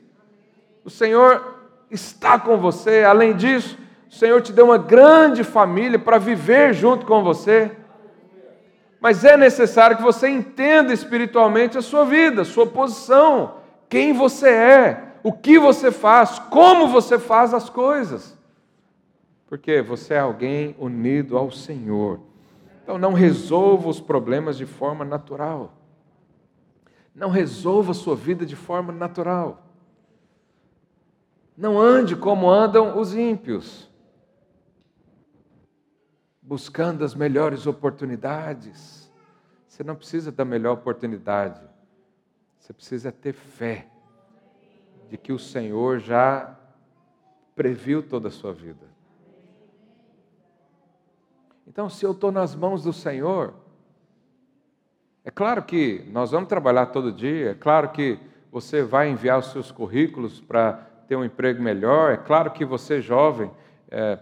O 0.84 0.90
Senhor 0.90 1.62
está 1.90 2.38
com 2.38 2.58
você. 2.58 3.04
Além 3.04 3.34
disso, 3.34 3.78
o 4.06 4.14
Senhor 4.14 4.42
te 4.42 4.52
deu 4.52 4.66
uma 4.66 4.76
grande 4.76 5.42
família 5.42 5.98
para 5.98 6.18
viver 6.18 6.74
junto 6.74 7.06
com 7.06 7.24
você. 7.24 7.72
Mas 9.00 9.24
é 9.24 9.34
necessário 9.34 9.96
que 9.96 10.02
você 10.02 10.28
entenda 10.28 10.92
espiritualmente 10.92 11.78
a 11.78 11.82
sua 11.82 12.04
vida, 12.04 12.42
a 12.42 12.44
sua 12.44 12.66
posição, 12.66 13.54
quem 13.88 14.12
você 14.12 14.50
é, 14.50 15.04
o 15.22 15.32
que 15.32 15.58
você 15.58 15.90
faz, 15.90 16.38
como 16.38 16.86
você 16.88 17.18
faz 17.18 17.54
as 17.54 17.70
coisas. 17.70 18.36
Porque 19.46 19.80
você 19.80 20.12
é 20.12 20.18
alguém 20.18 20.76
unido 20.78 21.38
ao 21.38 21.50
Senhor. 21.50 22.20
Então 22.86 22.98
não 22.98 23.12
resolva 23.12 23.88
os 23.88 23.98
problemas 23.98 24.56
de 24.56 24.64
forma 24.64 25.04
natural. 25.04 25.76
Não 27.12 27.30
resolva 27.30 27.90
a 27.90 27.94
sua 27.94 28.14
vida 28.14 28.46
de 28.46 28.54
forma 28.54 28.92
natural. 28.92 29.66
Não 31.56 31.80
ande 31.80 32.14
como 32.14 32.48
andam 32.48 32.96
os 32.96 33.12
ímpios 33.12 33.90
buscando 36.40 37.04
as 37.04 37.12
melhores 37.12 37.66
oportunidades. 37.66 39.12
Você 39.66 39.82
não 39.82 39.96
precisa 39.96 40.30
da 40.30 40.44
melhor 40.44 40.74
oportunidade. 40.74 41.60
Você 42.60 42.72
precisa 42.72 43.10
ter 43.10 43.32
fé 43.32 43.88
de 45.10 45.18
que 45.18 45.32
o 45.32 45.40
Senhor 45.40 45.98
já 45.98 46.56
previu 47.56 48.00
toda 48.00 48.28
a 48.28 48.30
sua 48.30 48.52
vida. 48.52 48.86
Então, 51.76 51.90
se 51.90 52.06
eu 52.06 52.12
estou 52.12 52.32
nas 52.32 52.54
mãos 52.54 52.84
do 52.84 52.90
Senhor, 52.90 53.52
é 55.22 55.30
claro 55.30 55.62
que 55.62 56.08
nós 56.10 56.30
vamos 56.30 56.48
trabalhar 56.48 56.86
todo 56.86 57.12
dia, 57.12 57.50
é 57.50 57.54
claro 57.54 57.90
que 57.90 58.18
você 58.50 58.82
vai 58.82 59.10
enviar 59.10 59.38
os 59.38 59.52
seus 59.52 59.70
currículos 59.70 60.40
para 60.40 60.72
ter 61.06 61.16
um 61.16 61.22
emprego 61.22 61.62
melhor, 61.62 62.14
é 62.14 62.16
claro 62.16 62.50
que 62.50 62.64
você, 62.64 63.02
jovem, 63.02 63.50
é, 63.90 64.18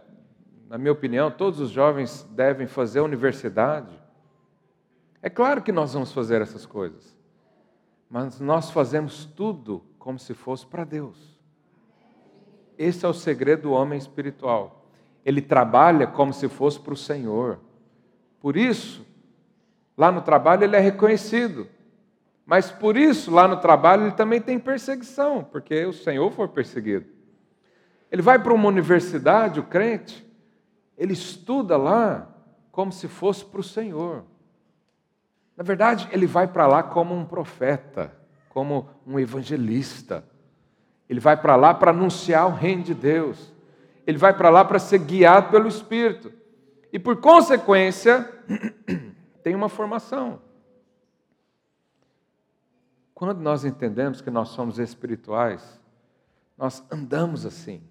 na 0.68 0.76
minha 0.76 0.90
opinião, 0.90 1.30
todos 1.30 1.60
os 1.60 1.70
jovens 1.70 2.24
devem 2.32 2.66
fazer 2.66 2.98
universidade. 2.98 4.02
É 5.22 5.30
claro 5.30 5.62
que 5.62 5.70
nós 5.70 5.94
vamos 5.94 6.12
fazer 6.12 6.42
essas 6.42 6.66
coisas, 6.66 7.16
mas 8.10 8.40
nós 8.40 8.68
fazemos 8.72 9.26
tudo 9.26 9.80
como 9.96 10.18
se 10.18 10.34
fosse 10.34 10.66
para 10.66 10.82
Deus. 10.82 11.38
Esse 12.76 13.06
é 13.06 13.08
o 13.08 13.14
segredo 13.14 13.62
do 13.62 13.72
homem 13.72 13.96
espiritual. 13.96 14.83
Ele 15.24 15.40
trabalha 15.40 16.06
como 16.06 16.32
se 16.32 16.48
fosse 16.48 16.78
para 16.78 16.94
o 16.94 16.96
Senhor. 16.96 17.58
Por 18.40 18.56
isso, 18.56 19.06
lá 19.96 20.12
no 20.12 20.20
trabalho 20.20 20.64
ele 20.64 20.76
é 20.76 20.80
reconhecido. 20.80 21.66
Mas 22.46 22.70
por 22.70 22.96
isso, 22.96 23.30
lá 23.30 23.48
no 23.48 23.56
trabalho, 23.56 24.04
ele 24.04 24.12
também 24.12 24.40
tem 24.40 24.58
perseguição, 24.58 25.42
porque 25.42 25.86
o 25.86 25.92
Senhor 25.92 26.30
foi 26.30 26.46
perseguido. 26.48 27.06
Ele 28.10 28.20
vai 28.20 28.38
para 28.38 28.52
uma 28.52 28.68
universidade, 28.68 29.58
o 29.58 29.64
crente, 29.64 30.24
ele 30.96 31.14
estuda 31.14 31.76
lá 31.76 32.28
como 32.70 32.92
se 32.92 33.08
fosse 33.08 33.44
para 33.44 33.60
o 33.60 33.64
Senhor. 33.64 34.24
Na 35.56 35.64
verdade, 35.64 36.08
ele 36.12 36.26
vai 36.26 36.46
para 36.46 36.66
lá 36.66 36.82
como 36.82 37.14
um 37.14 37.24
profeta, 37.24 38.12
como 38.50 38.88
um 39.06 39.18
evangelista. 39.18 40.24
Ele 41.08 41.20
vai 41.20 41.36
para 41.36 41.56
lá 41.56 41.72
para 41.72 41.92
anunciar 41.92 42.46
o 42.46 42.52
reino 42.52 42.82
de 42.82 42.94
Deus. 42.94 43.52
Ele 44.06 44.18
vai 44.18 44.36
para 44.36 44.50
lá 44.50 44.64
para 44.64 44.78
ser 44.78 44.98
guiado 44.98 45.50
pelo 45.50 45.68
Espírito. 45.68 46.32
E 46.92 46.98
por 46.98 47.16
consequência, 47.16 48.30
tem 49.42 49.54
uma 49.54 49.68
formação. 49.68 50.40
Quando 53.14 53.40
nós 53.40 53.64
entendemos 53.64 54.20
que 54.20 54.30
nós 54.30 54.48
somos 54.48 54.78
espirituais, 54.78 55.80
nós 56.58 56.84
andamos 56.90 57.46
assim 57.46 57.82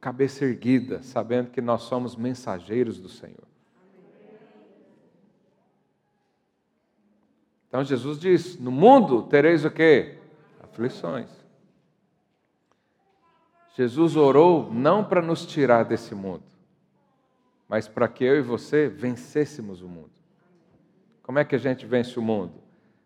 cabeça 0.00 0.44
erguida, 0.44 1.02
sabendo 1.02 1.50
que 1.50 1.60
nós 1.60 1.82
somos 1.82 2.16
mensageiros 2.16 3.00
do 3.00 3.08
Senhor. 3.08 3.46
Então 7.68 7.84
Jesus 7.84 8.18
diz: 8.18 8.58
No 8.58 8.70
mundo 8.70 9.24
tereis 9.24 9.64
o 9.64 9.70
quê? 9.70 10.18
Aflições. 10.62 11.28
Jesus 13.78 14.16
orou 14.16 14.72
não 14.72 15.04
para 15.04 15.22
nos 15.22 15.46
tirar 15.46 15.84
desse 15.84 16.12
mundo, 16.12 16.42
mas 17.68 17.86
para 17.86 18.08
que 18.08 18.24
eu 18.24 18.36
e 18.36 18.42
você 18.42 18.88
vencêssemos 18.88 19.82
o 19.82 19.86
mundo. 19.86 20.10
Como 21.22 21.38
é 21.38 21.44
que 21.44 21.54
a 21.54 21.58
gente 21.58 21.86
vence 21.86 22.18
o 22.18 22.22
mundo? 22.22 22.54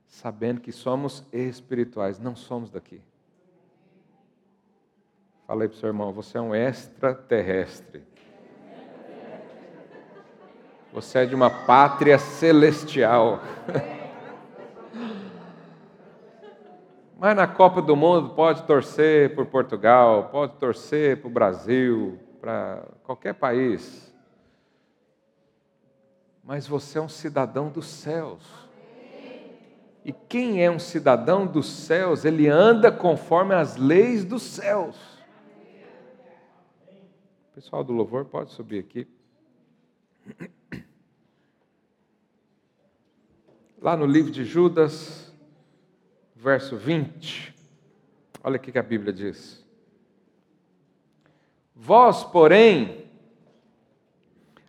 Sabendo 0.09 0.63
que 0.63 0.73
somos 0.73 1.27
espirituais, 1.31 2.19
não 2.19 2.35
somos 2.35 2.71
daqui. 2.71 3.03
Fala 5.47 5.65
aí 5.65 5.69
para 5.69 5.77
o 5.77 5.79
seu 5.79 5.91
irmão, 5.91 6.11
você 6.11 6.39
é 6.39 6.41
um 6.41 6.55
extraterrestre. 6.55 8.03
Você 10.91 11.19
é 11.19 11.27
de 11.27 11.35
uma 11.35 11.51
pátria 11.51 12.19
celestial. 12.19 13.43
Mas 17.23 17.37
na 17.37 17.47
Copa 17.47 17.81
do 17.81 17.95
Mundo 17.95 18.31
pode 18.31 18.65
torcer 18.65 19.33
por 19.33 19.47
Portugal, 19.47 20.29
pode 20.31 20.57
torcer 20.57 21.21
para 21.21 21.29
o 21.29 21.31
Brasil, 21.31 22.19
para 22.41 22.85
qualquer 23.05 23.33
país. 23.33 24.13
Mas 26.43 26.67
você 26.67 26.99
é 26.99 27.01
um 27.01 27.09
cidadão 27.09 27.69
dos 27.69 27.87
céus. 27.87 28.43
E 30.05 30.13
quem 30.13 30.65
é 30.65 30.69
um 30.69 30.81
cidadão 30.81 31.47
dos 31.47 31.69
céus, 31.71 32.25
ele 32.25 32.49
anda 32.49 32.91
conforme 32.91 33.55
as 33.55 33.77
leis 33.77 34.25
dos 34.25 34.43
céus. 34.43 34.97
O 37.53 37.55
pessoal 37.55 37.85
do 37.85 37.93
louvor 37.93 38.25
pode 38.25 38.51
subir 38.51 38.81
aqui. 38.81 39.07
Lá 43.81 43.97
no 43.97 44.07
livro 44.07 44.33
de 44.33 44.45
Judas, 44.45 45.32
verso 46.43 46.77
20, 46.77 47.55
olha 48.43 48.57
o 48.57 48.59
que 48.59 48.77
a 48.77 48.83
Bíblia 48.83 49.13
diz. 49.13 49.65
Vós, 51.73 52.25
porém, 52.25 53.07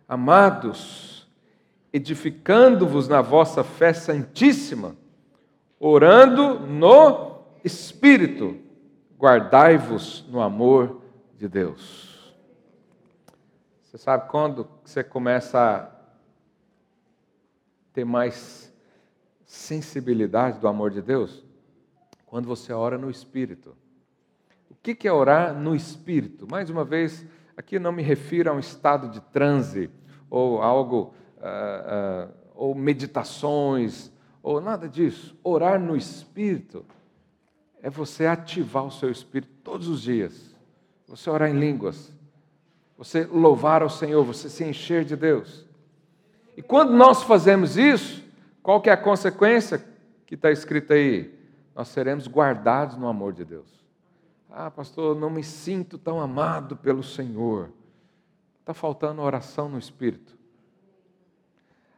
amados, 0.07 1.28
edificando-vos 1.91 3.07
na 3.07 3.21
vossa 3.21 3.63
fé 3.63 3.91
santíssima, 3.91 4.95
orando 5.80 6.59
no 6.59 7.41
Espírito, 7.63 8.55
guardai-vos 9.17 10.24
no 10.30 10.41
amor 10.41 11.01
de 11.39 11.47
Deus. 11.47 12.36
Você 13.82 13.97
sabe 13.97 14.30
quando 14.30 14.67
você 14.86 15.03
começa 15.03 15.59
a 15.59 15.91
ter 17.93 18.05
mais 18.05 18.71
sensibilidade 19.43 20.59
do 20.59 20.67
amor 20.67 20.91
de 20.91 21.01
Deus? 21.01 21.43
Quando 22.34 22.48
você 22.48 22.74
ora 22.74 22.98
no 22.98 23.12
Espírito. 23.12 23.78
O 24.68 24.74
que 24.74 25.08
é 25.08 25.14
orar 25.14 25.54
no 25.54 25.76
Espírito? 25.76 26.48
Mais 26.50 26.68
uma 26.68 26.84
vez, 26.84 27.24
aqui 27.56 27.78
não 27.78 27.92
me 27.92 28.02
refiro 28.02 28.50
a 28.50 28.54
um 28.56 28.60
estado 28.60 29.08
de 29.08 29.22
transe 29.22 29.88
ou 30.32 30.60
algo, 30.60 31.14
uh, 31.38 32.32
uh, 32.32 32.34
ou 32.56 32.74
meditações, 32.74 34.12
ou 34.42 34.60
nada 34.60 34.90
disso. 34.90 35.38
Orar 35.44 35.80
no 35.80 35.96
Espírito 35.96 36.84
é 37.84 37.88
você 37.88 38.26
ativar 38.26 38.84
o 38.84 38.92
seu 38.92 39.12
espírito 39.12 39.54
todos 39.64 39.88
os 39.88 40.02
dias. 40.02 40.56
Você 41.08 41.30
orar 41.30 41.52
em 41.52 41.60
línguas, 41.60 42.12
você 42.98 43.26
louvar 43.26 43.84
ao 43.84 43.92
Senhor, 43.92 44.24
você 44.24 44.50
se 44.50 44.64
encher 44.64 45.06
de 45.06 45.16
Deus. 45.16 45.68
E 46.58 46.64
quando 46.64 46.94
nós 46.94 47.22
fazemos 47.22 47.78
isso, 47.78 48.24
qual 48.64 48.82
que 48.82 48.90
é 48.90 48.94
a 48.94 48.98
consequência 48.98 49.86
que 50.26 50.34
está 50.34 50.50
escrita 50.50 50.96
aí? 50.96 51.33
Nós 51.76 51.88
seremos 51.88 52.28
guardados 52.28 52.97
no 52.97 53.07
amor 53.07 53.34
de 53.34 53.43
Deus. 53.43 53.84
Ah, 54.49 54.69
pastor, 54.69 55.15
não 55.15 55.30
me 55.30 55.43
sinto 55.43 55.97
tão 55.97 56.21
amado 56.21 56.78
pelo 56.78 57.01
Senhor. 57.01 57.69
Está 58.59 58.74
faltando 58.74 59.21
oração 59.21 59.67
no 59.67 59.80
Espírito. 59.80 60.38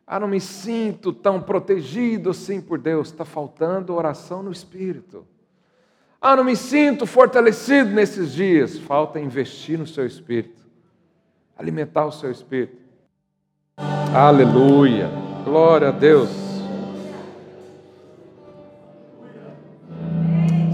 Ah, 0.07 0.19
não 0.19 0.27
me 0.27 0.39
sinto 0.39 1.11
tão 1.11 1.41
protegido 1.41 2.29
assim 2.29 2.61
por 2.61 2.79
Deus. 2.79 3.09
Está 3.09 3.25
faltando 3.25 3.93
oração 3.93 4.41
no 4.41 4.51
Espírito. 4.51 5.27
Ah, 6.21 6.35
não 6.35 6.43
me 6.43 6.55
sinto 6.55 7.05
fortalecido 7.05 7.89
nesses 7.91 8.31
dias. 8.31 8.77
Falta 8.79 9.19
investir 9.19 9.77
no 9.77 9.85
seu 9.85 10.05
Espírito, 10.05 10.65
alimentar 11.57 12.05
o 12.05 12.11
seu 12.11 12.31
Espírito. 12.31 12.81
Aleluia. 14.13 15.09
Glória 15.43 15.89
a 15.89 15.91
Deus. 15.91 16.44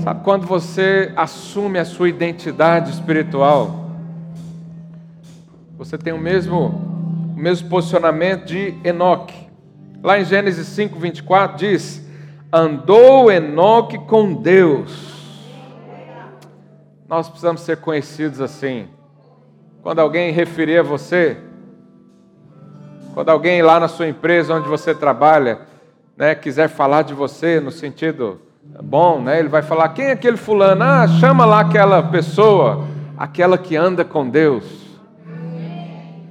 Sabe 0.03 0.23
quando 0.23 0.47
você 0.47 1.13
assume 1.15 1.77
a 1.77 1.85
sua 1.85 2.09
identidade 2.09 2.89
espiritual? 2.89 3.91
Você 5.77 5.95
tem 5.95 6.11
o 6.11 6.17
mesmo, 6.17 6.69
o 7.35 7.39
mesmo 7.39 7.69
posicionamento 7.69 8.45
de 8.45 8.73
Enoque. 8.83 9.47
Lá 10.01 10.19
em 10.19 10.25
Gênesis 10.25 10.65
5, 10.69 10.97
24 10.97 11.55
diz: 11.55 12.03
Andou 12.51 13.31
Enoque 13.31 13.99
com 13.99 14.33
Deus. 14.33 15.11
Nós 17.07 17.29
precisamos 17.29 17.61
ser 17.61 17.77
conhecidos 17.77 18.41
assim. 18.41 18.87
Quando 19.83 19.99
alguém 19.99 20.31
referir 20.31 20.79
a 20.79 20.83
você, 20.83 21.37
quando 23.13 23.29
alguém 23.29 23.61
lá 23.61 23.79
na 23.79 23.87
sua 23.87 24.07
empresa 24.07 24.55
onde 24.55 24.67
você 24.67 24.95
trabalha, 24.95 25.59
né, 26.17 26.33
quiser 26.33 26.69
falar 26.69 27.03
de 27.03 27.13
você 27.13 27.59
no 27.59 27.69
sentido 27.69 28.41
bom, 28.84 29.22
né, 29.22 29.39
ele 29.39 29.49
vai 29.49 29.61
falar: 29.61 29.89
quem 29.89 30.05
é 30.05 30.11
aquele 30.11 30.38
fulano? 30.38 30.84
Ah, 30.84 31.07
chama 31.07 31.45
lá 31.45 31.61
aquela 31.61 32.03
pessoa, 32.03 32.86
aquela 33.17 33.57
que 33.57 33.76
anda 33.76 34.05
com 34.05 34.30
Deus, 34.30 34.65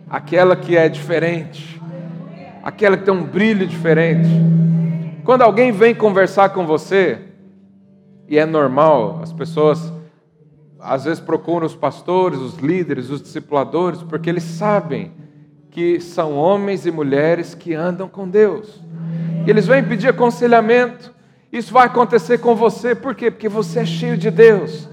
aquela 0.09 0.55
que 0.55 0.77
é 0.77 0.89
diferente, 0.89 1.81
aquela 2.63 2.97
que 2.97 3.05
tem 3.05 3.15
um 3.15 3.25
brilho 3.25 3.67
diferente. 3.67 4.29
Quando 5.25 5.43
alguém 5.43 5.71
vem 5.71 5.95
conversar 5.95 6.51
com 6.51 6.67
você, 6.67 7.19
e 8.27 8.39
é 8.39 8.47
normal, 8.47 9.21
as 9.23 9.33
pessoas 9.33 9.93
às 10.81 11.05
vezes 11.05 11.21
procuram 11.21 11.67
os 11.67 11.75
pastores, 11.75 12.39
os 12.39 12.57
líderes, 12.57 13.11
os 13.11 13.21
discipuladores, 13.21 14.03
porque 14.03 14.31
eles 14.31 14.45
sabem 14.45 15.13
que 15.71 16.01
são 16.01 16.37
homens 16.37 16.87
e 16.87 16.91
mulheres 16.91 17.55
que 17.55 17.75
andam 17.75 18.09
com 18.09 18.29
Deus. 18.29 18.81
E 19.47 19.51
eles 19.51 19.67
vêm 19.67 19.85
pedir 19.85 20.09
aconselhamento. 20.09 21.13
Isso 21.53 21.73
vai 21.73 21.87
acontecer 21.87 22.39
com 22.39 22.55
você, 22.55 22.95
por 22.95 23.15
quê? 23.15 23.31
Porque 23.31 23.49
você 23.49 23.81
é 23.81 23.85
cheio 23.85 24.17
de 24.17 24.31
Deus. 24.31 24.89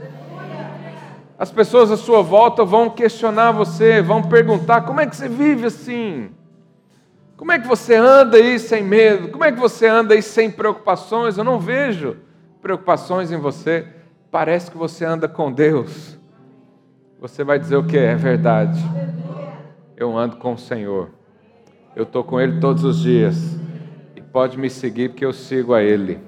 As 1.38 1.52
pessoas 1.52 1.92
à 1.92 1.98
sua 1.98 2.24
volta 2.24 2.66
vão 2.66 2.90
questionar 2.90 3.52
você, 3.52 4.02
vão 4.02 4.24
perguntar: 4.24 4.82
como 4.82 5.00
é 5.00 5.06
que 5.06 5.16
você 5.16 5.30
vive 5.30 5.68
assim? 5.68 6.32
Como 7.36 7.52
é 7.52 7.60
que 7.60 7.68
você 7.68 7.96
anda 7.96 8.38
aí 8.38 8.58
sem 8.58 8.84
medo? 8.84 9.30
Como 9.30 9.44
é 9.44 9.52
que 9.52 9.60
você 9.60 9.88
anda 9.88 10.16
aí 10.16 10.24
sem 10.24 10.50
preocupações? 10.50 11.38
Eu 11.38 11.44
não 11.44 11.60
vejo 11.60 12.18
preocupações 12.62 13.32
em 13.32 13.38
você. 13.38 13.88
Parece 14.32 14.72
que 14.72 14.78
você 14.78 15.06
anda 15.06 15.28
com 15.28 15.52
Deus. 15.52 16.18
Você 17.20 17.44
vai 17.44 17.60
dizer 17.60 17.76
o 17.76 17.84
que? 17.84 17.98
É 17.98 18.16
verdade 18.16 18.84
eu 19.98 20.16
ando 20.16 20.36
com 20.36 20.54
o 20.54 20.58
Senhor. 20.58 21.10
Eu 21.96 22.04
estou 22.04 22.24
com 22.24 22.40
Ele 22.40 22.60
todos 22.60 22.84
os 22.84 23.00
dias. 23.00 23.60
E 24.16 24.22
pode 24.22 24.58
me 24.58 24.70
seguir 24.70 25.10
porque 25.10 25.26
eu 25.26 25.34
sigo 25.34 25.74
a 25.74 25.82
Ele. 25.82 26.20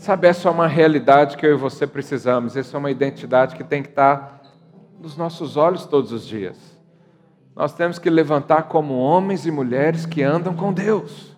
Sabe, 0.00 0.28
essa 0.28 0.48
é 0.48 0.50
uma 0.50 0.66
realidade 0.66 1.36
que 1.36 1.44
eu 1.44 1.52
e 1.52 1.58
você 1.58 1.86
precisamos. 1.86 2.56
Essa 2.56 2.74
é 2.74 2.78
uma 2.78 2.90
identidade 2.90 3.54
que 3.54 3.62
tem 3.62 3.82
que 3.82 3.90
estar 3.90 4.40
nos 4.98 5.14
nossos 5.14 5.58
olhos 5.58 5.84
todos 5.84 6.10
os 6.10 6.26
dias. 6.26 6.56
Nós 7.54 7.74
temos 7.74 7.98
que 7.98 8.08
levantar 8.08 8.62
como 8.62 8.98
homens 8.98 9.44
e 9.44 9.50
mulheres 9.50 10.06
que 10.06 10.22
andam 10.22 10.54
com 10.54 10.72
Deus. 10.72 11.36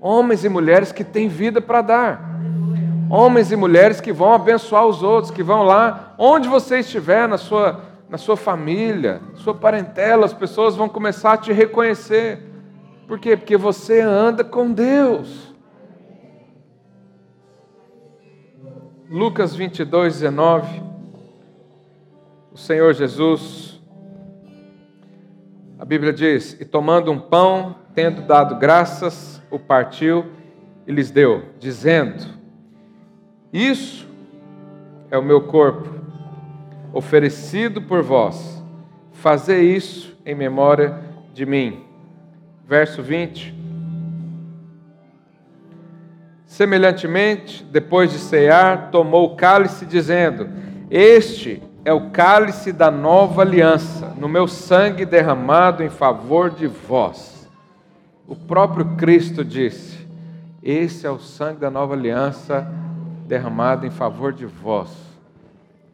Homens 0.00 0.44
e 0.44 0.48
mulheres 0.48 0.92
que 0.92 1.02
têm 1.02 1.26
vida 1.26 1.60
para 1.60 1.82
dar. 1.82 2.40
Homens 3.10 3.50
e 3.50 3.56
mulheres 3.56 4.00
que 4.00 4.12
vão 4.12 4.32
abençoar 4.32 4.86
os 4.86 5.02
outros, 5.02 5.32
que 5.32 5.42
vão 5.42 5.64
lá, 5.64 6.14
onde 6.16 6.48
você 6.48 6.78
estiver, 6.78 7.26
na 7.26 7.36
sua 7.36 7.80
na 8.08 8.18
sua 8.18 8.36
família, 8.36 9.20
sua 9.34 9.54
parentela, 9.54 10.26
as 10.26 10.32
pessoas 10.32 10.76
vão 10.76 10.88
começar 10.88 11.32
a 11.32 11.36
te 11.36 11.52
reconhecer. 11.52 12.40
Por 13.08 13.18
quê? 13.18 13.36
Porque 13.36 13.56
você 13.56 14.00
anda 14.00 14.44
com 14.44 14.70
Deus. 14.70 15.53
Lucas 19.10 19.54
22, 19.54 20.20
19. 20.20 20.82
O 22.52 22.56
Senhor 22.56 22.94
Jesus, 22.94 23.80
a 25.78 25.84
Bíblia 25.84 26.12
diz: 26.12 26.58
E 26.58 26.64
tomando 26.64 27.10
um 27.10 27.18
pão, 27.20 27.76
tendo 27.94 28.22
dado 28.22 28.56
graças, 28.56 29.42
o 29.50 29.58
partiu 29.58 30.24
e 30.86 30.92
lhes 30.92 31.10
deu, 31.10 31.44
dizendo: 31.58 32.24
Isso 33.52 34.08
é 35.10 35.18
o 35.18 35.22
meu 35.22 35.42
corpo 35.42 35.88
oferecido 36.92 37.82
por 37.82 38.02
vós. 38.02 38.64
Fazei 39.12 39.74
isso 39.76 40.16
em 40.24 40.34
memória 40.34 40.98
de 41.34 41.44
mim. 41.44 41.84
Verso 42.66 43.02
20. 43.02 43.53
Semelhantemente, 46.54 47.64
depois 47.64 48.12
de 48.12 48.18
cear, 48.18 48.92
tomou 48.92 49.24
o 49.24 49.34
cálice, 49.34 49.84
dizendo: 49.84 50.48
Este 50.88 51.60
é 51.84 51.92
o 51.92 52.10
cálice 52.10 52.72
da 52.72 52.92
nova 52.92 53.42
aliança, 53.42 54.14
no 54.16 54.28
meu 54.28 54.46
sangue 54.46 55.04
derramado 55.04 55.82
em 55.82 55.90
favor 55.90 56.50
de 56.50 56.68
vós. 56.68 57.50
O 58.28 58.36
próprio 58.36 58.94
Cristo 58.94 59.44
disse: 59.44 60.06
Esse 60.62 61.04
é 61.08 61.10
o 61.10 61.18
sangue 61.18 61.58
da 61.58 61.72
nova 61.72 61.94
aliança 61.94 62.64
derramado 63.26 63.84
em 63.84 63.90
favor 63.90 64.32
de 64.32 64.46
vós. 64.46 64.90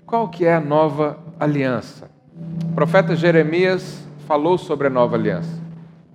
Qual 0.05 0.29
que 0.29 0.45
é 0.45 0.55
a 0.55 0.61
nova 0.61 1.19
aliança? 1.41 2.11
O 2.71 2.75
profeta 2.75 3.17
Jeremias 3.17 4.07
falou 4.27 4.59
sobre 4.59 4.89
a 4.89 4.91
nova 4.91 5.17
aliança. 5.17 5.59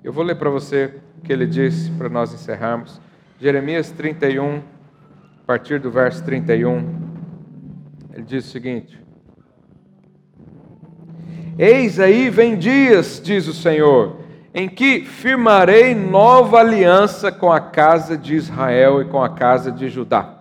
Eu 0.03 0.13
vou 0.13 0.23
ler 0.23 0.35
para 0.35 0.51
você 0.51 0.93
o 1.17 1.21
que 1.21 1.33
ele 1.33 1.47
disse 1.47 1.89
para 1.89 2.09
nós 2.09 2.31
encerrarmos. 2.31 3.03
Jeremias 3.37 3.91
31, 3.91 4.59
a 4.59 5.45
partir 5.45 5.77
do 5.77 5.91
verso 5.91 6.23
31, 6.23 6.87
ele 8.13 8.23
diz 8.23 8.45
o 8.45 8.49
seguinte: 8.49 8.97
Eis 11.59 11.99
aí 11.99 12.29
vem 12.29 12.57
dias, 12.57 13.21
diz 13.21 13.45
o 13.49 13.53
Senhor, 13.53 14.21
em 14.53 14.69
que 14.69 15.01
firmarei 15.01 15.93
nova 15.93 16.59
aliança 16.59 17.29
com 17.29 17.51
a 17.51 17.59
casa 17.59 18.17
de 18.17 18.35
Israel 18.35 19.01
e 19.01 19.05
com 19.05 19.21
a 19.21 19.27
casa 19.27 19.69
de 19.69 19.89
Judá, 19.89 20.39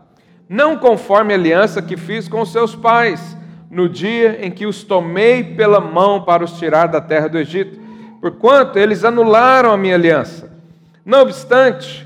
não 0.48 0.76
conforme 0.76 1.34
a 1.34 1.36
aliança 1.36 1.82
que 1.82 1.96
fiz 1.96 2.28
com 2.28 2.44
seus 2.44 2.76
pais 2.76 3.36
no 3.68 3.88
dia 3.88 4.38
em 4.46 4.52
que 4.52 4.66
os 4.66 4.84
tomei 4.84 5.42
pela 5.42 5.80
mão 5.80 6.22
para 6.22 6.44
os 6.44 6.52
tirar 6.58 6.86
da 6.86 7.00
terra 7.00 7.28
do 7.28 7.38
Egito, 7.38 7.76
porquanto 8.20 8.78
eles 8.78 9.02
anularam 9.02 9.72
a 9.72 9.76
minha 9.76 9.96
aliança. 9.96 10.56
Não 11.04 11.22
obstante, 11.22 12.03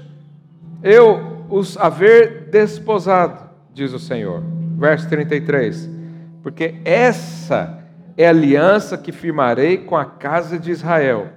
eu 0.82 1.46
os 1.48 1.76
haver 1.76 2.48
desposado, 2.50 3.48
diz 3.72 3.92
o 3.92 3.98
Senhor. 3.98 4.42
Verso 4.76 5.08
33. 5.08 5.88
Porque 6.42 6.76
essa 6.84 7.82
é 8.16 8.26
a 8.26 8.30
aliança 8.30 8.96
que 8.96 9.12
firmarei 9.12 9.78
com 9.78 9.96
a 9.96 10.04
casa 10.04 10.58
de 10.58 10.70
Israel. 10.70 11.28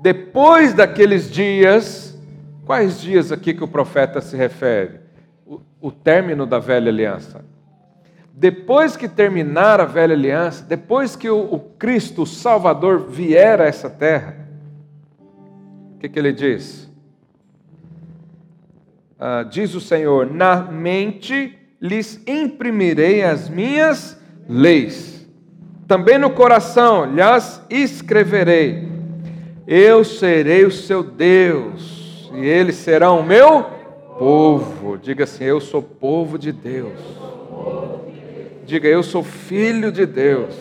Depois 0.00 0.74
daqueles 0.74 1.30
dias, 1.30 2.18
quais 2.64 3.00
dias 3.00 3.32
aqui 3.32 3.54
que 3.54 3.64
o 3.64 3.68
profeta 3.68 4.20
se 4.20 4.36
refere? 4.36 5.00
O, 5.46 5.60
o 5.80 5.90
término 5.90 6.46
da 6.46 6.58
velha 6.58 6.90
aliança. 6.90 7.44
Depois 8.32 8.96
que 8.96 9.08
terminar 9.08 9.80
a 9.80 9.86
velha 9.86 10.14
aliança, 10.14 10.62
depois 10.62 11.16
que 11.16 11.28
o, 11.28 11.54
o 11.54 11.58
Cristo, 11.58 12.22
o 12.22 12.26
Salvador, 12.26 13.08
vier 13.08 13.60
a 13.60 13.64
essa 13.64 13.88
terra, 13.88 14.36
o 15.94 15.98
que, 15.98 16.08
que 16.08 16.18
ele 16.18 16.32
diz? 16.32 16.85
Ah, 19.18 19.42
diz 19.42 19.74
o 19.74 19.80
Senhor: 19.80 20.30
Na 20.30 20.56
mente 20.56 21.58
lhes 21.80 22.22
imprimirei 22.26 23.22
as 23.22 23.48
minhas 23.48 24.20
leis, 24.48 25.26
também 25.86 26.18
no 26.18 26.30
coração 26.30 27.06
lhes 27.06 27.60
escreverei. 27.70 28.88
Eu 29.66 30.04
serei 30.04 30.64
o 30.64 30.70
seu 30.70 31.02
Deus, 31.02 32.30
e 32.34 32.44
eles 32.44 32.76
serão 32.76 33.20
o 33.20 33.24
meu 33.24 33.64
povo. 34.18 34.98
Diga 34.98 35.24
assim: 35.24 35.44
Eu 35.44 35.60
sou 35.60 35.82
povo 35.82 36.38
de 36.38 36.52
Deus. 36.52 36.98
Diga, 38.66 38.88
eu 38.88 39.02
sou 39.04 39.22
filho 39.22 39.92
de 39.92 40.04
Deus. 40.04 40.56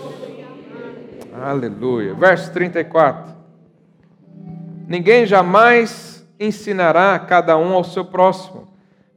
Aleluia. 1.33 2.13
Verso 2.13 2.53
34. 2.53 3.33
Ninguém 4.87 5.25
jamais 5.25 6.14
ensinará 6.39 7.17
cada 7.19 7.57
um 7.57 7.73
ao 7.73 7.83
seu 7.83 8.05
próximo, 8.05 8.67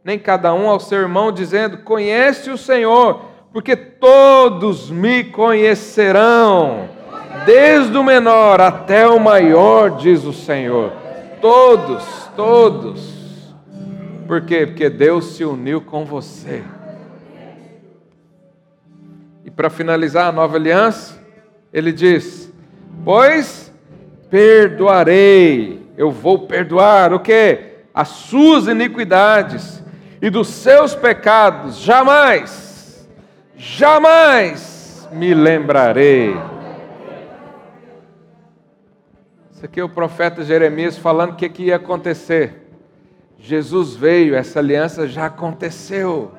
nem 0.04 0.18
cada 0.18 0.54
um 0.54 0.68
ao 0.68 0.80
seu 0.80 0.98
irmão, 1.00 1.32
dizendo: 1.32 1.78
Conhece 1.78 2.50
o 2.50 2.58
Senhor, 2.58 3.22
porque 3.52 3.74
todos 3.76 4.90
me 4.90 5.24
conhecerão, 5.24 6.88
desde 7.44 7.96
o 7.96 8.04
menor 8.04 8.60
até 8.60 9.06
o 9.06 9.18
maior, 9.18 9.96
diz 9.96 10.24
o 10.24 10.32
Senhor. 10.32 10.92
Todos, 11.40 12.04
todos. 12.36 13.18
Por 14.26 14.42
quê? 14.42 14.66
Porque 14.66 14.90
Deus 14.90 15.36
se 15.36 15.44
uniu 15.44 15.80
com 15.80 16.04
você. 16.04 16.62
E 19.44 19.50
para 19.50 19.70
finalizar 19.70 20.28
a 20.28 20.32
nova 20.32 20.56
aliança, 20.56 21.18
ele 21.72 21.90
diz: 21.90 22.52
Pois 23.04 23.72
perdoarei, 24.28 25.87
eu 25.98 26.12
vou 26.12 26.46
perdoar 26.46 27.12
o 27.12 27.18
que? 27.18 27.58
As 27.92 28.06
suas 28.06 28.68
iniquidades 28.68 29.82
e 30.22 30.30
dos 30.30 30.46
seus 30.46 30.94
pecados, 30.94 31.78
jamais, 31.78 33.08
jamais 33.56 35.08
me 35.10 35.34
lembrarei. 35.34 36.36
Isso 39.50 39.64
aqui 39.64 39.80
é 39.80 39.84
o 39.84 39.88
profeta 39.88 40.44
Jeremias 40.44 40.96
falando 40.96 41.32
o 41.32 41.34
que, 41.34 41.48
que 41.48 41.64
ia 41.64 41.76
acontecer. 41.76 42.70
Jesus 43.36 43.96
veio, 43.96 44.36
essa 44.36 44.60
aliança 44.60 45.08
já 45.08 45.26
aconteceu. 45.26 46.30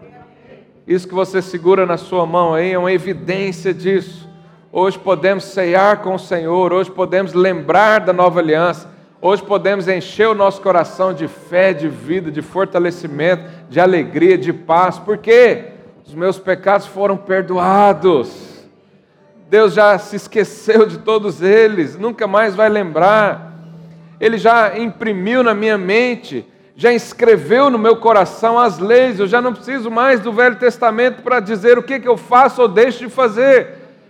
Isso 0.87 1.05
que 1.05 1.13
você 1.13 1.41
segura 1.41 1.85
na 1.85 1.97
sua 1.97 2.25
mão 2.25 2.53
aí 2.53 2.71
é 2.71 2.79
uma 2.79 2.93
evidência 2.93 3.73
disso. 3.73 4.29
Hoje 4.71 4.97
podemos 4.97 5.43
ceiar 5.43 5.97
com 5.97 6.15
o 6.15 6.19
Senhor, 6.19 6.71
hoje 6.71 6.89
podemos 6.89 7.33
lembrar 7.33 7.99
da 7.99 8.13
nova 8.13 8.39
aliança, 8.39 8.98
hoje 9.21 9.43
podemos 9.43 9.87
encher 9.87 10.27
o 10.27 10.33
nosso 10.33 10.61
coração 10.61 11.13
de 11.13 11.27
fé, 11.27 11.73
de 11.73 11.87
vida, 11.87 12.31
de 12.31 12.41
fortalecimento, 12.41 13.43
de 13.69 13.79
alegria, 13.79 14.37
de 14.37 14.53
paz. 14.53 14.97
Por 14.99 15.17
quê? 15.17 15.65
Os 16.05 16.13
meus 16.13 16.39
pecados 16.39 16.87
foram 16.87 17.17
perdoados. 17.17 18.67
Deus 19.49 19.73
já 19.73 19.97
se 19.97 20.15
esqueceu 20.15 20.85
de 20.85 20.99
todos 20.99 21.41
eles, 21.41 21.97
nunca 21.97 22.27
mais 22.27 22.55
vai 22.55 22.69
lembrar. 22.69 23.53
Ele 24.19 24.37
já 24.37 24.77
imprimiu 24.77 25.43
na 25.43 25.53
minha 25.53 25.77
mente 25.77 26.45
já 26.79 26.93
escreveu 26.93 27.69
no 27.69 27.77
meu 27.77 27.97
coração 27.97 28.57
as 28.57 28.79
leis, 28.79 29.19
eu 29.19 29.27
já 29.27 29.41
não 29.41 29.53
preciso 29.53 29.91
mais 29.91 30.21
do 30.21 30.31
Velho 30.31 30.55
Testamento 30.55 31.21
para 31.21 31.41
dizer 31.41 31.77
o 31.77 31.83
que, 31.83 31.99
que 31.99 32.07
eu 32.07 32.15
faço 32.15 32.61
ou 32.61 32.69
deixo 32.69 32.99
de 32.99 33.09
fazer, 33.09 33.67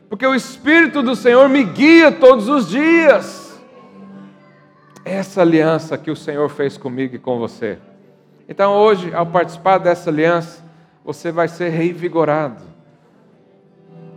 porque 0.07 0.23
o 0.23 0.35
Espírito 0.35 1.01
do 1.01 1.15
Senhor 1.15 1.49
me 1.49 1.63
guia 1.63 2.11
todos 2.11 2.47
os 2.47 2.69
dias. 2.69 3.48
Essa 5.09 5.41
aliança 5.41 5.97
que 5.97 6.11
o 6.11 6.15
Senhor 6.15 6.47
fez 6.49 6.77
comigo 6.77 7.15
e 7.15 7.19
com 7.19 7.39
você. 7.39 7.79
Então 8.47 8.73
hoje, 8.73 9.11
ao 9.11 9.25
participar 9.25 9.79
dessa 9.79 10.11
aliança, 10.11 10.63
você 11.03 11.31
vai 11.31 11.47
ser 11.47 11.69
revigorado. 11.69 12.63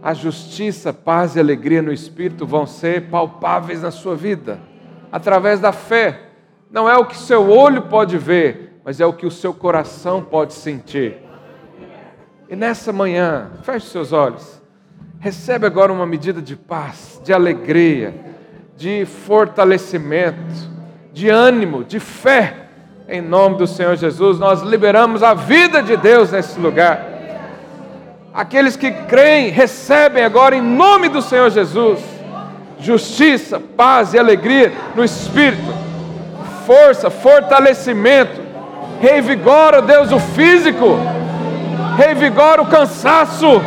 A 0.03 0.13
justiça, 0.13 0.93
paz 0.93 1.35
e 1.35 1.41
alegria 1.41 1.81
no 1.81 1.95
Espírito 1.95 2.47
vão 2.47 2.67
ser 2.67 3.09
palpáveis 3.09 3.81
na 3.81 3.91
sua 3.91 4.15
vida, 4.15 4.61
através 5.11 5.61
da 5.61 5.73
fé 5.73 6.25
não 6.71 6.87
é 6.87 6.95
o 6.99 7.07
que 7.07 7.17
seu 7.17 7.49
olho 7.49 7.83
pode 7.83 8.19
ver, 8.19 8.79
mas 8.85 9.01
é 9.01 9.07
o 9.07 9.15
que 9.15 9.25
o 9.25 9.31
seu 9.31 9.55
coração 9.55 10.23
pode 10.23 10.53
sentir. 10.53 11.17
E 12.51 12.55
nessa 12.55 12.93
manhã, 12.93 13.53
feche 13.63 13.87
seus 13.87 14.13
olhos. 14.13 14.61
Recebe 15.19 15.65
agora 15.65 15.91
uma 15.91 16.05
medida 16.05 16.43
de 16.43 16.55
paz, 16.55 17.19
de 17.25 17.33
alegria, 17.33 18.15
de 18.77 19.07
fortalecimento, 19.07 20.72
de 21.13 21.29
ânimo, 21.29 21.85
de 21.85 22.01
fé. 22.01 22.55
Em 23.09 23.21
nome 23.21 23.59
do 23.59 23.67
Senhor 23.67 23.97
Jesus, 23.97 24.39
nós 24.39 24.63
liberamos 24.63 25.23
a 25.23 25.35
vida 25.35 25.83
de 25.83 25.97
Deus 25.97 26.31
nesse 26.33 26.59
lugar. 26.59 27.05
Aqueles 28.33 28.77
que 28.77 28.91
creem, 28.91 29.51
recebem 29.51 30.25
agora 30.25 30.57
em 30.57 30.63
nome 30.63 31.09
do 31.09 31.21
Senhor 31.21 31.51
Jesus 31.51 32.01
justiça, 32.79 33.61
paz 33.61 34.13
e 34.13 34.19
alegria 34.19 34.73
no 34.97 35.05
Espírito 35.05 35.83
força, 36.67 37.11
fortalecimento. 37.11 38.41
Revigora, 39.01 39.83
Deus, 39.83 40.13
o 40.13 40.19
físico. 40.19 40.99
Revigora 41.97 42.63
o 42.63 42.67
cansaço. 42.67 43.61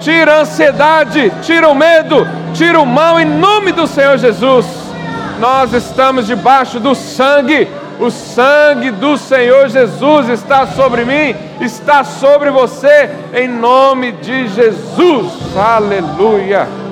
Tira 0.00 0.34
a 0.34 0.40
ansiedade, 0.40 1.32
tira 1.42 1.68
o 1.68 1.74
medo, 1.74 2.26
tira 2.52 2.78
o 2.78 2.84
mal 2.84 3.18
em 3.18 3.24
nome 3.24 3.72
do 3.72 3.86
Senhor 3.86 4.18
Jesus. 4.18 4.66
Nós 5.38 5.72
estamos 5.72 6.26
debaixo 6.26 6.78
do 6.78 6.94
sangue. 6.94 7.68
O 7.98 8.10
sangue 8.10 8.90
do 8.90 9.16
Senhor 9.16 9.68
Jesus 9.68 10.28
está 10.28 10.66
sobre 10.66 11.04
mim, 11.04 11.34
está 11.60 12.02
sobre 12.02 12.50
você, 12.50 13.08
em 13.32 13.46
nome 13.46 14.10
de 14.12 14.48
Jesus. 14.48 15.32
Aleluia. 15.56 16.83